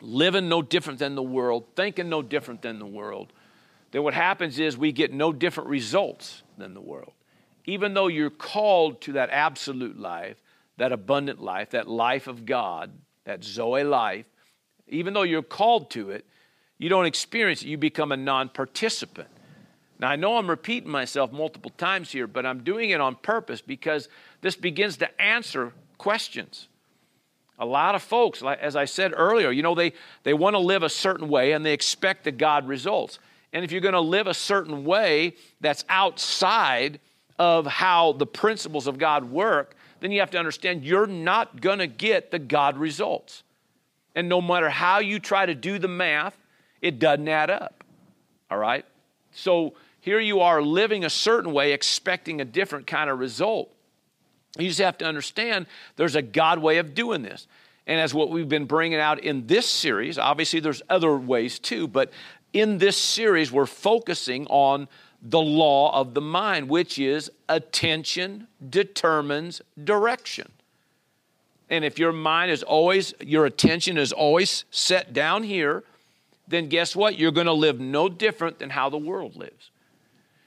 living 0.00 0.48
no 0.48 0.62
different 0.62 0.98
than 0.98 1.14
the 1.14 1.22
world, 1.22 1.66
thinking 1.76 2.08
no 2.08 2.22
different 2.22 2.62
than 2.62 2.78
the 2.78 2.86
world, 2.86 3.34
then 3.94 4.02
what 4.02 4.12
happens 4.12 4.58
is 4.58 4.76
we 4.76 4.90
get 4.90 5.12
no 5.12 5.32
different 5.32 5.70
results 5.70 6.42
than 6.58 6.74
the 6.74 6.80
world. 6.80 7.12
Even 7.64 7.94
though 7.94 8.08
you're 8.08 8.28
called 8.28 9.00
to 9.02 9.12
that 9.12 9.30
absolute 9.30 9.96
life, 9.96 10.42
that 10.78 10.90
abundant 10.90 11.40
life, 11.40 11.70
that 11.70 11.86
life 11.88 12.26
of 12.26 12.44
God, 12.44 12.90
that 13.24 13.44
Zoe 13.44 13.84
life, 13.84 14.26
even 14.88 15.14
though 15.14 15.22
you're 15.22 15.44
called 15.44 15.92
to 15.92 16.10
it, 16.10 16.26
you 16.76 16.88
don't 16.88 17.06
experience 17.06 17.62
it. 17.62 17.68
You 17.68 17.78
become 17.78 18.10
a 18.10 18.16
non 18.16 18.48
participant. 18.48 19.28
Now, 20.00 20.08
I 20.08 20.16
know 20.16 20.38
I'm 20.38 20.50
repeating 20.50 20.90
myself 20.90 21.30
multiple 21.30 21.70
times 21.78 22.10
here, 22.10 22.26
but 22.26 22.44
I'm 22.44 22.64
doing 22.64 22.90
it 22.90 23.00
on 23.00 23.14
purpose 23.14 23.60
because 23.60 24.08
this 24.40 24.56
begins 24.56 24.96
to 24.96 25.22
answer 25.22 25.72
questions. 25.98 26.66
A 27.60 27.64
lot 27.64 27.94
of 27.94 28.02
folks, 28.02 28.42
as 28.42 28.74
I 28.74 28.86
said 28.86 29.12
earlier, 29.14 29.52
you 29.52 29.62
know, 29.62 29.76
they, 29.76 29.92
they 30.24 30.34
want 30.34 30.54
to 30.54 30.58
live 30.58 30.82
a 30.82 30.88
certain 30.88 31.28
way 31.28 31.52
and 31.52 31.64
they 31.64 31.72
expect 31.72 32.24
the 32.24 32.32
God 32.32 32.66
results. 32.66 33.20
And 33.54 33.64
if 33.64 33.70
you're 33.70 33.80
going 33.80 33.94
to 33.94 34.00
live 34.00 34.26
a 34.26 34.34
certain 34.34 34.84
way 34.84 35.36
that's 35.60 35.84
outside 35.88 36.98
of 37.38 37.66
how 37.66 38.12
the 38.12 38.26
principles 38.26 38.88
of 38.88 38.98
God 38.98 39.30
work, 39.30 39.76
then 40.00 40.10
you 40.10 40.20
have 40.20 40.32
to 40.32 40.38
understand 40.38 40.84
you're 40.84 41.06
not 41.06 41.60
going 41.60 41.78
to 41.78 41.86
get 41.86 42.32
the 42.32 42.38
God 42.40 42.76
results. 42.76 43.44
And 44.16 44.28
no 44.28 44.42
matter 44.42 44.68
how 44.68 44.98
you 44.98 45.20
try 45.20 45.46
to 45.46 45.54
do 45.54 45.78
the 45.78 45.88
math, 45.88 46.36
it 46.82 46.98
doesn't 46.98 47.28
add 47.28 47.48
up. 47.48 47.84
All 48.50 48.58
right? 48.58 48.84
So 49.30 49.74
here 50.00 50.20
you 50.20 50.40
are 50.40 50.60
living 50.60 51.04
a 51.04 51.10
certain 51.10 51.52
way, 51.52 51.72
expecting 51.72 52.40
a 52.40 52.44
different 52.44 52.88
kind 52.88 53.08
of 53.08 53.20
result. 53.20 53.70
You 54.58 54.68
just 54.68 54.80
have 54.80 54.98
to 54.98 55.04
understand 55.04 55.66
there's 55.96 56.16
a 56.16 56.22
God 56.22 56.58
way 56.58 56.78
of 56.78 56.94
doing 56.94 57.22
this. 57.22 57.46
And 57.86 58.00
as 58.00 58.14
what 58.14 58.30
we've 58.30 58.48
been 58.48 58.66
bringing 58.66 58.98
out 58.98 59.20
in 59.20 59.46
this 59.46 59.68
series, 59.68 60.18
obviously 60.18 60.60
there's 60.60 60.82
other 60.88 61.16
ways 61.16 61.58
too, 61.58 61.86
but 61.86 62.12
in 62.54 62.78
this 62.78 62.96
series, 62.96 63.52
we're 63.52 63.66
focusing 63.66 64.46
on 64.46 64.88
the 65.20 65.40
law 65.40 65.98
of 65.98 66.14
the 66.14 66.20
mind, 66.20 66.68
which 66.68 66.98
is 66.98 67.30
attention 67.48 68.46
determines 68.70 69.60
direction. 69.82 70.50
And 71.68 71.84
if 71.84 71.98
your 71.98 72.12
mind 72.12 72.50
is 72.50 72.62
always, 72.62 73.12
your 73.20 73.44
attention 73.44 73.98
is 73.98 74.12
always 74.12 74.64
set 74.70 75.12
down 75.12 75.42
here, 75.42 75.82
then 76.46 76.68
guess 76.68 76.94
what? 76.94 77.18
You're 77.18 77.32
going 77.32 77.46
to 77.46 77.52
live 77.52 77.80
no 77.80 78.08
different 78.08 78.58
than 78.58 78.70
how 78.70 78.88
the 78.88 78.98
world 78.98 79.34
lives. 79.34 79.70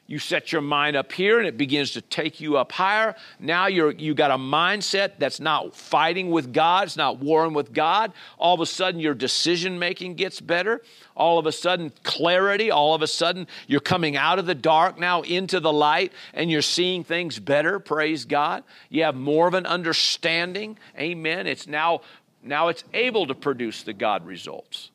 You 0.07 0.19
set 0.19 0.53
your 0.53 0.61
mind 0.61 0.95
up 0.95 1.11
here 1.11 1.37
and 1.37 1.45
it 1.45 1.57
begins 1.57 1.91
to 1.91 2.01
take 2.01 2.39
you 2.39 2.55
up 2.55 2.71
higher. 2.71 3.13
Now 3.39 3.67
you're 3.67 3.91
you 3.91 4.13
got 4.13 4.31
a 4.31 4.37
mindset 4.37 5.19
that's 5.19 5.41
not 5.41 5.75
fighting 5.75 6.31
with 6.31 6.53
God, 6.53 6.85
it's 6.85 6.95
not 6.95 7.19
warring 7.19 7.53
with 7.53 7.73
God. 7.73 8.13
All 8.37 8.55
of 8.55 8.61
a 8.61 8.65
sudden 8.65 9.01
your 9.01 9.13
decision 9.13 9.77
making 9.77 10.15
gets 10.15 10.39
better. 10.39 10.81
All 11.13 11.37
of 11.37 11.45
a 11.45 11.51
sudden 11.51 11.91
clarity, 12.03 12.71
all 12.71 12.95
of 12.95 13.01
a 13.01 13.07
sudden 13.07 13.47
you're 13.67 13.81
coming 13.81 14.15
out 14.15 14.39
of 14.39 14.45
the 14.45 14.55
dark 14.55 14.97
now 14.97 15.23
into 15.23 15.59
the 15.59 15.73
light 15.73 16.13
and 16.33 16.49
you're 16.49 16.61
seeing 16.61 17.03
things 17.03 17.37
better, 17.37 17.77
praise 17.77 18.23
God. 18.23 18.63
You 18.89 19.03
have 19.03 19.15
more 19.15 19.45
of 19.47 19.53
an 19.55 19.65
understanding. 19.65 20.79
Amen. 20.97 21.47
It's 21.47 21.67
now 21.67 21.99
now 22.41 22.69
it's 22.69 22.85
able 22.93 23.27
to 23.27 23.35
produce 23.35 23.83
the 23.83 23.93
God 23.93 24.25
results. 24.25 24.91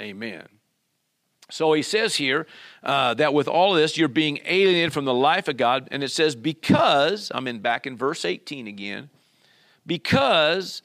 Amen. 0.00 0.46
So 1.50 1.72
he 1.74 1.82
says 1.82 2.16
here 2.16 2.46
uh, 2.82 3.14
that 3.14 3.32
with 3.32 3.46
all 3.46 3.74
of 3.74 3.80
this, 3.80 3.96
you're 3.96 4.08
being 4.08 4.40
alienated 4.44 4.92
from 4.92 5.04
the 5.04 5.14
life 5.14 5.48
of 5.48 5.56
God. 5.56 5.88
And 5.90 6.02
it 6.02 6.10
says, 6.10 6.34
because, 6.34 7.30
I'm 7.34 7.46
in 7.46 7.60
back 7.60 7.86
in 7.86 7.96
verse 7.96 8.24
18 8.24 8.66
again, 8.66 9.10
because 9.86 10.82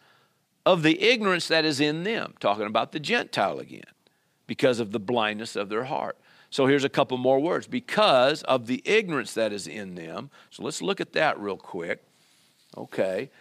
of 0.66 0.84
the 0.84 1.02
ignorance 1.02 1.48
that 1.48 1.66
is 1.66 1.80
in 1.80 2.04
them, 2.04 2.36
talking 2.40 2.68
about 2.68 2.92
the 2.92 3.00
Gentile 3.00 3.60
again, 3.60 3.82
because 4.46 4.80
of 4.80 4.92
the 4.92 5.00
blindness 5.00 5.56
of 5.56 5.70
their 5.70 5.86
heart. 5.86 6.18
So 6.52 6.68
here's 6.68 6.84
a 6.84 6.90
couple 6.90 7.18
more 7.18 7.40
words 7.40 7.66
because 7.66 8.44
of 8.44 8.68
the 8.68 8.84
ignorance 8.86 9.34
that 9.34 9.54
is 9.54 9.68
in 9.68 9.96
them. 9.96 10.30
So 10.52 10.64
let's 10.64 10.82
look 10.82 11.02
at 11.02 11.14
that 11.14 11.40
real 11.40 11.58
quick. 11.58 12.04
Okay. 12.78 13.32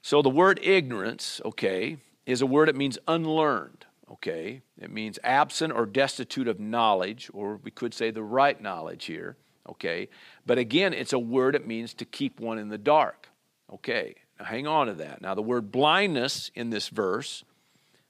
So 0.00 0.22
the 0.22 0.30
word 0.30 0.60
ignorance, 0.62 1.40
okay, 1.44 1.98
is 2.24 2.40
a 2.40 2.46
word 2.46 2.68
that 2.68 2.76
means 2.76 2.96
unlearned 3.06 3.84
okay? 4.12 4.62
It 4.80 4.90
means 4.90 5.18
absent 5.22 5.72
or 5.72 5.86
destitute 5.86 6.48
of 6.48 6.58
knowledge, 6.58 7.30
or 7.32 7.60
we 7.62 7.70
could 7.70 7.94
say 7.94 8.10
the 8.10 8.22
right 8.22 8.60
knowledge 8.60 9.04
here, 9.04 9.36
okay? 9.68 10.08
But 10.46 10.58
again, 10.58 10.92
it's 10.92 11.12
a 11.12 11.18
word 11.18 11.54
that 11.54 11.66
means 11.66 11.94
to 11.94 12.04
keep 12.04 12.40
one 12.40 12.58
in 12.58 12.68
the 12.68 12.78
dark, 12.78 13.28
okay? 13.72 14.14
Now 14.38 14.46
hang 14.46 14.66
on 14.66 14.86
to 14.86 14.94
that. 14.94 15.20
Now, 15.20 15.34
the 15.34 15.42
word 15.42 15.70
blindness 15.70 16.50
in 16.54 16.70
this 16.70 16.88
verse 16.88 17.44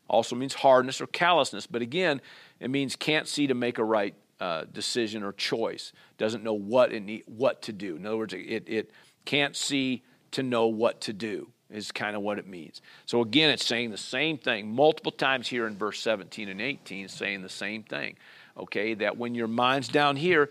also 0.08 0.36
means 0.36 0.54
hardness 0.54 1.00
or 1.00 1.06
callousness, 1.06 1.66
but 1.66 1.82
again, 1.82 2.20
it 2.60 2.70
means 2.70 2.96
can't 2.96 3.28
see 3.28 3.46
to 3.46 3.54
make 3.54 3.78
a 3.78 3.84
right 3.84 4.14
uh, 4.40 4.64
decision 4.72 5.22
or 5.22 5.32
choice, 5.32 5.92
doesn't 6.16 6.44
know 6.44 6.54
what, 6.54 6.92
it 6.92 7.00
need, 7.00 7.24
what 7.26 7.60
to 7.62 7.72
do. 7.72 7.96
In 7.96 8.06
other 8.06 8.16
words, 8.16 8.32
it, 8.32 8.64
it 8.66 8.90
can't 9.24 9.56
see 9.56 10.02
to 10.30 10.42
know 10.42 10.66
what 10.66 11.00
to 11.02 11.12
do 11.12 11.50
is 11.70 11.92
kind 11.92 12.16
of 12.16 12.22
what 12.22 12.38
it 12.38 12.46
means. 12.46 12.80
So 13.06 13.20
again, 13.20 13.50
it's 13.50 13.64
saying 13.64 13.90
the 13.90 13.96
same 13.96 14.38
thing 14.38 14.72
multiple 14.74 15.12
times 15.12 15.48
here 15.48 15.66
in 15.66 15.76
verse 15.76 16.00
17 16.00 16.48
and 16.48 16.60
18, 16.60 17.08
saying 17.08 17.42
the 17.42 17.48
same 17.48 17.82
thing. 17.82 18.16
Okay, 18.56 18.94
that 18.94 19.16
when 19.16 19.34
your 19.34 19.46
mind's 19.46 19.88
down 19.88 20.16
here, 20.16 20.50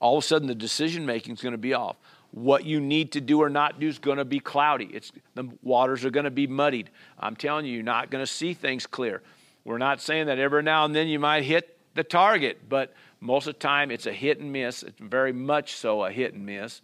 all 0.00 0.18
of 0.18 0.24
a 0.24 0.26
sudden 0.26 0.46
the 0.46 0.54
decision 0.54 1.04
making 1.06 1.34
is 1.34 1.40
going 1.40 1.52
to 1.52 1.58
be 1.58 1.74
off. 1.74 1.96
What 2.30 2.64
you 2.64 2.80
need 2.80 3.12
to 3.12 3.20
do 3.20 3.40
or 3.42 3.48
not 3.48 3.80
do 3.80 3.88
is 3.88 3.98
going 3.98 4.18
to 4.18 4.24
be 4.24 4.38
cloudy. 4.38 4.90
It's 4.92 5.10
the 5.34 5.48
waters 5.62 6.04
are 6.04 6.10
going 6.10 6.24
to 6.24 6.30
be 6.30 6.46
muddied. 6.46 6.90
I'm 7.18 7.34
telling 7.34 7.64
you, 7.64 7.72
you're 7.72 7.82
not 7.82 8.10
going 8.10 8.22
to 8.22 8.30
see 8.30 8.52
things 8.54 8.86
clear. 8.86 9.22
We're 9.64 9.78
not 9.78 10.00
saying 10.00 10.26
that 10.26 10.38
every 10.38 10.62
now 10.62 10.84
and 10.84 10.94
then 10.94 11.08
you 11.08 11.18
might 11.18 11.44
hit 11.44 11.78
the 11.94 12.04
target, 12.04 12.68
but 12.68 12.94
most 13.20 13.46
of 13.46 13.54
the 13.54 13.60
time 13.60 13.90
it's 13.90 14.06
a 14.06 14.12
hit 14.12 14.38
and 14.38 14.52
miss. 14.52 14.82
It's 14.82 15.00
very 15.00 15.32
much 15.32 15.74
so 15.74 16.04
a 16.04 16.10
hit 16.10 16.34
and 16.34 16.44
miss. 16.46 16.82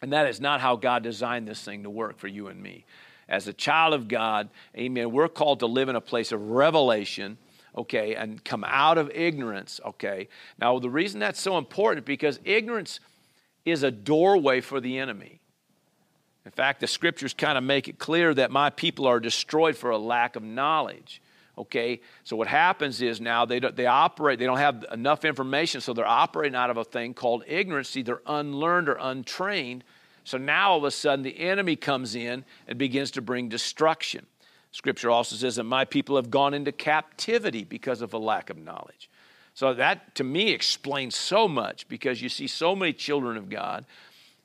And 0.00 0.12
that 0.12 0.26
is 0.28 0.40
not 0.40 0.60
how 0.60 0.76
God 0.76 1.02
designed 1.02 1.48
this 1.48 1.62
thing 1.62 1.82
to 1.82 1.90
work 1.90 2.18
for 2.18 2.28
you 2.28 2.48
and 2.48 2.62
me. 2.62 2.84
As 3.28 3.46
a 3.46 3.52
child 3.52 3.94
of 3.94 4.08
God, 4.08 4.48
amen, 4.76 5.10
we're 5.10 5.28
called 5.28 5.60
to 5.60 5.66
live 5.66 5.88
in 5.88 5.96
a 5.96 6.00
place 6.00 6.32
of 6.32 6.40
revelation, 6.50 7.36
okay, 7.76 8.14
and 8.14 8.42
come 8.44 8.64
out 8.64 8.96
of 8.96 9.10
ignorance, 9.10 9.80
okay. 9.84 10.28
Now, 10.58 10.78
the 10.78 10.88
reason 10.88 11.20
that's 11.20 11.40
so 11.40 11.58
important 11.58 12.06
because 12.06 12.40
ignorance 12.44 13.00
is 13.64 13.82
a 13.82 13.90
doorway 13.90 14.60
for 14.60 14.80
the 14.80 14.98
enemy. 14.98 15.40
In 16.46 16.52
fact, 16.52 16.80
the 16.80 16.86
scriptures 16.86 17.34
kind 17.34 17.58
of 17.58 17.64
make 17.64 17.88
it 17.88 17.98
clear 17.98 18.32
that 18.32 18.50
my 18.50 18.70
people 18.70 19.06
are 19.06 19.20
destroyed 19.20 19.76
for 19.76 19.90
a 19.90 19.98
lack 19.98 20.34
of 20.34 20.42
knowledge. 20.42 21.20
Okay, 21.58 22.00
so 22.22 22.36
what 22.36 22.46
happens 22.46 23.02
is 23.02 23.20
now 23.20 23.44
they, 23.44 23.58
they 23.58 23.86
operate, 23.86 24.38
they 24.38 24.46
don't 24.46 24.58
have 24.58 24.84
enough 24.92 25.24
information, 25.24 25.80
so 25.80 25.92
they're 25.92 26.06
operating 26.06 26.54
out 26.54 26.70
of 26.70 26.76
a 26.76 26.84
thing 26.84 27.14
called 27.14 27.42
ignorance, 27.48 27.96
either 27.96 28.22
unlearned 28.26 28.88
or 28.88 28.96
untrained. 29.00 29.82
So 30.22 30.38
now 30.38 30.70
all 30.70 30.78
of 30.78 30.84
a 30.84 30.92
sudden 30.92 31.24
the 31.24 31.36
enemy 31.36 31.74
comes 31.74 32.14
in 32.14 32.44
and 32.68 32.78
begins 32.78 33.10
to 33.12 33.20
bring 33.20 33.48
destruction. 33.48 34.26
Scripture 34.70 35.10
also 35.10 35.34
says 35.34 35.56
that 35.56 35.64
my 35.64 35.84
people 35.84 36.14
have 36.14 36.30
gone 36.30 36.54
into 36.54 36.70
captivity 36.70 37.64
because 37.64 38.02
of 38.02 38.14
a 38.14 38.18
lack 38.18 38.50
of 38.50 38.56
knowledge. 38.56 39.10
So 39.54 39.74
that 39.74 40.14
to 40.14 40.22
me 40.22 40.52
explains 40.52 41.16
so 41.16 41.48
much 41.48 41.88
because 41.88 42.22
you 42.22 42.28
see 42.28 42.46
so 42.46 42.76
many 42.76 42.92
children 42.92 43.36
of 43.36 43.50
God 43.50 43.84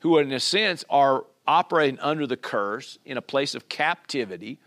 who, 0.00 0.18
in 0.18 0.32
a 0.32 0.40
sense, 0.40 0.84
are 0.90 1.24
operating 1.46 2.00
under 2.00 2.26
the 2.26 2.36
curse 2.36 2.98
in 3.04 3.16
a 3.16 3.22
place 3.22 3.54
of 3.54 3.68
captivity 3.68 4.58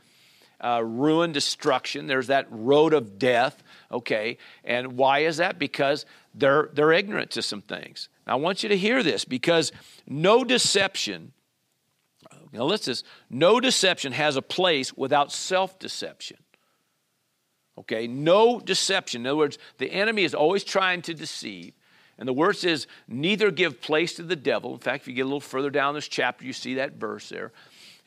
uh, 0.61 0.81
ruin, 0.83 1.31
destruction. 1.31 2.07
There's 2.07 2.27
that 2.27 2.47
road 2.49 2.93
of 2.93 3.19
death, 3.19 3.63
okay? 3.91 4.37
And 4.63 4.93
why 4.93 5.19
is 5.19 5.37
that? 5.37 5.59
Because 5.59 6.05
they're, 6.33 6.69
they're 6.73 6.93
ignorant 6.93 7.31
to 7.31 7.41
some 7.41 7.61
things. 7.61 8.09
Now, 8.25 8.33
I 8.33 8.35
want 8.35 8.63
you 8.63 8.69
to 8.69 8.77
hear 8.77 9.03
this 9.03 9.25
because 9.25 9.71
no 10.07 10.43
deception, 10.43 11.33
now 12.51 12.65
listen 12.65 12.91
this, 12.91 13.03
no 13.29 13.59
deception 13.59 14.13
has 14.13 14.35
a 14.35 14.41
place 14.41 14.95
without 14.95 15.31
self 15.31 15.79
deception. 15.79 16.37
Okay, 17.79 18.07
no 18.07 18.59
deception. 18.59 19.21
In 19.21 19.27
other 19.27 19.37
words, 19.37 19.59
the 19.77 19.91
enemy 19.91 20.23
is 20.23 20.33
always 20.33 20.63
trying 20.63 21.03
to 21.03 21.13
deceive. 21.13 21.73
And 22.17 22.27
the 22.27 22.33
word 22.33 22.57
says, 22.57 22.87
neither 23.07 23.51
give 23.51 23.79
place 23.79 24.15
to 24.15 24.23
the 24.23 24.35
devil. 24.35 24.73
In 24.73 24.79
fact, 24.79 25.03
if 25.03 25.07
you 25.07 25.13
get 25.13 25.21
a 25.21 25.25
little 25.25 25.39
further 25.39 25.69
down 25.69 25.93
this 25.93 26.07
chapter, 26.07 26.45
you 26.45 26.53
see 26.53 26.75
that 26.75 26.93
verse 26.93 27.29
there. 27.29 27.51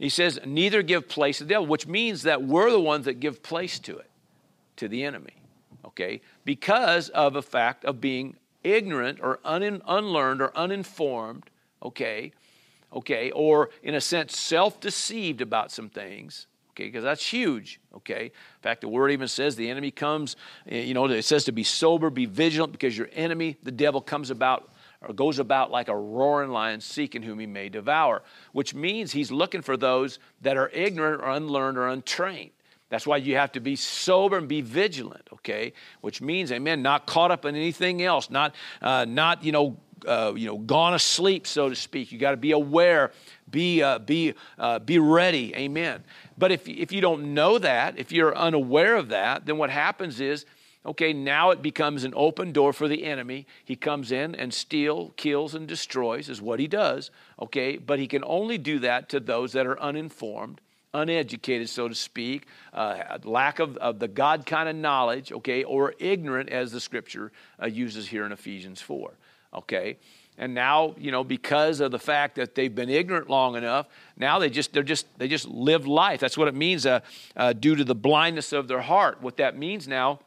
He 0.00 0.08
says, 0.08 0.40
neither 0.46 0.82
give 0.82 1.08
place 1.08 1.38
to 1.38 1.44
the 1.44 1.50
devil, 1.50 1.66
which 1.66 1.86
means 1.86 2.22
that 2.22 2.42
we're 2.42 2.70
the 2.70 2.80
ones 2.80 3.04
that 3.04 3.20
give 3.20 3.42
place 3.42 3.78
to 3.80 3.98
it, 3.98 4.10
to 4.76 4.88
the 4.88 5.04
enemy, 5.04 5.34
okay? 5.84 6.22
Because 6.46 7.10
of 7.10 7.36
a 7.36 7.42
fact 7.42 7.84
of 7.84 8.00
being 8.00 8.36
ignorant 8.64 9.20
or 9.22 9.40
un- 9.44 9.82
unlearned 9.86 10.40
or 10.40 10.56
uninformed, 10.56 11.50
okay, 11.82 12.32
okay, 12.94 13.30
or 13.32 13.68
in 13.82 13.94
a 13.94 14.00
sense 14.00 14.38
self 14.38 14.80
deceived 14.80 15.42
about 15.42 15.70
some 15.70 15.90
things, 15.90 16.46
okay, 16.70 16.84
because 16.84 17.04
that's 17.04 17.26
huge, 17.26 17.78
okay. 17.94 18.24
In 18.24 18.62
fact, 18.62 18.80
the 18.80 18.88
word 18.88 19.10
even 19.10 19.28
says 19.28 19.54
the 19.54 19.68
enemy 19.68 19.90
comes, 19.90 20.34
eh, 20.66 20.80
you 20.80 20.94
know, 20.94 21.04
it 21.04 21.22
says 21.24 21.44
to 21.44 21.52
be 21.52 21.62
sober, 21.62 22.08
be 22.08 22.24
vigilant, 22.24 22.72
because 22.72 22.96
your 22.96 23.10
enemy, 23.12 23.58
the 23.62 23.70
devil, 23.70 24.00
comes 24.00 24.30
about 24.30 24.69
or 25.02 25.14
goes 25.14 25.38
about 25.38 25.70
like 25.70 25.88
a 25.88 25.96
roaring 25.96 26.50
lion 26.50 26.80
seeking 26.80 27.22
whom 27.22 27.38
he 27.38 27.46
may 27.46 27.68
devour, 27.68 28.22
which 28.52 28.74
means 28.74 29.12
he's 29.12 29.30
looking 29.30 29.62
for 29.62 29.76
those 29.76 30.18
that 30.42 30.56
are 30.56 30.68
ignorant 30.70 31.22
or 31.22 31.30
unlearned 31.30 31.78
or 31.78 31.88
untrained. 31.88 32.50
That's 32.90 33.06
why 33.06 33.18
you 33.18 33.36
have 33.36 33.52
to 33.52 33.60
be 33.60 33.76
sober 33.76 34.36
and 34.36 34.48
be 34.48 34.60
vigilant, 34.60 35.28
okay? 35.32 35.72
Which 36.00 36.20
means, 36.20 36.50
amen, 36.50 36.82
not 36.82 37.06
caught 37.06 37.30
up 37.30 37.44
in 37.44 37.54
anything 37.54 38.02
else, 38.02 38.30
not, 38.30 38.54
uh, 38.82 39.06
not 39.08 39.44
you 39.44 39.52
know, 39.52 39.76
uh, 40.06 40.32
you 40.34 40.46
know, 40.46 40.58
gone 40.58 40.94
asleep, 40.94 41.46
so 41.46 41.68
to 41.68 41.76
speak. 41.76 42.10
You 42.10 42.18
got 42.18 42.32
to 42.32 42.36
be 42.36 42.50
aware, 42.50 43.12
be, 43.48 43.82
uh, 43.82 44.00
be, 44.00 44.34
uh, 44.58 44.80
be 44.80 44.98
ready, 44.98 45.54
amen. 45.54 46.02
But 46.36 46.50
if, 46.52 46.68
if 46.68 46.90
you 46.90 47.00
don't 47.00 47.32
know 47.32 47.58
that, 47.58 47.98
if 47.98 48.10
you're 48.10 48.36
unaware 48.36 48.96
of 48.96 49.08
that, 49.10 49.46
then 49.46 49.56
what 49.56 49.70
happens 49.70 50.20
is 50.20 50.44
Okay, 50.86 51.12
now 51.12 51.50
it 51.50 51.60
becomes 51.60 52.04
an 52.04 52.14
open 52.16 52.52
door 52.52 52.72
for 52.72 52.88
the 52.88 53.04
enemy. 53.04 53.46
He 53.62 53.76
comes 53.76 54.10
in 54.10 54.34
and 54.34 54.52
steals, 54.52 55.12
kills, 55.16 55.54
and 55.54 55.68
destroys, 55.68 56.30
is 56.30 56.40
what 56.40 56.58
he 56.58 56.66
does. 56.66 57.10
Okay, 57.40 57.76
but 57.76 57.98
he 57.98 58.06
can 58.06 58.24
only 58.24 58.56
do 58.56 58.78
that 58.78 59.10
to 59.10 59.20
those 59.20 59.52
that 59.52 59.66
are 59.66 59.78
uninformed, 59.78 60.62
uneducated, 60.94 61.68
so 61.68 61.86
to 61.86 61.94
speak, 61.94 62.46
uh, 62.72 63.18
lack 63.24 63.58
of, 63.58 63.76
of 63.76 63.98
the 63.98 64.08
God 64.08 64.46
kind 64.46 64.70
of 64.70 64.76
knowledge, 64.76 65.32
okay, 65.32 65.64
or 65.64 65.94
ignorant, 65.98 66.48
as 66.48 66.72
the 66.72 66.80
scripture 66.80 67.30
uh, 67.62 67.66
uses 67.66 68.08
here 68.08 68.24
in 68.24 68.32
Ephesians 68.32 68.80
4. 68.80 69.12
Okay, 69.52 69.98
and 70.38 70.54
now 70.54 70.94
you 70.96 71.10
know 71.10 71.22
because 71.22 71.80
of 71.80 71.90
the 71.90 71.98
fact 71.98 72.36
that 72.36 72.54
they've 72.54 72.74
been 72.74 72.88
ignorant 72.88 73.28
long 73.28 73.56
enough 73.56 73.86
now 74.16 74.38
they 74.38 74.48
just 74.48 74.72
they're 74.72 74.84
just 74.84 75.06
they 75.18 75.26
just 75.26 75.46
live 75.46 75.88
life 75.88 76.20
that's 76.20 76.38
what 76.38 76.46
it 76.46 76.54
means 76.54 76.86
uh, 76.86 77.00
uh, 77.36 77.52
due 77.52 77.74
to 77.74 77.82
the 77.82 77.96
blindness 77.96 78.52
of 78.52 78.68
their 78.68 78.80
heart 78.80 79.20
what 79.20 79.36
that 79.36 79.58
means 79.58 79.88
now 79.88 80.20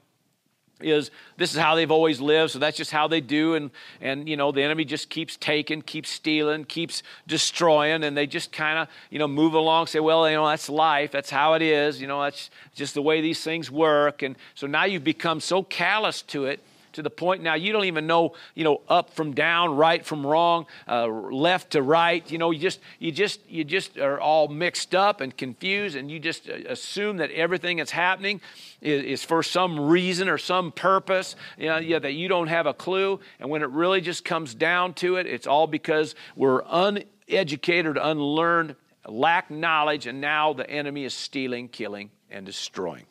is 0.84 1.12
this 1.38 1.54
is 1.54 1.60
how 1.60 1.76
they've 1.76 1.92
always 1.92 2.20
lived 2.20 2.52
so 2.52 2.60
that's 2.60 2.78
just 2.78 2.92
how 2.92 3.08
they 3.08 3.22
do 3.22 3.56
and 3.56 3.72
and 4.02 4.28
you 4.28 4.38
know 4.38 4.52
the 4.52 4.62
enemy 4.62 4.86
just 4.86 5.10
keeps 5.10 5.38
taking 5.38 5.82
keeps 5.82 6.10
stealing 6.10 6.64
keeps 6.66 7.04
destroying 7.28 8.04
and 8.04 8.16
they 8.16 8.28
just 8.28 8.52
kind 8.52 8.80
of 8.80 8.88
you 9.10 9.20
know 9.20 9.28
move 9.28 9.54
along 9.54 9.88
say 9.88 10.00
well 10.00 10.30
you 10.30 10.36
know 10.36 10.48
that's 10.48 10.70
life 10.70 11.12
that's 11.12 11.30
how 11.30 11.54
it 11.54 11.62
is 11.62 12.02
you 12.02 12.08
know 12.08 12.22
that's 12.22 12.50
just 12.76 12.94
the 12.94 13.02
way 13.02 13.22
these 13.22 13.44
things 13.44 13.72
work 13.72 14.22
and 14.22 14.36
so 14.56 14.68
now 14.68 14.84
you've 14.84 15.04
become 15.04 15.40
so 15.40 15.64
callous 15.64 16.22
to 16.22 16.46
it 16.46 16.60
to 16.94 17.02
the 17.02 17.10
point 17.10 17.44
now 17.44 17.56
you 17.56 17.72
don't 17.72 17.86
even 17.86 18.08
know, 18.08 18.34
you 18.56 18.64
know, 18.64 18.82
up 18.88 19.10
from 19.12 19.34
down, 19.34 19.76
right 19.76 20.06
from 20.06 20.26
wrong, 20.26 20.66
uh, 20.88 21.08
left 21.08 21.72
to 21.72 21.82
right. 21.82 22.30
You 22.32 22.38
know, 22.38 22.52
you 22.52 22.60
just, 22.60 22.80
you 23.00 23.12
just, 23.12 23.40
you 23.50 23.64
just 23.64 23.98
are 23.98 24.20
all 24.20 24.48
mixed 24.48 24.96
up 24.96 25.22
and 25.22 25.36
confused, 25.36 25.96
and 25.96 26.10
you 26.10 26.20
just 26.20 26.50
uh, 26.50 26.54
assume 26.68 27.18
that 27.18 27.32
everything 27.32 27.78
that's 27.78 27.92
happening 27.92 28.42
is, 28.82 29.04
is 29.04 29.24
for 29.24 29.44
some 29.44 29.80
reason 29.80 30.30
or 30.30 30.38
some 30.38 30.72
purpose. 30.72 31.36
You 31.58 31.68
know, 31.68 31.78
yeah, 31.78 32.00
that 32.00 32.14
you 32.14 32.28
don't 32.28 32.48
have 32.48 32.66
a 32.66 32.74
clue. 32.74 33.20
And 33.40 33.50
when 33.50 33.62
it 33.62 33.70
really 33.70 34.02
just 34.02 34.26
comes 34.26 34.56
down 34.56 34.94
to 34.96 35.18
it, 35.18 35.26
it's 35.26 35.48
all 35.48 35.68
because 35.68 36.16
we're 36.36 36.64
uneducated, 36.70 37.98
unlearned, 37.98 38.76
lack 39.08 39.52
knowledge, 39.52 40.08
and 40.08 40.22
now 40.22 40.54
the 40.54 40.70
enemy 40.70 41.04
is 41.04 41.14
stealing, 41.14 41.68
killing, 41.68 42.10
and 42.30 42.46
destroying. 42.46 43.06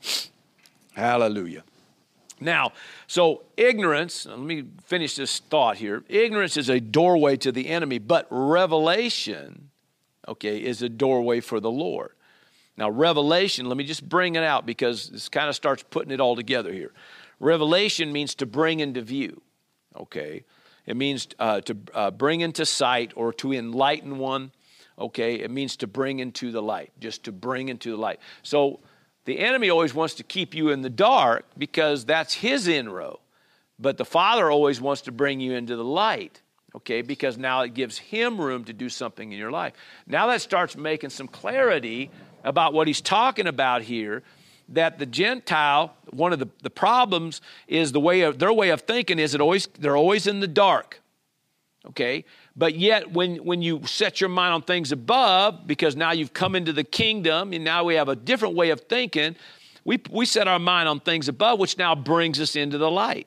Hallelujah. 0.94 1.64
Now, 2.42 2.72
so 3.06 3.44
ignorance, 3.56 4.26
let 4.26 4.38
me 4.38 4.64
finish 4.84 5.16
this 5.16 5.38
thought 5.38 5.76
here. 5.76 6.04
Ignorance 6.08 6.56
is 6.56 6.68
a 6.68 6.80
doorway 6.80 7.36
to 7.38 7.52
the 7.52 7.68
enemy, 7.68 7.98
but 7.98 8.26
revelation, 8.30 9.70
okay, 10.26 10.58
is 10.58 10.82
a 10.82 10.88
doorway 10.88 11.40
for 11.40 11.60
the 11.60 11.70
Lord. 11.70 12.12
Now, 12.76 12.90
revelation, 12.90 13.66
let 13.66 13.76
me 13.76 13.84
just 13.84 14.08
bring 14.08 14.34
it 14.34 14.42
out 14.42 14.66
because 14.66 15.10
this 15.10 15.28
kind 15.28 15.48
of 15.48 15.54
starts 15.54 15.84
putting 15.90 16.10
it 16.10 16.20
all 16.20 16.36
together 16.36 16.72
here. 16.72 16.92
Revelation 17.38 18.12
means 18.12 18.34
to 18.36 18.46
bring 18.46 18.80
into 18.80 19.02
view, 19.02 19.42
okay? 19.96 20.44
It 20.86 20.96
means 20.96 21.28
uh, 21.38 21.60
to 21.62 21.76
uh, 21.94 22.10
bring 22.10 22.40
into 22.40 22.64
sight 22.64 23.12
or 23.14 23.32
to 23.34 23.52
enlighten 23.52 24.18
one, 24.18 24.52
okay? 24.98 25.34
It 25.34 25.50
means 25.50 25.76
to 25.76 25.86
bring 25.86 26.18
into 26.20 26.50
the 26.50 26.62
light, 26.62 26.92
just 26.98 27.24
to 27.24 27.32
bring 27.32 27.68
into 27.68 27.90
the 27.90 27.96
light. 27.96 28.20
So, 28.42 28.80
the 29.24 29.38
enemy 29.38 29.70
always 29.70 29.94
wants 29.94 30.14
to 30.14 30.22
keep 30.22 30.54
you 30.54 30.70
in 30.70 30.82
the 30.82 30.90
dark 30.90 31.44
because 31.56 32.04
that's 32.04 32.34
his 32.34 32.66
inroad. 32.66 33.18
But 33.78 33.96
the 33.96 34.04
Father 34.04 34.50
always 34.50 34.80
wants 34.80 35.02
to 35.02 35.12
bring 35.12 35.40
you 35.40 35.54
into 35.54 35.76
the 35.76 35.84
light, 35.84 36.40
okay, 36.74 37.02
because 37.02 37.38
now 37.38 37.62
it 37.62 37.74
gives 37.74 37.98
him 37.98 38.40
room 38.40 38.64
to 38.64 38.72
do 38.72 38.88
something 38.88 39.32
in 39.32 39.38
your 39.38 39.50
life. 39.50 39.72
Now 40.06 40.26
that 40.28 40.40
starts 40.40 40.76
making 40.76 41.10
some 41.10 41.28
clarity 41.28 42.10
about 42.44 42.74
what 42.74 42.86
he's 42.86 43.00
talking 43.00 43.46
about 43.46 43.82
here 43.82 44.22
that 44.68 44.98
the 44.98 45.06
Gentile, 45.06 45.94
one 46.10 46.32
of 46.32 46.38
the, 46.38 46.48
the 46.62 46.70
problems 46.70 47.40
is 47.68 47.92
the 47.92 48.00
way 48.00 48.22
of 48.22 48.38
their 48.38 48.52
way 48.52 48.70
of 48.70 48.82
thinking 48.82 49.18
is 49.18 49.34
it 49.34 49.40
always 49.40 49.68
they're 49.78 49.96
always 49.96 50.26
in 50.26 50.40
the 50.40 50.48
dark. 50.48 51.00
Okay? 51.86 52.24
But 52.54 52.74
yet, 52.74 53.10
when, 53.10 53.36
when 53.36 53.62
you 53.62 53.86
set 53.86 54.20
your 54.20 54.28
mind 54.28 54.52
on 54.52 54.62
things 54.62 54.92
above, 54.92 55.66
because 55.66 55.96
now 55.96 56.12
you've 56.12 56.34
come 56.34 56.54
into 56.54 56.72
the 56.72 56.84
kingdom 56.84 57.52
and 57.52 57.64
now 57.64 57.84
we 57.84 57.94
have 57.94 58.08
a 58.08 58.16
different 58.16 58.54
way 58.54 58.70
of 58.70 58.80
thinking, 58.82 59.36
we, 59.84 60.00
we 60.10 60.26
set 60.26 60.46
our 60.46 60.58
mind 60.58 60.88
on 60.88 61.00
things 61.00 61.28
above, 61.28 61.58
which 61.58 61.78
now 61.78 61.94
brings 61.94 62.40
us 62.40 62.54
into 62.54 62.78
the 62.78 62.90
light. 62.90 63.26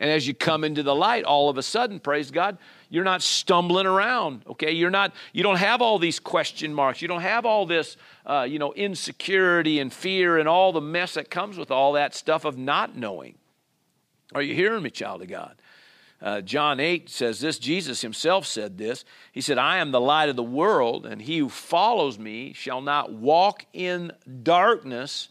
And 0.00 0.10
as 0.10 0.26
you 0.26 0.34
come 0.34 0.64
into 0.64 0.82
the 0.82 0.94
light, 0.94 1.24
all 1.24 1.50
of 1.50 1.58
a 1.58 1.62
sudden, 1.62 1.98
praise 1.98 2.30
God, 2.30 2.56
you're 2.88 3.04
not 3.04 3.20
stumbling 3.20 3.86
around, 3.86 4.42
okay? 4.46 4.70
You're 4.70 4.90
not, 4.90 5.12
you 5.32 5.42
don't 5.42 5.56
have 5.56 5.82
all 5.82 5.98
these 5.98 6.20
question 6.20 6.72
marks. 6.72 7.02
You 7.02 7.08
don't 7.08 7.20
have 7.20 7.44
all 7.44 7.66
this, 7.66 7.96
uh, 8.24 8.46
you 8.48 8.58
know, 8.58 8.72
insecurity 8.72 9.80
and 9.80 9.92
fear 9.92 10.38
and 10.38 10.48
all 10.48 10.72
the 10.72 10.80
mess 10.80 11.14
that 11.14 11.30
comes 11.30 11.58
with 11.58 11.70
all 11.70 11.94
that 11.94 12.14
stuff 12.14 12.44
of 12.44 12.56
not 12.56 12.96
knowing. 12.96 13.34
Are 14.34 14.42
you 14.42 14.54
hearing 14.54 14.82
me, 14.82 14.90
child 14.90 15.22
of 15.22 15.28
God? 15.28 15.60
Uh, 16.20 16.40
John 16.40 16.80
8 16.80 17.08
says 17.08 17.40
this 17.40 17.58
Jesus 17.58 18.00
himself 18.00 18.44
said 18.46 18.76
this. 18.76 19.04
He 19.32 19.40
said, 19.40 19.58
I 19.58 19.78
am 19.78 19.92
the 19.92 20.00
light 20.00 20.28
of 20.28 20.36
the 20.36 20.42
world, 20.42 21.06
and 21.06 21.22
he 21.22 21.38
who 21.38 21.48
follows 21.48 22.18
me 22.18 22.52
shall 22.52 22.80
not 22.80 23.12
walk 23.12 23.66
in 23.72 24.12
darkness, 24.42 25.28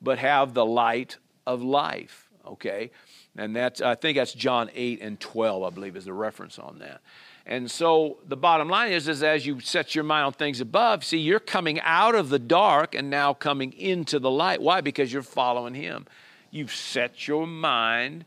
but 0.00 0.18
have 0.18 0.54
the 0.54 0.64
light 0.64 1.18
of 1.46 1.62
life. 1.62 2.30
Okay? 2.46 2.90
And 3.36 3.54
that's, 3.54 3.82
I 3.82 3.94
think 3.94 4.16
that's 4.16 4.32
John 4.32 4.70
8 4.74 5.02
and 5.02 5.20
12, 5.20 5.62
I 5.62 5.70
believe, 5.70 5.94
is 5.94 6.06
the 6.06 6.12
reference 6.14 6.58
on 6.58 6.78
that. 6.78 7.02
And 7.44 7.70
so 7.70 8.18
the 8.26 8.36
bottom 8.36 8.68
line 8.68 8.92
is, 8.92 9.08
is 9.08 9.22
as 9.22 9.44
you 9.44 9.60
set 9.60 9.94
your 9.94 10.04
mind 10.04 10.26
on 10.26 10.32
things 10.32 10.60
above, 10.60 11.04
see, 11.04 11.18
you're 11.18 11.40
coming 11.40 11.80
out 11.80 12.14
of 12.14 12.28
the 12.28 12.38
dark 12.38 12.94
and 12.94 13.10
now 13.10 13.34
coming 13.34 13.72
into 13.72 14.18
the 14.18 14.30
light. 14.30 14.62
Why? 14.62 14.80
Because 14.80 15.12
you're 15.12 15.22
following 15.22 15.74
him. 15.74 16.06
You've 16.50 16.72
set 16.72 17.28
your 17.28 17.46
mind 17.46 18.24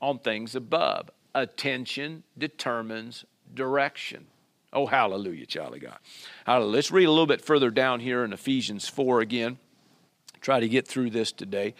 on 0.00 0.18
things 0.18 0.54
above 0.54 1.10
attention 1.34 2.22
determines 2.36 3.24
direction. 3.52 4.26
Oh, 4.72 4.86
hallelujah, 4.86 5.46
child 5.46 5.74
of 5.74 5.80
God. 5.80 5.98
Hallelujah. 6.44 6.74
Let's 6.74 6.90
read 6.90 7.04
a 7.04 7.10
little 7.10 7.26
bit 7.26 7.40
further 7.40 7.70
down 7.70 8.00
here 8.00 8.24
in 8.24 8.32
Ephesians 8.32 8.88
4 8.88 9.20
again. 9.20 9.58
Try 10.40 10.60
to 10.60 10.68
get 10.68 10.86
through 10.86 11.10
this 11.10 11.30
today. 11.32 11.74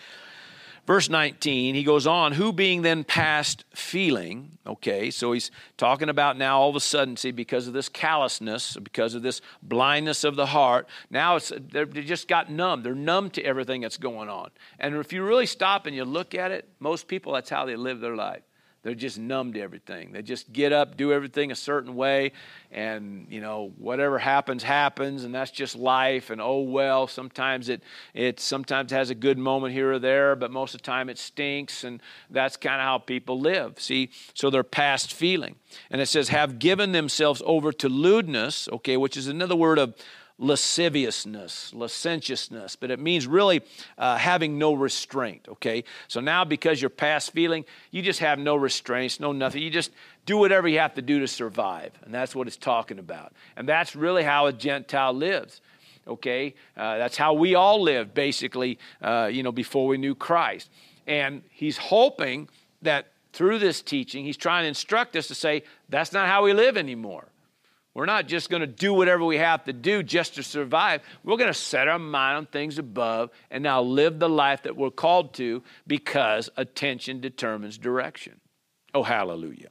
Verse 0.87 1.09
19, 1.09 1.75
he 1.75 1.83
goes 1.83 2.07
on, 2.07 2.33
who 2.33 2.53
being 2.53 2.83
then 2.83 3.05
past 3.05 3.65
feeling, 3.75 4.59
okay, 4.67 5.11
so 5.11 5.33
he's 5.33 5.51
talking 5.79 6.11
about 6.11 6.37
now 6.37 6.61
all 6.61 6.69
of 6.69 6.77
a 6.77 6.81
sudden, 6.81 7.17
see, 7.17 7.31
because 7.31 7.67
of 7.67 7.73
this 7.73 7.89
callousness, 7.89 8.77
because 8.77 9.15
of 9.15 9.23
this 9.23 9.41
blindness 9.63 10.25
of 10.25 10.37
the 10.37 10.45
heart, 10.45 10.87
now 11.09 11.37
it's, 11.37 11.51
they 11.71 11.87
just 11.87 12.29
got 12.29 12.51
numb. 12.51 12.83
They're 12.83 12.95
numb 12.95 13.31
to 13.31 13.43
everything 13.43 13.81
that's 13.81 13.97
going 13.97 14.29
on. 14.29 14.51
And 14.79 14.95
if 14.97 15.11
you 15.11 15.25
really 15.25 15.47
stop 15.47 15.87
and 15.87 15.97
you 15.97 16.05
look 16.05 16.35
at 16.35 16.51
it, 16.51 16.69
most 16.81 17.09
people, 17.09 17.33
that's 17.33 17.49
how 17.49 17.65
they 17.65 17.77
live 17.77 18.01
their 18.01 18.17
life 18.17 18.43
they're 18.85 18.95
just 18.95 19.19
numb 19.19 19.55
to 19.55 19.61
everything. 19.61 20.13
They 20.13 20.21
just 20.21 20.53
get 20.53 20.71
up, 20.71 20.97
do 20.99 21.11
everything 21.11 21.51
a 21.51 21.55
certain 21.55 21.97
way, 21.97 22.33
and 22.71 23.27
you 23.31 23.41
know 23.41 23.73
whatever 23.79 24.19
happens 24.19 24.63
happens, 24.63 25.25
and 25.25 25.35
that's 25.35 25.51
just 25.51 25.75
life. 25.75 26.29
And 26.29 26.41
oh 26.41 26.61
well, 26.61 27.07
sometimes 27.07 27.71
it 27.71 27.83
it 28.13 28.39
sometimes 28.39 28.93
has 28.93 29.09
a 29.09 29.15
good 29.15 29.39
moment 29.39 29.73
here 29.73 29.93
or 29.93 29.99
there, 29.99 30.37
but 30.37 30.51
most 30.51 30.75
of 30.75 30.83
the 30.83 30.85
time 30.85 31.09
it 31.09 31.19
stinks, 31.19 31.83
and 31.83 32.03
that's 32.29 32.59
kind 32.59 32.77
of 32.81 32.83
how 32.83 32.99
people 32.99 33.41
live. 33.41 33.81
See, 33.81 34.11
so 34.35 34.51
they're 34.51 34.63
past 34.63 35.15
feeling, 35.15 35.57
and 35.91 36.03
it 36.03 36.07
says 36.07 36.29
have 36.29 36.59
given 36.59 36.93
themselves 36.93 37.43
over 37.47 37.73
to 37.73 37.89
lewdness, 37.89 38.69
okay, 38.71 38.99
which 38.99 39.17
is 39.17 39.29
another 39.29 39.57
word 39.57 39.79
of 39.79 39.95
lasciviousness, 40.39 41.73
licentiousness, 41.73 42.75
but 42.77 42.91
it 42.91 42.99
means 42.99 43.27
really 43.27 43.63
uh, 43.97 44.17
having 44.17 44.59
no 44.59 44.73
restraint, 44.75 45.47
okay? 45.49 45.85
So 46.09 46.21
now 46.21 46.45
because 46.45 46.83
you're 46.83 46.91
past 46.91 47.33
feeling, 47.33 47.65
you 47.93 48.03
just 48.03 48.19
have 48.19 48.39
no 48.39 48.57
restraints, 48.57 49.21
no 49.21 49.33
nothing. 49.33 49.63
You 49.63 49.71
just 49.71 49.93
do 50.27 50.37
whatever 50.37 50.67
you 50.67 50.81
have 50.81 50.95
to 50.95 51.03
do 51.03 51.21
to 51.21 51.29
survive. 51.29 51.93
And 52.03 52.13
that's 52.13 52.35
what 52.35 52.49
it's 52.49 52.57
talking 52.57 52.99
about. 52.99 53.33
And 53.57 53.69
that's 53.69 53.95
really 53.95 54.25
how 54.25 54.47
a 54.47 54.53
Gentile 54.53 55.13
lives. 55.13 55.61
Okay, 56.07 56.55
uh, 56.77 56.99
that's 56.99 57.17
how 57.17 57.33
we 57.33 57.55
all 57.55 57.81
lived 57.81 58.13
basically, 58.13 58.79
uh, 59.01 59.31
you 59.33 59.43
know, 59.43 59.53
before 59.53 59.87
we 59.87 59.97
knew 59.97 60.15
Christ. 60.15 60.69
And 61.07 61.43
he's 61.51 61.79
hoping 61.79 62.49
that 62.83 63.13
through 63.33 63.59
this 63.59 63.81
teaching, 63.81 64.25
he's 64.25 64.37
trying 64.37 64.65
to 64.65 64.69
instruct 64.69 65.17
us 65.17 65.29
to 65.29 65.35
say, 65.35 65.63
that's 65.89 66.13
not 66.13 66.29
how 66.29 66.45
we 66.45 66.53
live 66.53 66.77
anymore. 66.77 67.27
We're 67.95 68.07
not 68.07 68.27
just 68.27 68.51
going 68.51 68.61
to 68.61 68.67
do 68.67 68.93
whatever 68.93 69.25
we 69.25 69.37
have 69.37 69.65
to 69.65 69.73
do 69.73 70.03
just 70.03 70.35
to 70.35 70.43
survive. 70.43 71.01
We're 71.23 71.37
going 71.37 71.53
to 71.53 71.55
set 71.55 71.87
our 71.87 71.99
mind 71.99 72.37
on 72.37 72.47
things 72.47 72.79
above 72.79 73.31
and 73.53 73.63
now 73.63 73.83
live 73.83 74.19
the 74.19 74.29
life 74.29 74.65
that 74.65 74.77
we're 74.77 74.91
called 74.91 75.33
to 75.35 75.63
because 75.87 76.51
attention 76.57 77.21
determines 77.21 77.79
direction. 77.79 78.41
Oh, 78.93 79.05
hallelujah. 79.05 79.69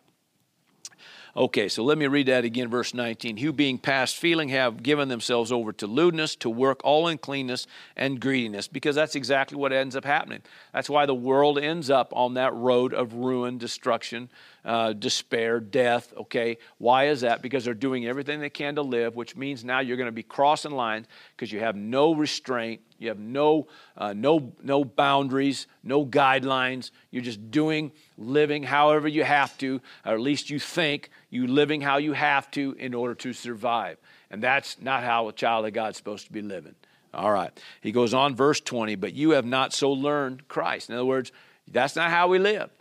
Okay, 1.36 1.68
so 1.68 1.84
let 1.84 1.98
me 1.98 2.06
read 2.06 2.28
that 2.28 2.46
again, 2.46 2.70
verse 2.70 2.94
19. 2.94 3.38
Who 3.38 3.52
being 3.52 3.80
past 3.80 4.18
feeling 4.18 4.50
have 4.50 4.84
given 4.84 5.10
themselves 5.10 5.52
over 5.52 5.74
to 5.74 5.88
lewdness, 5.88 6.36
to 6.38 6.50
work 6.50 6.80
all 6.84 7.08
uncleanness 7.08 7.66
and 7.98 8.20
greediness, 8.20 8.68
because 8.68 8.96
that's 8.96 9.16
exactly 9.16 9.58
what 9.58 9.74
ends 9.74 9.96
up 9.96 10.06
happening. 10.06 10.44
That's 10.74 10.92
why 10.92 11.08
the 11.08 11.16
world 11.16 11.58
ends 11.58 11.90
up 11.90 12.14
on 12.16 12.36
that 12.36 12.54
road 12.54 12.94
of 12.94 13.16
ruin, 13.16 13.58
destruction, 13.58 14.30
uh, 14.66 14.94
despair, 14.94 15.60
death. 15.60 16.14
Okay, 16.16 16.58
why 16.78 17.08
is 17.08 17.22
that? 17.22 17.42
Because 17.42 17.66
they're 17.66 17.74
doing 17.74 18.06
everything 18.06 18.40
they 18.40 18.50
can 18.50 18.76
to 18.76 18.82
live, 18.82 19.16
which 19.16 19.36
means 19.36 19.64
now 19.64 19.80
you're 19.80 19.98
going 19.98 20.08
to 20.08 20.12
be 20.12 20.24
crossing 20.24 20.72
lines 20.72 21.08
because 21.36 21.52
you 21.52 21.60
have 21.60 21.76
no 21.76 22.14
restraint, 22.14 22.82
you 22.98 23.10
have 23.10 23.20
no 23.20 23.68
uh, 23.98 24.14
no 24.14 24.54
no 24.62 24.86
boundaries, 24.86 25.68
no 25.84 26.06
guidelines. 26.06 26.92
You're 27.12 27.24
just 27.24 27.52
doing, 27.52 27.92
living 28.18 28.64
however 28.64 29.08
you 29.08 29.24
have 29.24 29.58
to, 29.60 29.82
or 30.06 30.14
at 30.14 30.22
least 30.22 30.50
you 30.50 30.60
think 30.60 31.10
you 31.30 31.48
living 31.48 31.82
how 31.82 31.98
you 31.98 32.14
have 32.14 32.50
to 32.52 32.74
in 32.80 32.94
order 32.94 33.16
to 33.16 33.34
survive. 33.34 33.98
And 34.32 34.42
that's 34.42 34.82
not 34.82 35.04
how 35.04 35.28
a 35.28 35.34
child 35.34 35.66
of 35.66 35.74
God's 35.74 35.98
supposed 35.98 36.26
to 36.28 36.32
be 36.32 36.42
living. 36.42 36.76
All 37.14 37.32
right. 37.32 37.52
He 37.82 37.92
goes 37.92 38.14
on, 38.14 38.36
verse 38.36 38.60
20, 38.60 38.96
but 38.96 39.14
you 39.14 39.32
have 39.32 39.46
not 39.46 39.74
so 39.74 39.92
learned 39.92 40.48
Christ. 40.48 40.90
In 40.90 40.96
other 40.96 41.06
words, 41.06 41.32
that's 41.72 41.96
not 41.96 42.10
how 42.10 42.28
we 42.28 42.40
live. 42.40 42.72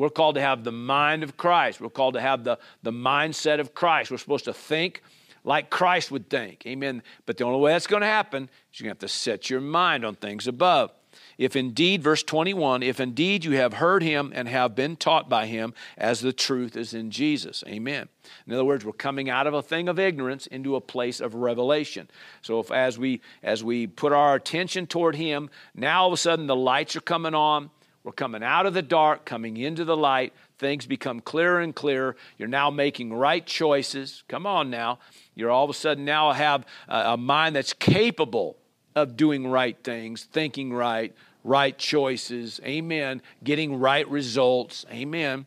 We're 0.00 0.08
called 0.08 0.36
to 0.36 0.40
have 0.40 0.64
the 0.64 0.72
mind 0.72 1.22
of 1.22 1.36
Christ. 1.36 1.78
We're 1.78 1.90
called 1.90 2.14
to 2.14 2.22
have 2.22 2.42
the, 2.42 2.58
the 2.82 2.90
mindset 2.90 3.60
of 3.60 3.74
Christ. 3.74 4.10
We're 4.10 4.16
supposed 4.16 4.46
to 4.46 4.54
think 4.54 5.02
like 5.44 5.68
Christ 5.68 6.10
would 6.10 6.30
think. 6.30 6.66
Amen. 6.66 7.02
But 7.26 7.36
the 7.36 7.44
only 7.44 7.60
way 7.60 7.72
that's 7.72 7.86
going 7.86 8.00
to 8.00 8.06
happen 8.06 8.44
is 8.72 8.80
you're 8.80 8.86
going 8.86 8.96
to 8.96 9.04
have 9.04 9.10
to 9.10 9.14
set 9.14 9.50
your 9.50 9.60
mind 9.60 10.06
on 10.06 10.14
things 10.14 10.46
above. 10.46 10.90
If 11.36 11.54
indeed, 11.54 12.02
verse 12.02 12.22
21, 12.22 12.82
if 12.82 12.98
indeed 12.98 13.44
you 13.44 13.52
have 13.56 13.74
heard 13.74 14.02
him 14.02 14.32
and 14.34 14.48
have 14.48 14.74
been 14.74 14.96
taught 14.96 15.28
by 15.28 15.44
him 15.46 15.74
as 15.98 16.20
the 16.20 16.32
truth 16.32 16.78
is 16.78 16.94
in 16.94 17.10
Jesus. 17.10 17.62
Amen. 17.66 18.08
In 18.46 18.54
other 18.54 18.64
words, 18.64 18.86
we're 18.86 18.92
coming 18.92 19.28
out 19.28 19.46
of 19.46 19.52
a 19.52 19.62
thing 19.62 19.86
of 19.86 19.98
ignorance 19.98 20.46
into 20.46 20.76
a 20.76 20.80
place 20.80 21.20
of 21.20 21.34
revelation. 21.34 22.08
So 22.40 22.58
if 22.60 22.72
as 22.72 22.98
we 22.98 23.20
as 23.42 23.62
we 23.62 23.86
put 23.86 24.14
our 24.14 24.34
attention 24.34 24.86
toward 24.86 25.16
him, 25.16 25.50
now 25.74 26.02
all 26.02 26.08
of 26.08 26.14
a 26.14 26.16
sudden 26.16 26.46
the 26.46 26.56
lights 26.56 26.96
are 26.96 27.02
coming 27.02 27.34
on 27.34 27.70
we're 28.02 28.12
coming 28.12 28.42
out 28.42 28.64
of 28.64 28.72
the 28.72 28.82
dark, 28.82 29.24
coming 29.24 29.56
into 29.58 29.84
the 29.84 29.96
light. 29.96 30.32
Things 30.58 30.86
become 30.86 31.20
clearer 31.20 31.60
and 31.60 31.74
clearer. 31.74 32.16
You're 32.38 32.48
now 32.48 32.70
making 32.70 33.12
right 33.12 33.44
choices. 33.44 34.24
Come 34.28 34.46
on 34.46 34.70
now. 34.70 34.98
You're 35.34 35.50
all 35.50 35.64
of 35.64 35.70
a 35.70 35.74
sudden 35.74 36.04
now 36.04 36.32
have 36.32 36.64
a, 36.88 37.16
mind 37.16 37.56
that's 37.56 37.74
capable 37.74 38.56
of 38.94 39.16
doing 39.16 39.46
right 39.46 39.76
things, 39.84 40.24
thinking 40.24 40.72
right, 40.72 41.14
right 41.44 41.76
choices. 41.76 42.60
Amen. 42.64 43.20
Getting 43.44 43.78
right 43.78 44.08
results. 44.08 44.86
Amen. 44.90 45.46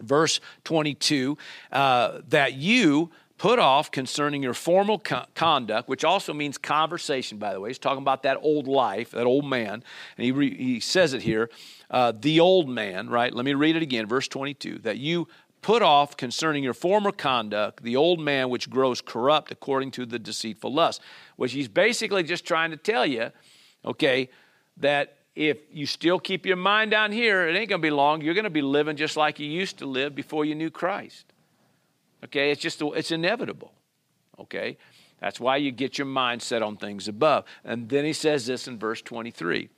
Verse 0.00 0.40
22 0.64 1.36
uh, 1.72 2.20
that 2.28 2.54
you 2.54 3.10
put 3.40 3.58
off 3.58 3.90
concerning 3.90 4.42
your 4.42 4.52
formal 4.52 4.98
co- 4.98 5.24
conduct, 5.34 5.88
which 5.88 6.04
also 6.04 6.34
means 6.34 6.58
conversation, 6.58 7.38
by 7.38 7.54
the 7.54 7.60
way. 7.60 7.70
He's 7.70 7.78
talking 7.78 8.02
about 8.02 8.22
that 8.24 8.36
old 8.42 8.68
life, 8.68 9.12
that 9.12 9.24
old 9.24 9.46
man. 9.46 9.82
And 10.18 10.24
he, 10.26 10.30
re- 10.30 10.54
he 10.54 10.78
says 10.78 11.14
it 11.14 11.22
here 11.22 11.48
uh, 11.90 12.12
the 12.12 12.38
old 12.38 12.68
man, 12.68 13.08
right? 13.08 13.32
Let 13.32 13.46
me 13.46 13.54
read 13.54 13.76
it 13.76 13.82
again, 13.82 14.06
verse 14.06 14.28
22 14.28 14.80
that 14.80 14.98
you 14.98 15.26
put 15.62 15.80
off 15.80 16.18
concerning 16.18 16.62
your 16.62 16.74
former 16.74 17.12
conduct 17.12 17.82
the 17.82 17.96
old 17.96 18.20
man 18.20 18.50
which 18.50 18.68
grows 18.68 19.00
corrupt 19.00 19.50
according 19.50 19.92
to 19.92 20.04
the 20.04 20.18
deceitful 20.18 20.70
lust. 20.70 21.00
Which 21.36 21.52
he's 21.52 21.68
basically 21.68 22.22
just 22.24 22.44
trying 22.44 22.72
to 22.72 22.76
tell 22.76 23.06
you, 23.06 23.30
okay, 23.86 24.28
that 24.76 25.16
if 25.34 25.60
you 25.72 25.86
still 25.86 26.18
keep 26.18 26.44
your 26.44 26.56
mind 26.56 26.90
down 26.90 27.10
here, 27.10 27.48
it 27.48 27.56
ain't 27.56 27.70
going 27.70 27.80
to 27.80 27.86
be 27.86 27.90
long. 27.90 28.20
You're 28.20 28.34
going 28.34 28.44
to 28.44 28.50
be 28.50 28.60
living 28.60 28.96
just 28.96 29.16
like 29.16 29.40
you 29.40 29.46
used 29.46 29.78
to 29.78 29.86
live 29.86 30.14
before 30.14 30.44
you 30.44 30.54
knew 30.54 30.70
Christ. 30.70 31.29
Okay, 32.24 32.50
it's 32.50 32.60
just, 32.60 32.82
it's 32.82 33.10
inevitable. 33.10 33.72
Okay, 34.38 34.76
that's 35.20 35.38
why 35.38 35.56
you 35.56 35.70
get 35.70 35.98
your 35.98 36.06
mind 36.06 36.42
set 36.42 36.62
on 36.62 36.76
things 36.76 37.08
above. 37.08 37.44
And 37.64 37.88
then 37.88 38.04
he 38.04 38.12
says 38.12 38.46
this 38.46 38.66
in 38.68 38.78
verse 38.78 39.02
23 39.02 39.68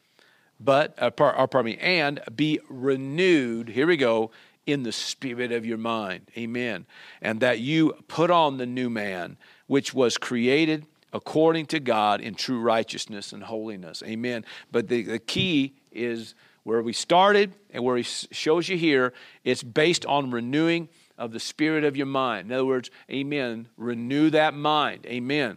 but, 0.65 0.95
uh, 1.03 1.11
par, 1.11 1.39
uh, 1.39 1.47
pardon 1.47 1.73
me, 1.73 1.79
and 1.79 2.21
be 2.35 2.61
renewed, 2.69 3.69
here 3.69 3.87
we 3.87 3.97
go, 3.97 4.31
in 4.65 4.85
the 4.85 4.93
spirit 4.93 5.51
of 5.51 5.67
your 5.67 5.79
mind. 5.79 6.31
Amen. 6.37 6.87
And 7.21 7.41
that 7.41 7.59
you 7.59 7.95
put 8.07 8.31
on 8.31 8.59
the 8.59 8.67
new 8.67 8.89
man, 8.89 9.37
which 9.67 9.93
was 9.93 10.17
created 10.17 10.87
according 11.13 11.67
to 11.67 11.81
God 11.81 12.21
in 12.21 12.35
true 12.35 12.61
righteousness 12.61 13.33
and 13.33 13.43
holiness. 13.43 14.03
Amen. 14.07 14.45
But 14.71 14.89
the, 14.89 15.03
the 15.03 15.19
key 15.19 15.75
is 15.91 16.35
where 16.63 16.81
we 16.81 16.93
started 16.93 17.53
and 17.71 17.83
where 17.83 17.97
he 17.97 18.05
shows 18.05 18.69
you 18.69 18.77
here, 18.77 19.13
it's 19.43 19.65
based 19.65 20.07
on 20.07 20.31
renewing 20.31 20.89
of 21.19 21.33
the 21.33 21.41
spirit 21.41 21.85
of 21.85 21.97
your 21.97 22.07
mind. 22.07 22.49
In 22.49 22.53
other 22.53 22.65
words, 22.65 22.91
amen, 23.11 23.69
renew 23.77 24.31
that 24.31 24.55
mind. 24.55 25.07
Amen. 25.07 25.57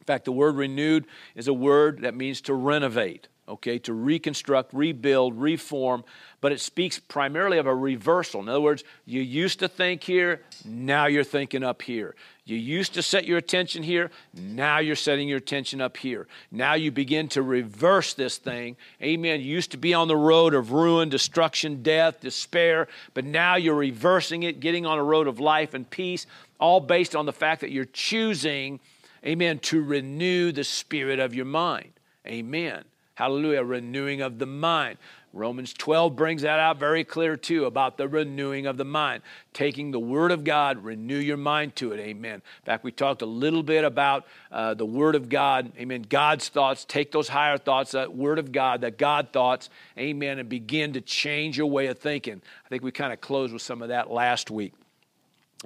In 0.00 0.04
fact, 0.06 0.24
the 0.24 0.32
word 0.32 0.56
renewed 0.56 1.06
is 1.34 1.48
a 1.48 1.54
word 1.54 2.02
that 2.02 2.14
means 2.14 2.42
to 2.42 2.54
renovate, 2.54 3.28
okay, 3.48 3.78
to 3.78 3.92
reconstruct, 3.92 4.74
rebuild, 4.74 5.40
reform, 5.40 6.04
but 6.40 6.52
it 6.52 6.60
speaks 6.60 6.98
primarily 6.98 7.56
of 7.56 7.66
a 7.66 7.74
reversal. 7.74 8.40
In 8.42 8.48
other 8.48 8.60
words, 8.60 8.84
you 9.06 9.22
used 9.22 9.60
to 9.60 9.68
think 9.68 10.02
here, 10.02 10.42
now 10.64 11.06
you're 11.06 11.24
thinking 11.24 11.62
up 11.62 11.80
here. 11.80 12.14
You 12.46 12.58
used 12.58 12.92
to 12.94 13.02
set 13.02 13.24
your 13.24 13.38
attention 13.38 13.82
here, 13.82 14.10
now 14.34 14.78
you're 14.78 14.96
setting 14.96 15.28
your 15.28 15.38
attention 15.38 15.80
up 15.80 15.96
here. 15.96 16.26
Now 16.50 16.74
you 16.74 16.90
begin 16.90 17.28
to 17.28 17.42
reverse 17.42 18.12
this 18.12 18.36
thing. 18.36 18.76
Amen. 19.02 19.40
You 19.40 19.46
used 19.46 19.70
to 19.70 19.78
be 19.78 19.94
on 19.94 20.08
the 20.08 20.16
road 20.16 20.52
of 20.52 20.72
ruin, 20.72 21.08
destruction, 21.08 21.82
death, 21.82 22.20
despair, 22.20 22.86
but 23.14 23.24
now 23.24 23.56
you're 23.56 23.74
reversing 23.74 24.42
it, 24.42 24.60
getting 24.60 24.84
on 24.84 24.98
a 24.98 25.02
road 25.02 25.26
of 25.26 25.40
life 25.40 25.72
and 25.72 25.88
peace, 25.88 26.26
all 26.60 26.80
based 26.80 27.16
on 27.16 27.24
the 27.24 27.32
fact 27.32 27.62
that 27.62 27.70
you're 27.70 27.86
choosing, 27.86 28.78
amen, 29.24 29.58
to 29.60 29.82
renew 29.82 30.52
the 30.52 30.64
spirit 30.64 31.20
of 31.20 31.34
your 31.34 31.46
mind. 31.46 31.92
Amen. 32.26 32.84
Hallelujah. 33.14 33.62
Renewing 33.62 34.20
of 34.20 34.38
the 34.38 34.46
mind. 34.46 34.98
Romans 35.34 35.72
12 35.74 36.14
brings 36.14 36.42
that 36.42 36.60
out 36.60 36.78
very 36.78 37.02
clear 37.02 37.36
too 37.36 37.64
about 37.64 37.96
the 37.96 38.06
renewing 38.06 38.66
of 38.66 38.76
the 38.76 38.84
mind. 38.84 39.22
Taking 39.52 39.90
the 39.90 39.98
Word 39.98 40.30
of 40.30 40.44
God, 40.44 40.84
renew 40.84 41.18
your 41.18 41.36
mind 41.36 41.74
to 41.76 41.92
it. 41.92 41.98
Amen. 41.98 42.34
In 42.34 42.64
fact, 42.64 42.84
we 42.84 42.92
talked 42.92 43.20
a 43.20 43.26
little 43.26 43.64
bit 43.64 43.84
about 43.84 44.26
uh, 44.52 44.74
the 44.74 44.86
Word 44.86 45.16
of 45.16 45.28
God. 45.28 45.72
Amen. 45.76 46.02
God's 46.08 46.48
thoughts. 46.48 46.84
Take 46.84 47.10
those 47.10 47.28
higher 47.28 47.58
thoughts, 47.58 47.90
that 47.90 48.14
Word 48.14 48.38
of 48.38 48.52
God, 48.52 48.82
that 48.82 48.96
God 48.96 49.30
thoughts. 49.32 49.70
Amen. 49.98 50.38
And 50.38 50.48
begin 50.48 50.92
to 50.92 51.00
change 51.00 51.58
your 51.58 51.66
way 51.66 51.88
of 51.88 51.98
thinking. 51.98 52.40
I 52.64 52.68
think 52.68 52.84
we 52.84 52.92
kind 52.92 53.12
of 53.12 53.20
closed 53.20 53.52
with 53.52 53.62
some 53.62 53.82
of 53.82 53.88
that 53.88 54.10
last 54.12 54.52
week. 54.52 54.72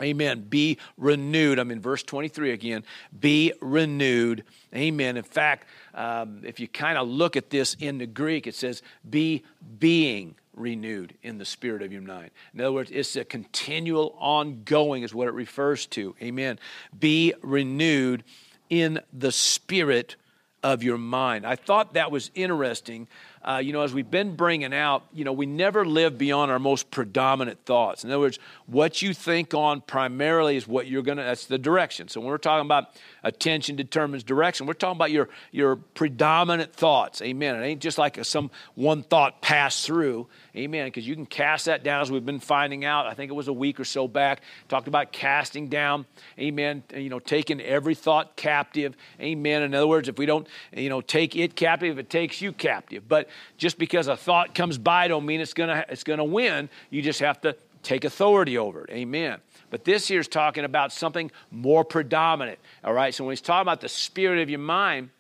Amen. 0.00 0.46
Be 0.48 0.78
renewed. 0.96 1.58
I'm 1.58 1.70
in 1.70 1.80
verse 1.80 2.02
23 2.02 2.52
again. 2.52 2.84
Be 3.18 3.52
renewed. 3.61 4.44
Amen. 4.74 5.16
In 5.16 5.24
fact, 5.24 5.66
um, 5.94 6.42
if 6.44 6.61
you 6.61 6.68
kind 6.68 6.98
of 6.98 7.08
look 7.08 7.37
at 7.37 7.50
this 7.50 7.76
in 7.80 7.98
the 7.98 8.06
Greek, 8.06 8.46
it 8.46 8.54
says, 8.54 8.82
be 9.08 9.44
being 9.78 10.34
renewed 10.54 11.14
in 11.22 11.38
the 11.38 11.44
spirit 11.44 11.82
of 11.82 11.92
your 11.92 12.02
mind. 12.02 12.30
In 12.54 12.61
other 12.61 12.72
words, 12.72 12.90
it's 12.90 13.16
a 13.16 13.24
continual, 13.24 14.14
ongoing, 14.18 15.02
is 15.02 15.14
what 15.14 15.28
it 15.28 15.34
refers 15.34 15.87
to. 15.87 16.14
Amen. 16.22 16.58
Be 16.98 17.34
renewed 17.42 18.24
in 18.68 19.00
the 19.12 19.32
spirit 19.32 20.16
of 20.62 20.82
your 20.82 20.98
mind. 20.98 21.46
I 21.46 21.56
thought 21.56 21.94
that 21.94 22.11
was 22.11 22.30
interesting 22.34 23.08
uh, 23.42 23.61
you 23.62 23.72
know, 23.72 23.83
as 23.83 23.94
we've 23.94 24.11
been 24.11 24.37
bringing 24.37 24.74
out, 24.74 25.05
you 25.12 25.24
know, 25.24 25.33
we 25.33 25.46
never 25.46 25.85
live 25.85 26.18
beyond 26.18 26.51
our 26.51 26.59
most 26.59 26.90
predominant 26.90 27.64
thoughts. 27.64 28.05
In 28.05 28.11
other 28.11 28.20
words, 28.20 28.38
what 28.66 29.01
you 29.03 29.14
think 29.14 29.55
on 29.55 29.81
primarily 29.81 30.57
is 30.57 30.66
what 30.66 30.87
you're 30.87 31.03
going 31.03 31.18
to, 31.18 31.24
that's 31.24 31.46
the 31.46 31.59
direction. 31.59 32.09
So 32.09 32.20
when 32.20 32.31
we're 32.31 32.38
talking 32.38 32.66
about 32.66 32.90
attention 33.22 33.77
determines 33.77 34.24
direction, 34.24 34.66
we're 34.66 34.74
talking 34.74 34.96
about 34.96 35.11
your, 35.11 35.29
your 35.53 35.77
predominant 35.77 36.74
thoughts. 36.74 37.22
Amen. 37.22 37.57
It 37.57 37.64
ain't 37.64 37.81
just 37.81 37.98
like 37.98 38.18
a, 38.18 38.24
some 38.24 38.51
one 38.74 39.03
thought 39.03 39.40
pass 39.40 39.85
through. 39.85 40.27
Amen. 40.59 40.87
Because 40.88 41.07
you 41.07 41.14
can 41.14 41.27
cast 41.27 41.66
that 41.66 41.85
down 41.85 42.03
as 42.03 42.11
we've 42.11 42.27
been 42.27 42.40
finding 42.40 42.85
out. 42.85 43.07
I 43.07 43.14
think 43.14 43.31
it 43.31 43.35
was 43.35 43.49
a 43.49 43.53
week 43.53 43.79
or 43.79 43.85
so 43.85 44.09
back. 44.09 44.42
Talked 44.68 44.88
about 44.88 45.12
casting 45.12 45.68
down. 45.68 46.05
Amen. 46.38 46.83
You 46.94 47.09
know, 47.09 47.21
taking 47.21 47.61
every 47.61 47.94
thought 47.94 48.37
captive. 48.37 48.97
Amen. 49.20 49.62
In 49.62 49.74
other 49.74 49.87
words, 49.87 50.09
if 50.09 50.18
we 50.18 50.26
don't, 50.26 50.47
you 50.72 50.89
know, 50.89 51.01
take 51.01 51.37
it 51.37 51.55
captive, 51.55 51.99
it 51.99 52.11
takes 52.11 52.43
you 52.43 52.53
captive. 52.53 53.09
But 53.09 53.28
just 53.57 53.78
because 53.78 54.09
a 54.09 54.16
thought 54.16 54.55
comes 54.55 54.76
by 54.78 55.09
don't 55.09 55.24
mean 55.24 55.41
it's 55.41 55.55
gonna 55.55 55.85
it's 55.89 56.05
gonna 56.05 56.24
win. 56.24 56.68
You 56.91 57.03
just 57.03 57.20
have 57.20 57.41
to 57.43 57.57
take 57.82 58.05
authority 58.05 58.59
over 58.59 58.85
it. 58.85 58.91
Amen. 58.91 59.39
But 59.70 59.85
this 59.85 60.09
here 60.09 60.20
is 60.20 60.28
talking 60.28 60.64
about 60.64 60.93
something 60.93 61.30
more 61.51 61.85
predominant. 61.85 62.59
All 62.82 62.93
right. 62.93 63.14
So 63.14 63.24
when 63.24 63.32
he's 63.32 63.41
talking 63.41 63.62
about 63.62 63.80
the 63.80 63.89
spirit 63.89 64.43
of 64.43 64.51
your 64.51 64.59
mind, 64.59 65.11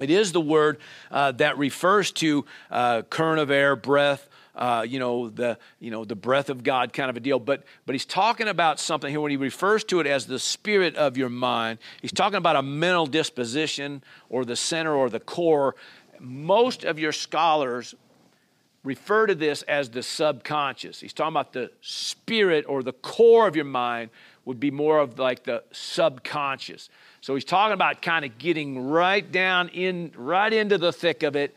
It 0.00 0.10
is 0.10 0.32
the 0.32 0.40
word 0.40 0.78
uh, 1.10 1.32
that 1.32 1.56
refers 1.56 2.10
to 2.12 2.44
uh, 2.70 3.02
current 3.02 3.38
of 3.38 3.50
air, 3.50 3.76
breath, 3.76 4.28
uh, 4.56 4.86
you 4.88 4.98
know 4.98 5.30
the 5.30 5.58
you 5.80 5.90
know 5.90 6.04
the 6.04 6.14
breath 6.14 6.48
of 6.48 6.62
God 6.62 6.92
kind 6.92 7.10
of 7.10 7.16
a 7.16 7.20
deal. 7.20 7.38
But 7.38 7.64
but 7.86 7.94
he's 7.94 8.04
talking 8.04 8.48
about 8.48 8.78
something 8.78 9.10
here 9.10 9.20
when 9.20 9.30
he 9.30 9.36
refers 9.36 9.84
to 9.84 10.00
it 10.00 10.06
as 10.06 10.26
the 10.26 10.38
spirit 10.38 10.96
of 10.96 11.16
your 11.16 11.28
mind. 11.28 11.78
He's 12.00 12.12
talking 12.12 12.36
about 12.36 12.56
a 12.56 12.62
mental 12.62 13.06
disposition 13.06 14.02
or 14.28 14.44
the 14.44 14.56
center 14.56 14.94
or 14.94 15.10
the 15.10 15.20
core. 15.20 15.74
Most 16.20 16.84
of 16.84 16.98
your 16.98 17.12
scholars 17.12 17.94
refer 18.84 19.26
to 19.26 19.34
this 19.34 19.62
as 19.62 19.88
the 19.88 20.02
subconscious. 20.02 21.00
He's 21.00 21.12
talking 21.12 21.32
about 21.32 21.52
the 21.52 21.70
spirit 21.80 22.66
or 22.68 22.82
the 22.82 22.92
core 22.92 23.48
of 23.48 23.56
your 23.56 23.64
mind 23.64 24.10
would 24.44 24.60
be 24.60 24.70
more 24.70 24.98
of 24.98 25.18
like 25.18 25.44
the 25.44 25.64
subconscious. 25.72 26.90
So 27.22 27.34
he's 27.34 27.46
talking 27.46 27.72
about 27.72 28.02
kind 28.02 28.24
of 28.26 28.36
getting 28.36 28.78
right 28.78 29.30
down 29.30 29.70
in 29.70 30.12
right 30.14 30.52
into 30.52 30.76
the 30.76 30.92
thick 30.92 31.22
of 31.22 31.34
it 31.34 31.56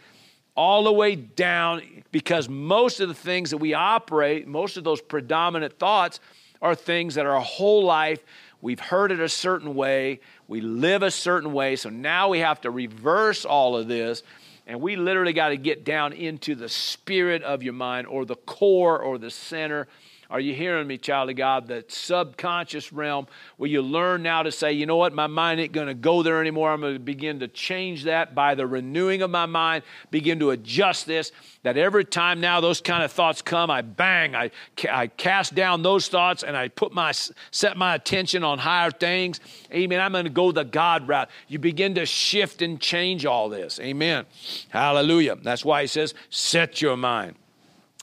all 0.57 0.83
the 0.83 0.91
way 0.91 1.15
down 1.15 2.03
because 2.11 2.49
most 2.49 2.99
of 2.99 3.07
the 3.07 3.13
things 3.13 3.51
that 3.51 3.57
we 3.57 3.73
operate, 3.73 4.47
most 4.47 4.75
of 4.75 4.83
those 4.83 4.99
predominant 4.99 5.77
thoughts 5.77 6.19
are 6.61 6.73
things 6.73 7.15
that 7.15 7.25
our 7.25 7.39
whole 7.39 7.85
life 7.85 8.19
we've 8.59 8.79
heard 8.79 9.11
it 9.11 9.19
a 9.19 9.29
certain 9.29 9.75
way, 9.75 10.19
we 10.47 10.61
live 10.61 11.03
a 11.03 11.11
certain 11.11 11.53
way. 11.53 11.75
So 11.75 11.89
now 11.89 12.29
we 12.29 12.39
have 12.39 12.59
to 12.61 12.71
reverse 12.71 13.45
all 13.45 13.77
of 13.77 13.87
this 13.87 14.23
and 14.65 14.81
we 14.81 14.95
literally 14.95 15.31
got 15.31 15.49
to 15.49 15.57
get 15.57 15.85
down 15.85 16.11
into 16.11 16.55
the 16.55 16.67
spirit 16.67 17.43
of 17.43 17.63
your 17.63 17.73
mind 17.73 18.07
or 18.07 18.25
the 18.25 18.35
core 18.35 18.99
or 18.99 19.17
the 19.17 19.31
center 19.31 19.87
are 20.29 20.39
you 20.41 20.53
hearing 20.53 20.87
me, 20.87 20.97
child 20.97 21.29
of 21.29 21.37
God? 21.37 21.67
The 21.67 21.85
subconscious 21.87 22.91
realm 22.91 23.27
where 23.55 23.69
you 23.69 23.81
learn 23.81 24.23
now 24.23 24.43
to 24.43 24.51
say, 24.51 24.73
you 24.73 24.85
know 24.85 24.97
what, 24.97 25.13
my 25.13 25.27
mind 25.27 25.61
ain't 25.61 25.71
going 25.71 25.87
to 25.87 25.93
go 25.93 26.21
there 26.21 26.41
anymore. 26.41 26.71
I'm 26.71 26.81
going 26.81 26.95
to 26.95 26.99
begin 26.99 27.39
to 27.39 27.47
change 27.47 28.03
that 28.03 28.35
by 28.35 28.55
the 28.55 28.67
renewing 28.67 29.21
of 29.21 29.31
my 29.31 29.45
mind, 29.45 29.83
begin 30.11 30.39
to 30.39 30.49
adjust 30.49 31.05
this. 31.05 31.31
That 31.63 31.77
every 31.77 32.03
time 32.03 32.41
now 32.41 32.59
those 32.59 32.81
kind 32.81 33.03
of 33.03 33.11
thoughts 33.11 33.41
come, 33.41 33.71
I 33.71 33.81
bang, 33.81 34.35
I, 34.35 34.51
I 34.89 35.07
cast 35.07 35.55
down 35.55 35.81
those 35.81 36.09
thoughts 36.09 36.43
and 36.43 36.57
I 36.57 36.67
put 36.67 36.93
my, 36.93 37.13
set 37.51 37.77
my 37.77 37.95
attention 37.95 38.43
on 38.43 38.59
higher 38.59 38.91
things. 38.91 39.39
Amen. 39.71 40.01
I'm 40.01 40.11
going 40.11 40.25
to 40.25 40.29
go 40.29 40.51
the 40.51 40.65
God 40.65 41.07
route. 41.07 41.29
You 41.47 41.59
begin 41.59 41.95
to 41.95 42.05
shift 42.05 42.61
and 42.61 42.81
change 42.81 43.25
all 43.25 43.47
this. 43.47 43.79
Amen. 43.79 44.25
Hallelujah. 44.69 45.37
That's 45.37 45.63
why 45.63 45.81
he 45.81 45.87
says, 45.87 46.13
set 46.29 46.81
your 46.81 46.97
mind. 46.97 47.35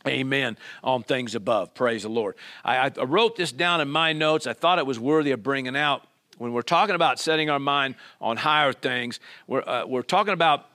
Amen 0.06 0.58
on 0.82 1.02
things 1.02 1.34
above. 1.34 1.74
Praise 1.74 2.02
the 2.02 2.08
Lord. 2.08 2.36
I, 2.64 2.92
I, 2.98 3.04
wrote 3.04 3.36
this 3.36 3.52
down 3.52 3.80
in 3.80 3.88
my 3.88 4.12
notes. 4.12 4.46
I 4.46 4.52
thought 4.52 4.78
it 4.78 4.86
was 4.86 4.98
worthy 4.98 5.30
of 5.30 5.42
bringing 5.42 5.76
out. 5.76 6.06
When 6.36 6.52
we're 6.52 6.62
talking 6.62 6.94
about 6.94 7.18
setting 7.18 7.48
our 7.48 7.58
mind 7.58 7.94
on 8.20 8.36
higher 8.36 8.72
things, 8.72 9.20
we're, 9.46 9.62
uh, 9.62 9.86
we're 9.86 10.02
talking 10.02 10.34
about 10.34 10.66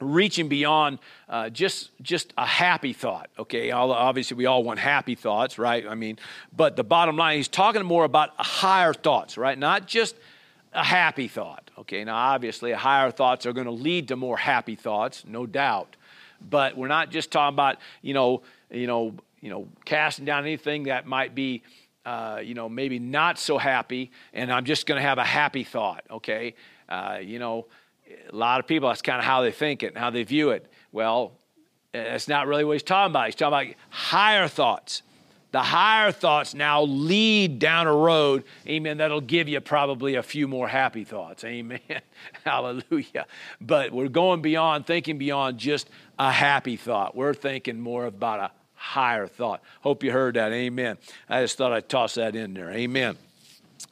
reaching 0.00 0.48
beyond 0.48 0.98
uh, 1.28 1.48
just 1.48 1.90
just 2.02 2.32
a 2.36 2.46
happy 2.46 2.92
thought 2.92 3.30
okay 3.38 3.70
obviously 3.70 4.36
we 4.36 4.46
all 4.46 4.64
want 4.64 4.78
happy 4.78 5.14
thoughts 5.14 5.58
right 5.58 5.86
i 5.86 5.94
mean 5.94 6.18
but 6.56 6.74
the 6.74 6.82
bottom 6.82 7.16
line 7.16 7.36
he's 7.36 7.46
talking 7.46 7.84
more 7.84 8.04
about 8.04 8.30
higher 8.36 8.92
thoughts 8.92 9.36
right 9.36 9.58
not 9.58 9.86
just 9.86 10.16
a 10.72 10.82
happy 10.82 11.28
thought 11.28 11.70
okay 11.78 12.02
now 12.02 12.16
obviously 12.16 12.72
higher 12.72 13.12
thoughts 13.12 13.46
are 13.46 13.52
going 13.52 13.66
to 13.66 13.72
lead 13.72 14.08
to 14.08 14.16
more 14.16 14.36
happy 14.36 14.74
thoughts 14.74 15.24
no 15.26 15.46
doubt 15.46 15.94
but 16.48 16.76
we're 16.76 16.88
not 16.88 17.10
just 17.10 17.30
talking 17.30 17.54
about, 17.54 17.78
you 18.02 18.14
know, 18.14 18.42
you 18.70 18.86
know, 18.86 19.14
you 19.40 19.50
know, 19.50 19.68
casting 19.84 20.24
down 20.24 20.44
anything 20.44 20.84
that 20.84 21.06
might 21.06 21.34
be, 21.34 21.62
uh, 22.04 22.40
you 22.42 22.54
know, 22.54 22.68
maybe 22.68 22.98
not 22.98 23.38
so 23.38 23.58
happy, 23.58 24.10
and 24.32 24.52
I'm 24.52 24.64
just 24.64 24.86
going 24.86 25.00
to 25.00 25.06
have 25.06 25.18
a 25.18 25.24
happy 25.24 25.64
thought. 25.64 26.04
Okay, 26.10 26.54
uh, 26.88 27.18
you 27.20 27.38
know, 27.38 27.66
a 28.30 28.34
lot 28.34 28.60
of 28.60 28.66
people 28.66 28.88
that's 28.88 29.02
kind 29.02 29.18
of 29.18 29.24
how 29.24 29.42
they 29.42 29.52
think 29.52 29.82
it 29.82 29.88
and 29.88 29.98
how 29.98 30.10
they 30.10 30.22
view 30.22 30.50
it. 30.50 30.70
Well, 30.92 31.32
that's 31.92 32.28
not 32.28 32.46
really 32.46 32.64
what 32.64 32.72
he's 32.72 32.82
talking 32.82 33.12
about. 33.12 33.26
He's 33.26 33.34
talking 33.34 33.70
about 33.70 33.76
higher 33.90 34.48
thoughts. 34.48 35.02
The 35.52 35.60
higher 35.60 36.12
thoughts 36.12 36.54
now 36.54 36.84
lead 36.84 37.58
down 37.58 37.86
a 37.86 37.94
road, 37.94 38.44
amen, 38.66 38.96
that'll 38.96 39.20
give 39.20 39.48
you 39.48 39.60
probably 39.60 40.14
a 40.14 40.22
few 40.22 40.48
more 40.48 40.66
happy 40.66 41.04
thoughts. 41.04 41.44
Amen. 41.52 41.80
Hallelujah. 42.44 43.26
But 43.60 43.92
we're 43.92 44.08
going 44.08 44.40
beyond, 44.40 44.86
thinking 44.86 45.18
beyond 45.18 45.58
just 45.58 45.90
a 46.28 46.30
happy 46.30 46.76
thought. 46.76 47.16
We're 47.16 47.34
thinking 47.34 47.80
more 47.80 48.06
about 48.06 48.38
a 48.38 48.50
higher 48.74 49.26
thought. 49.26 49.60
Hope 49.80 50.04
you 50.04 50.12
heard 50.12 50.36
that. 50.36 50.52
Amen. 50.52 50.96
I 51.28 51.42
just 51.42 51.58
thought 51.58 51.72
I'd 51.72 51.88
toss 51.88 52.14
that 52.14 52.36
in 52.36 52.54
there. 52.54 52.70
Amen. 52.70 53.16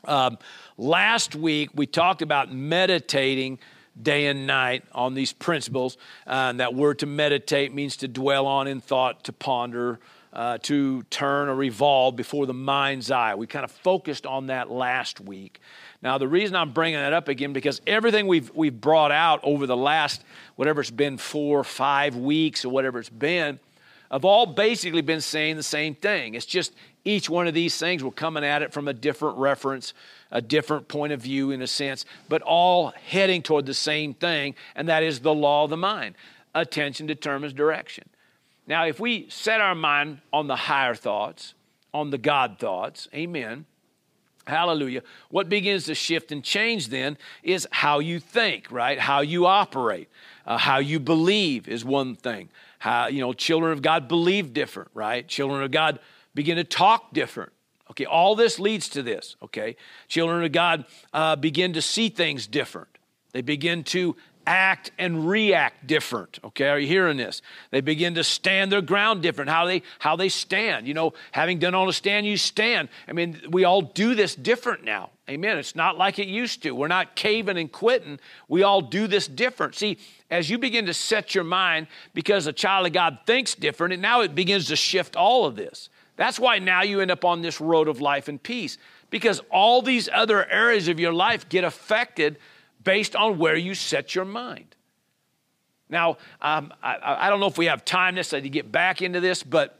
Um, 0.05 0.39
last 0.78 1.35
week, 1.35 1.70
we 1.74 1.87
talked 1.87 2.22
about 2.22 2.53
meditating 2.53 3.59
day 4.01 4.26
and 4.26 4.47
night 4.47 4.85
on 4.93 5.14
these 5.14 5.33
principles. 5.33 5.99
Uh, 6.24 6.53
that 6.53 6.72
word 6.72 7.01
to 7.01 7.07
meditate 7.07 7.74
means 7.74 7.97
to 7.97 8.09
dwell 8.09 8.47
on 8.47 8.68
in 8.68 8.81
thought, 8.81 9.24
to 9.24 9.33
ponder, 9.33 9.99
uh, 10.33 10.59
to 10.59 11.03
turn 11.05 11.49
or 11.49 11.55
revolve 11.55 12.16
before 12.16 12.47
the 12.47 12.55
mind's 12.55 13.11
eye. 13.11 13.35
We 13.35 13.47
kind 13.47 13.64
of 13.64 13.70
focused 13.70 14.26
on 14.26 14.47
that 14.47 14.70
last 14.70 15.20
week. 15.20 15.61
Now, 16.03 16.18
the 16.18 16.28
reason 16.28 16.57
I'm 16.57 16.72
bringing 16.72 16.99
that 16.99 17.12
up 17.12 17.28
again 17.28 17.53
because 17.53 17.81
everything 17.87 18.26
we've 18.26 18.51
we've 18.55 18.81
brought 18.81 19.12
out 19.12 19.41
over 19.43 19.66
the 19.66 19.76
last 19.76 20.22
whatever 20.57 20.81
it's 20.81 20.91
been 20.91 21.18
four, 21.18 21.64
five 21.64 22.16
weeks, 22.16 22.64
or 22.64 22.70
whatever 22.70 22.99
it's 22.99 23.09
been, 23.09 23.59
have 24.11 24.24
all 24.24 24.47
basically 24.47 25.03
been 25.03 25.20
saying 25.20 25.57
the 25.57 25.62
same 25.62 25.95
thing. 25.95 26.35
It's 26.35 26.47
just 26.47 26.72
each 27.05 27.28
one 27.31 27.47
of 27.47 27.55
these 27.55 27.76
things 27.76 28.05
we're 28.05 28.11
coming 28.11 28.45
at 28.45 28.62
it 28.62 28.72
from 28.72 28.89
a 28.89 28.93
different 28.93 29.39
reference, 29.39 29.95
a 30.31 30.41
different 30.41 30.89
point 30.89 31.12
of 31.12 31.20
view 31.20 31.51
in 31.51 31.62
a 31.62 31.66
sense, 31.66 32.05
but 32.28 32.43
all 32.43 32.93
heading 33.07 33.43
toward 33.43 33.66
the 33.66 33.74
same 33.74 34.14
thing, 34.14 34.55
and 34.74 34.89
that 34.89 35.03
is 35.03 35.20
the 35.20 35.35
law 35.35 35.64
of 35.64 35.70
the 35.70 35.76
mind. 35.76 36.14
Attention 36.55 37.07
determines 37.07 37.53
direction. 37.53 38.05
Now, 38.70 38.86
if 38.86 39.00
we 39.00 39.26
set 39.30 39.60
our 39.60 39.74
mind 39.74 40.20
on 40.32 40.46
the 40.46 40.54
higher 40.54 40.94
thoughts, 40.94 41.54
on 41.92 42.10
the 42.10 42.18
God 42.18 42.60
thoughts, 42.60 43.08
amen, 43.12 43.66
hallelujah, 44.46 45.02
what 45.28 45.48
begins 45.48 45.86
to 45.86 45.94
shift 45.96 46.30
and 46.30 46.44
change 46.44 46.86
then 46.86 47.18
is 47.42 47.66
how 47.72 47.98
you 47.98 48.20
think, 48.20 48.70
right? 48.70 48.96
How 48.96 49.22
you 49.22 49.46
operate, 49.46 50.08
uh, 50.46 50.56
how 50.56 50.78
you 50.78 51.00
believe 51.00 51.66
is 51.66 51.84
one 51.84 52.14
thing. 52.14 52.48
How, 52.78 53.08
you 53.08 53.18
know, 53.18 53.32
children 53.32 53.72
of 53.72 53.82
God 53.82 54.06
believe 54.06 54.54
different, 54.54 54.92
right? 54.94 55.26
Children 55.26 55.64
of 55.64 55.72
God 55.72 55.98
begin 56.36 56.56
to 56.56 56.62
talk 56.62 57.12
different. 57.12 57.50
Okay, 57.90 58.04
all 58.04 58.36
this 58.36 58.60
leads 58.60 58.88
to 58.90 59.02
this, 59.02 59.34
okay? 59.42 59.74
Children 60.06 60.44
of 60.44 60.52
God 60.52 60.84
uh, 61.12 61.34
begin 61.34 61.72
to 61.72 61.82
see 61.82 62.08
things 62.08 62.46
different. 62.46 62.86
They 63.32 63.42
begin 63.42 63.82
to 63.84 64.14
act 64.47 64.91
and 64.99 65.28
react 65.28 65.86
different. 65.86 66.38
Okay, 66.45 66.68
are 66.68 66.78
you 66.78 66.86
hearing 66.86 67.16
this? 67.16 67.43
They 67.70 67.80
begin 67.80 68.14
to 68.14 68.24
stand 68.24 68.72
their 68.72 68.82
ground 68.82 69.22
different. 69.22 69.51
How 69.51 69.66
they 69.66 69.82
how 69.99 70.16
they 70.16 70.28
stand. 70.28 70.88
You 70.88 70.95
know, 70.95 71.12
having 71.32 71.59
done 71.59 71.74
on 71.74 71.88
a 71.88 71.93
stand, 71.93 72.26
you 72.26 72.36
stand. 72.36 72.88
I 73.09 73.12
mean, 73.12 73.41
we 73.51 73.64
all 73.64 73.82
do 73.82 74.14
this 74.14 74.34
different 74.34 74.84
now. 74.84 75.11
Amen. 75.28 75.59
It's 75.59 75.76
not 75.76 75.97
like 75.97 76.18
it 76.18 76.26
used 76.26 76.62
to. 76.64 76.72
We're 76.72 76.88
not 76.88 77.14
caving 77.14 77.57
and 77.57 77.70
quitting. 77.70 78.18
We 78.49 78.62
all 78.62 78.80
do 78.80 79.07
this 79.07 79.28
different. 79.28 79.76
See, 79.76 79.99
as 80.30 80.51
you 80.51 80.59
begin 80.59 80.86
to 80.86 80.95
set 80.95 81.34
your 81.34 81.45
mind, 81.45 81.86
because 82.14 82.47
a 82.47 82.53
child 82.53 82.86
of 82.86 82.93
God 82.93 83.18
thinks 83.26 83.55
different, 83.55 83.93
and 83.93 84.03
now 84.03 84.22
it 84.22 84.34
begins 84.34 84.66
to 84.68 84.76
shift 84.76 85.14
all 85.14 85.45
of 85.45 85.55
this. 85.55 85.88
That's 86.16 86.38
why 86.38 86.59
now 86.59 86.82
you 86.82 87.01
end 87.01 87.11
up 87.11 87.24
on 87.24 87.43
this 87.43 87.61
road 87.61 87.88
of 87.88 88.01
life 88.01 88.28
and 88.28 88.43
peace. 88.43 88.76
Because 89.09 89.41
all 89.51 89.82
these 89.82 90.09
other 90.12 90.45
areas 90.51 90.88
of 90.88 91.01
your 91.01 91.12
life 91.12 91.49
get 91.49 91.64
affected 91.64 92.38
based 92.83 93.14
on 93.16 93.39
where 93.39 93.57
you 93.57 93.74
set 93.74 94.14
your 94.14 94.24
mind. 94.24 94.76
Now, 95.89 96.18
um, 96.41 96.72
I, 96.83 97.26
I, 97.26 97.31
don't 97.31 97.41
know 97.41 97.49
if 97.49 97.59
we 97.59 97.66
have 97.66 97.85
time 97.85 98.14
necessarily 98.14 98.49
to 98.49 98.53
get 98.53 98.70
back 98.70 99.03
into 99.03 99.20
this, 99.20 99.43
but 99.43 99.76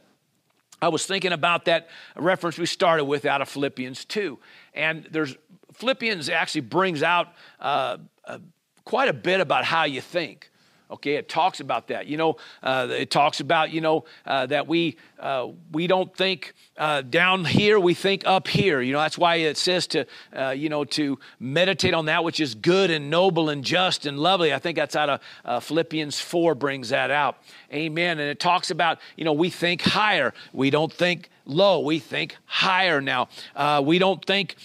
I 0.81 0.89
was 0.89 1.05
thinking 1.05 1.31
about 1.31 1.65
that 1.65 1.89
reference 2.17 2.57
we 2.57 2.65
started 2.65 3.05
with 3.05 3.25
out 3.25 3.41
of 3.41 3.47
Philippians 3.47 4.03
2. 4.05 4.37
And 4.73 5.07
there's 5.09 5.35
Philippians 5.73 6.27
actually 6.27 6.61
brings 6.61 7.01
out 7.01 7.29
uh, 7.61 7.97
uh, 8.25 8.39
quite 8.83 9.07
a 9.07 9.13
bit 9.13 9.39
about 9.39 9.63
how 9.63 9.85
you 9.85 10.01
think. 10.01 10.50
Okay, 10.91 11.15
it 11.15 11.29
talks 11.29 11.61
about 11.61 11.87
that. 11.87 12.07
You 12.07 12.17
know, 12.17 12.35
uh, 12.61 12.87
it 12.91 13.09
talks 13.09 13.39
about 13.39 13.71
you 13.71 13.79
know 13.79 14.03
uh, 14.25 14.45
that 14.47 14.67
we 14.67 14.97
uh, 15.19 15.47
we 15.71 15.87
don't 15.87 16.13
think 16.15 16.53
uh, 16.77 17.01
down 17.01 17.45
here, 17.45 17.79
we 17.79 17.93
think 17.93 18.27
up 18.27 18.49
here. 18.49 18.81
You 18.81 18.91
know, 18.91 18.99
that's 18.99 19.17
why 19.17 19.35
it 19.35 19.55
says 19.55 19.87
to 19.87 20.05
uh, 20.35 20.49
you 20.49 20.67
know 20.67 20.83
to 20.85 21.17
meditate 21.39 21.93
on 21.93 22.05
that 22.05 22.25
which 22.25 22.41
is 22.41 22.55
good 22.55 22.91
and 22.91 23.09
noble 23.09 23.49
and 23.49 23.63
just 23.63 24.05
and 24.05 24.19
lovely. 24.19 24.53
I 24.53 24.59
think 24.59 24.75
that's 24.75 24.95
out 24.97 25.09
of 25.09 25.21
uh, 25.45 25.59
Philippians 25.61 26.19
four 26.19 26.55
brings 26.55 26.89
that 26.89 27.09
out. 27.09 27.37
Amen. 27.73 28.19
And 28.19 28.29
it 28.29 28.41
talks 28.41 28.69
about 28.69 28.99
you 29.15 29.23
know 29.23 29.33
we 29.33 29.49
think 29.49 29.81
higher. 29.81 30.33
We 30.51 30.71
don't 30.71 30.91
think 30.91 31.29
low. 31.45 31.79
We 31.79 31.99
think 31.99 32.35
higher 32.45 32.99
now. 32.99 33.29
we 33.81 33.97
don't 33.97 34.23
think 34.25 34.57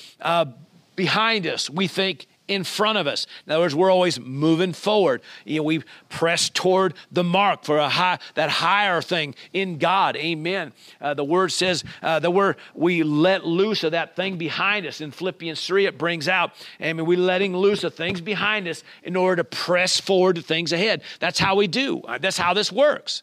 behind 0.96 1.46
us. 1.46 1.70
We 1.70 1.86
think 1.86 2.26
in 2.48 2.64
front 2.64 2.98
of 2.98 3.06
us. 3.06 3.26
In 3.46 3.52
other 3.52 3.62
words, 3.62 3.74
we're 3.74 3.90
always 3.90 4.20
moving 4.20 4.72
forward. 4.72 5.22
You 5.44 5.58
know, 5.58 5.62
we 5.64 5.82
press 6.08 6.48
toward 6.48 6.94
the 7.10 7.24
mark 7.24 7.64
for 7.64 7.78
a 7.78 7.88
high, 7.88 8.18
that 8.34 8.50
higher 8.50 9.02
thing 9.02 9.34
in 9.52 9.78
God. 9.78 10.16
Amen. 10.16 10.72
Uh, 11.00 11.14
the 11.14 11.24
word 11.24 11.52
says 11.52 11.84
uh, 12.02 12.18
that 12.20 12.30
we're, 12.30 12.54
we 12.74 13.02
let 13.02 13.44
loose 13.44 13.84
of 13.84 13.92
that 13.92 14.16
thing 14.16 14.36
behind 14.36 14.86
us. 14.86 15.00
In 15.00 15.10
Philippians 15.10 15.66
3, 15.66 15.86
it 15.86 15.98
brings 15.98 16.28
out, 16.28 16.52
I 16.80 16.92
mean, 16.92 17.06
we're 17.06 17.18
letting 17.18 17.56
loose 17.56 17.84
of 17.84 17.94
things 17.94 18.20
behind 18.20 18.68
us 18.68 18.82
in 19.02 19.16
order 19.16 19.42
to 19.42 19.44
press 19.44 20.00
forward 20.00 20.36
to 20.36 20.42
things 20.42 20.72
ahead. 20.72 21.02
That's 21.20 21.38
how 21.38 21.56
we 21.56 21.66
do. 21.66 22.02
That's 22.20 22.38
how 22.38 22.54
this 22.54 22.70
works. 22.70 23.22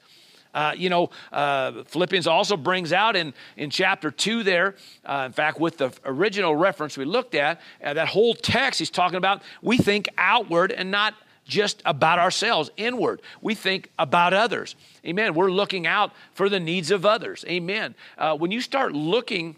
Uh, 0.54 0.74
you 0.76 0.90
know, 0.90 1.10
uh, 1.32 1.84
Philippians 1.86 2.28
also 2.28 2.56
brings 2.56 2.94
out 2.94 3.16
in, 3.16 3.34
in 3.58 3.70
chapter 3.70 4.12
2 4.12 4.44
there, 4.44 4.76
uh, 5.06 5.24
in 5.26 5.32
fact, 5.32 5.60
with 5.60 5.78
the 5.78 5.92
original 6.06 6.56
reference 6.56 6.98
we 6.98 7.06
looked 7.06 7.36
at, 7.36 7.60
uh, 7.84 7.94
that 7.94 8.08
whole 8.08 8.34
text 8.34 8.80
he's 8.80 8.90
talking 8.90 9.18
about, 9.18 9.42
we 9.62 9.78
think 9.78 10.08
outward 10.18 10.72
and 10.72 10.92
not 10.92 11.16
just 11.46 11.82
about 11.86 12.20
ourselves, 12.20 12.70
inward. 12.78 13.22
We 13.42 13.56
think 13.56 13.90
about 14.00 14.34
others. 14.34 14.76
Amen. 15.06 15.34
We're 15.34 15.52
looking 15.52 15.86
out 15.86 16.14
for 16.34 16.50
the 16.50 16.60
needs 16.60 16.92
of 16.92 17.06
others. 17.06 17.44
Amen. 17.48 17.96
Uh, 18.18 18.38
when 18.38 18.52
you 18.52 18.62
start 18.62 18.94
looking 18.94 19.58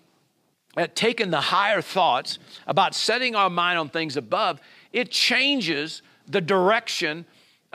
at 0.77 0.95
taking 0.95 1.29
the 1.29 1.41
higher 1.41 1.81
thoughts 1.81 2.39
about 2.67 2.95
setting 2.95 3.35
our 3.35 3.49
mind 3.49 3.79
on 3.79 3.89
things 3.89 4.17
above, 4.17 4.59
it 4.91 5.11
changes 5.11 6.01
the 6.27 6.41
direction 6.41 7.25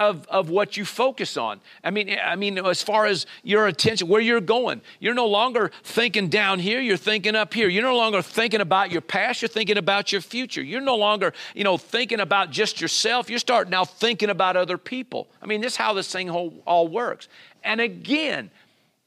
of, 0.01 0.27
of 0.29 0.49
what 0.49 0.79
you 0.79 0.87
focus 0.87 1.37
on. 1.37 1.61
I 1.85 1.91
mean, 1.91 2.17
I 2.25 2.35
mean, 2.35 2.59
as 2.59 2.83
far 2.83 3.05
as 3.05 3.27
your 3.43 3.67
attention, 3.67 4.09
where 4.09 4.23
you're 4.23 4.41
going, 4.41 4.81
you're 4.99 5.15
no 5.15 5.27
longer 5.27 5.71
thinking 5.85 6.29
down 6.29 6.59
here, 6.59 6.81
you're 6.81 6.97
thinking 6.97 7.37
up 7.37 7.53
here. 7.53 7.69
You're 7.69 7.83
no 7.83 7.97
longer 7.99 8.23
thinking 8.23 8.63
about 8.63 8.91
your 8.91 9.03
past, 9.03 9.43
you're 9.43 9.51
thinking 9.51 9.77
about 9.77 10.11
your 10.11 10.23
future. 10.23 10.63
You're 10.63 10.81
no 10.81 10.97
longer, 10.97 11.35
you 11.55 11.65
know, 11.65 11.77
thinking 11.77 12.19
about 12.19 12.51
just 12.51 12.81
yourself. 12.81 13.29
You 13.29 13.39
start 13.39 13.69
now 13.69 13.85
thinking 13.85 14.31
about 14.31 14.57
other 14.57 14.79
people. 14.79 15.29
I 15.43 15.47
mean, 15.47 15.61
this 15.61 15.75
is 15.75 15.77
how 15.77 15.93
this 15.93 16.11
thing 16.11 16.31
all 16.31 16.89
works. 16.89 17.29
And 17.63 17.79
again, 17.79 18.51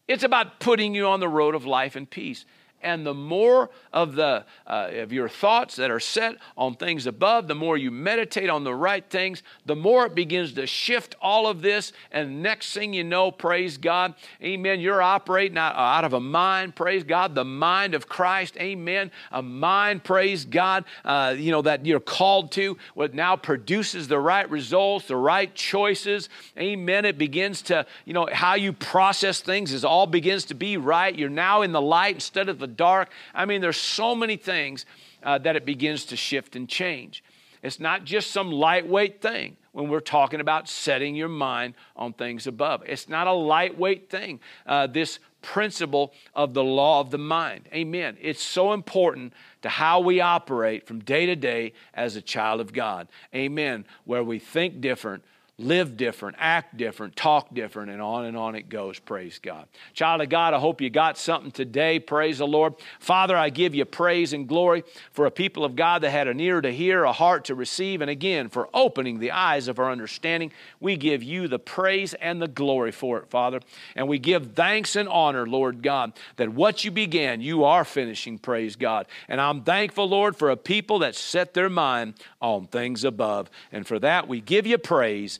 it's 0.07 0.23
about 0.23 0.59
putting 0.59 0.93
you 0.93 1.07
on 1.07 1.19
the 1.19 1.27
road 1.27 1.55
of 1.55 1.65
life 1.65 1.95
and 1.95 2.07
peace 2.07 2.45
and 2.83 3.05
the 3.05 3.13
more 3.13 3.69
of 3.91 4.15
the 4.15 4.45
uh, 4.67 4.89
of 4.93 5.13
your 5.13 5.29
thoughts 5.29 5.75
that 5.77 5.91
are 5.91 5.99
set 5.99 6.35
on 6.57 6.75
things 6.75 7.07
above 7.07 7.47
the 7.47 7.55
more 7.55 7.77
you 7.77 7.91
meditate 7.91 8.49
on 8.49 8.63
the 8.63 8.73
right 8.73 9.09
things 9.09 9.43
the 9.65 9.75
more 9.75 10.05
it 10.05 10.15
begins 10.15 10.53
to 10.53 10.67
shift 10.67 11.15
all 11.21 11.47
of 11.47 11.61
this. 11.61 11.93
And 12.11 12.43
next 12.43 12.73
thing 12.73 12.93
you 12.93 13.03
know 13.03 13.31
praise 13.31 13.77
god. 13.77 14.15
Amen. 14.41 14.79
You're 14.79 15.01
operating 15.01 15.57
out, 15.57 15.75
out 15.75 16.05
of 16.05 16.13
a 16.13 16.19
mind 16.19 16.75
praise 16.75 17.03
god 17.03 17.35
the 17.35 17.45
mind 17.45 17.93
of 17.93 18.07
christ. 18.07 18.57
Amen. 18.57 19.11
A 19.31 19.41
mind 19.41 20.03
praise 20.03 20.45
god 20.45 20.85
uh, 21.05 21.35
you 21.37 21.51
know 21.51 21.61
that 21.61 21.85
you're 21.85 21.99
called 21.99 22.51
to 22.53 22.77
what 22.93 23.13
now 23.13 23.35
produces 23.35 24.07
the 24.07 24.19
right 24.19 24.49
results 24.49 25.07
the 25.07 25.15
right 25.15 25.53
choices. 25.55 26.29
Amen. 26.57 27.05
It 27.05 27.17
begins 27.17 27.61
to 27.63 27.85
you 28.05 28.13
know 28.13 28.27
how 28.31 28.55
you 28.55 28.73
process 28.73 29.41
things 29.41 29.71
is 29.71 29.85
all 29.85 30.07
begins 30.07 30.45
to 30.45 30.53
be 30.53 30.77
right. 30.77 31.17
You're 31.17 31.29
now 31.29 31.61
in 31.61 31.71
the 31.71 31.81
light 31.81 32.15
instead 32.15 32.49
of 32.49 32.59
the 32.59 32.67
dark. 32.75 33.09
I 33.33 33.45
mean, 33.45 33.61
there's 33.61 33.77
so 33.77 34.15
many 34.15 34.37
things 34.37 34.85
uh, 35.23 35.37
that 35.39 35.55
it 35.55 35.65
begins 35.65 36.05
to 36.05 36.15
shift 36.15 36.55
and 36.55 36.67
change. 36.67 37.23
It's 37.61 37.79
not 37.79 38.03
just 38.03 38.31
some 38.31 38.51
lightweight 38.51 39.21
thing 39.21 39.55
when 39.71 39.87
we're 39.89 40.01
talking 40.01 40.41
about 40.41 40.67
setting 40.67 41.15
your 41.15 41.29
mind 41.29 41.73
on 41.95 42.13
things 42.13 42.45
above. 42.45 42.83
It's 42.85 43.07
not 43.07 43.27
a 43.27 43.31
lightweight 43.31 44.09
thing, 44.09 44.39
uh, 44.67 44.87
this 44.87 45.19
principle 45.41 46.13
of 46.33 46.53
the 46.53 46.63
law 46.63 46.99
of 46.99 47.11
the 47.11 47.17
mind. 47.17 47.67
Amen. 47.73 48.17
It's 48.21 48.43
so 48.43 48.73
important 48.73 49.33
to 49.61 49.69
how 49.69 49.99
we 49.99 50.21
operate 50.21 50.87
from 50.87 50.99
day 50.99 51.25
to 51.25 51.35
day 51.35 51.73
as 51.93 52.15
a 52.15 52.21
child 52.21 52.59
of 52.61 52.73
God. 52.73 53.07
Amen. 53.33 53.85
Where 54.05 54.23
we 54.23 54.39
think 54.39 54.81
different, 54.81 55.23
live 55.59 55.95
different, 55.95 56.35
act 56.39 56.75
different, 56.77 57.15
talk 57.15 57.53
different, 57.53 57.91
and 57.91 58.01
on 58.01 58.25
and 58.25 58.35
on 58.35 58.55
it 58.55 58.69
goes. 58.69 58.97
Praise 58.97 59.39
God. 59.39 59.67
Child 59.93 60.21
of 60.21 60.29
God, 60.29 60.55
I 60.55 60.59
hope 60.59 60.81
you 60.81 60.89
got 60.89 61.15
something 61.15 61.51
today. 61.51 61.99
Praise 61.99 62.39
the 62.39 62.47
Lord. 62.47 62.73
Father, 62.99 63.37
I 63.37 63.49
give 63.49 63.75
you 63.75 63.85
praise 63.85 64.33
and 64.33 64.47
glory 64.47 64.83
for 65.11 65.27
a 65.27 65.31
people 65.31 65.63
of 65.63 65.75
God 65.75 66.01
that 66.01 66.09
had 66.09 66.27
an 66.27 66.39
ear 66.39 66.59
to 66.59 66.71
hear, 66.71 67.03
a 67.03 67.13
heart 67.13 67.45
to 67.45 67.55
receive, 67.55 68.01
and 68.01 68.09
again, 68.09 68.49
for 68.49 68.67
opening 68.73 69.19
the 69.19 69.29
eyes 69.29 69.67
of 69.67 69.77
our 69.77 69.91
understanding. 69.91 70.51
We 70.79 70.97
give 70.97 71.21
you 71.21 71.47
the 71.47 71.59
praise 71.59 72.15
and 72.15 72.41
the 72.41 72.47
glory 72.47 72.91
for 72.91 73.19
it, 73.19 73.29
Father. 73.29 73.59
And 73.95 74.07
we 74.07 74.17
give 74.17 74.53
thanks 74.53 74.95
and 74.95 75.07
honor, 75.07 75.45
Lord 75.45 75.83
God, 75.83 76.13
that 76.37 76.49
what 76.49 76.83
you 76.83 76.89
began, 76.89 77.41
you 77.41 77.63
are 77.63 77.85
finishing, 77.85 78.39
praise 78.39 78.75
God. 78.75 79.05
And 79.27 79.39
I'm 79.39 79.61
thankful, 79.61 80.09
Lord, 80.09 80.35
for 80.35 80.49
a 80.49 80.57
people 80.57 80.97
that 80.99 81.13
set 81.13 81.53
their 81.53 81.69
mind 81.69 82.15
on 82.41 82.65
things 82.65 83.03
above. 83.03 83.51
And 83.71 83.85
for 83.85 83.99
that, 83.99 84.27
we 84.27 84.41
give 84.41 84.65
you 84.65 84.79
praise 84.79 85.39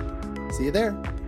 See 0.51 0.65
you 0.65 0.71
there. 0.71 1.20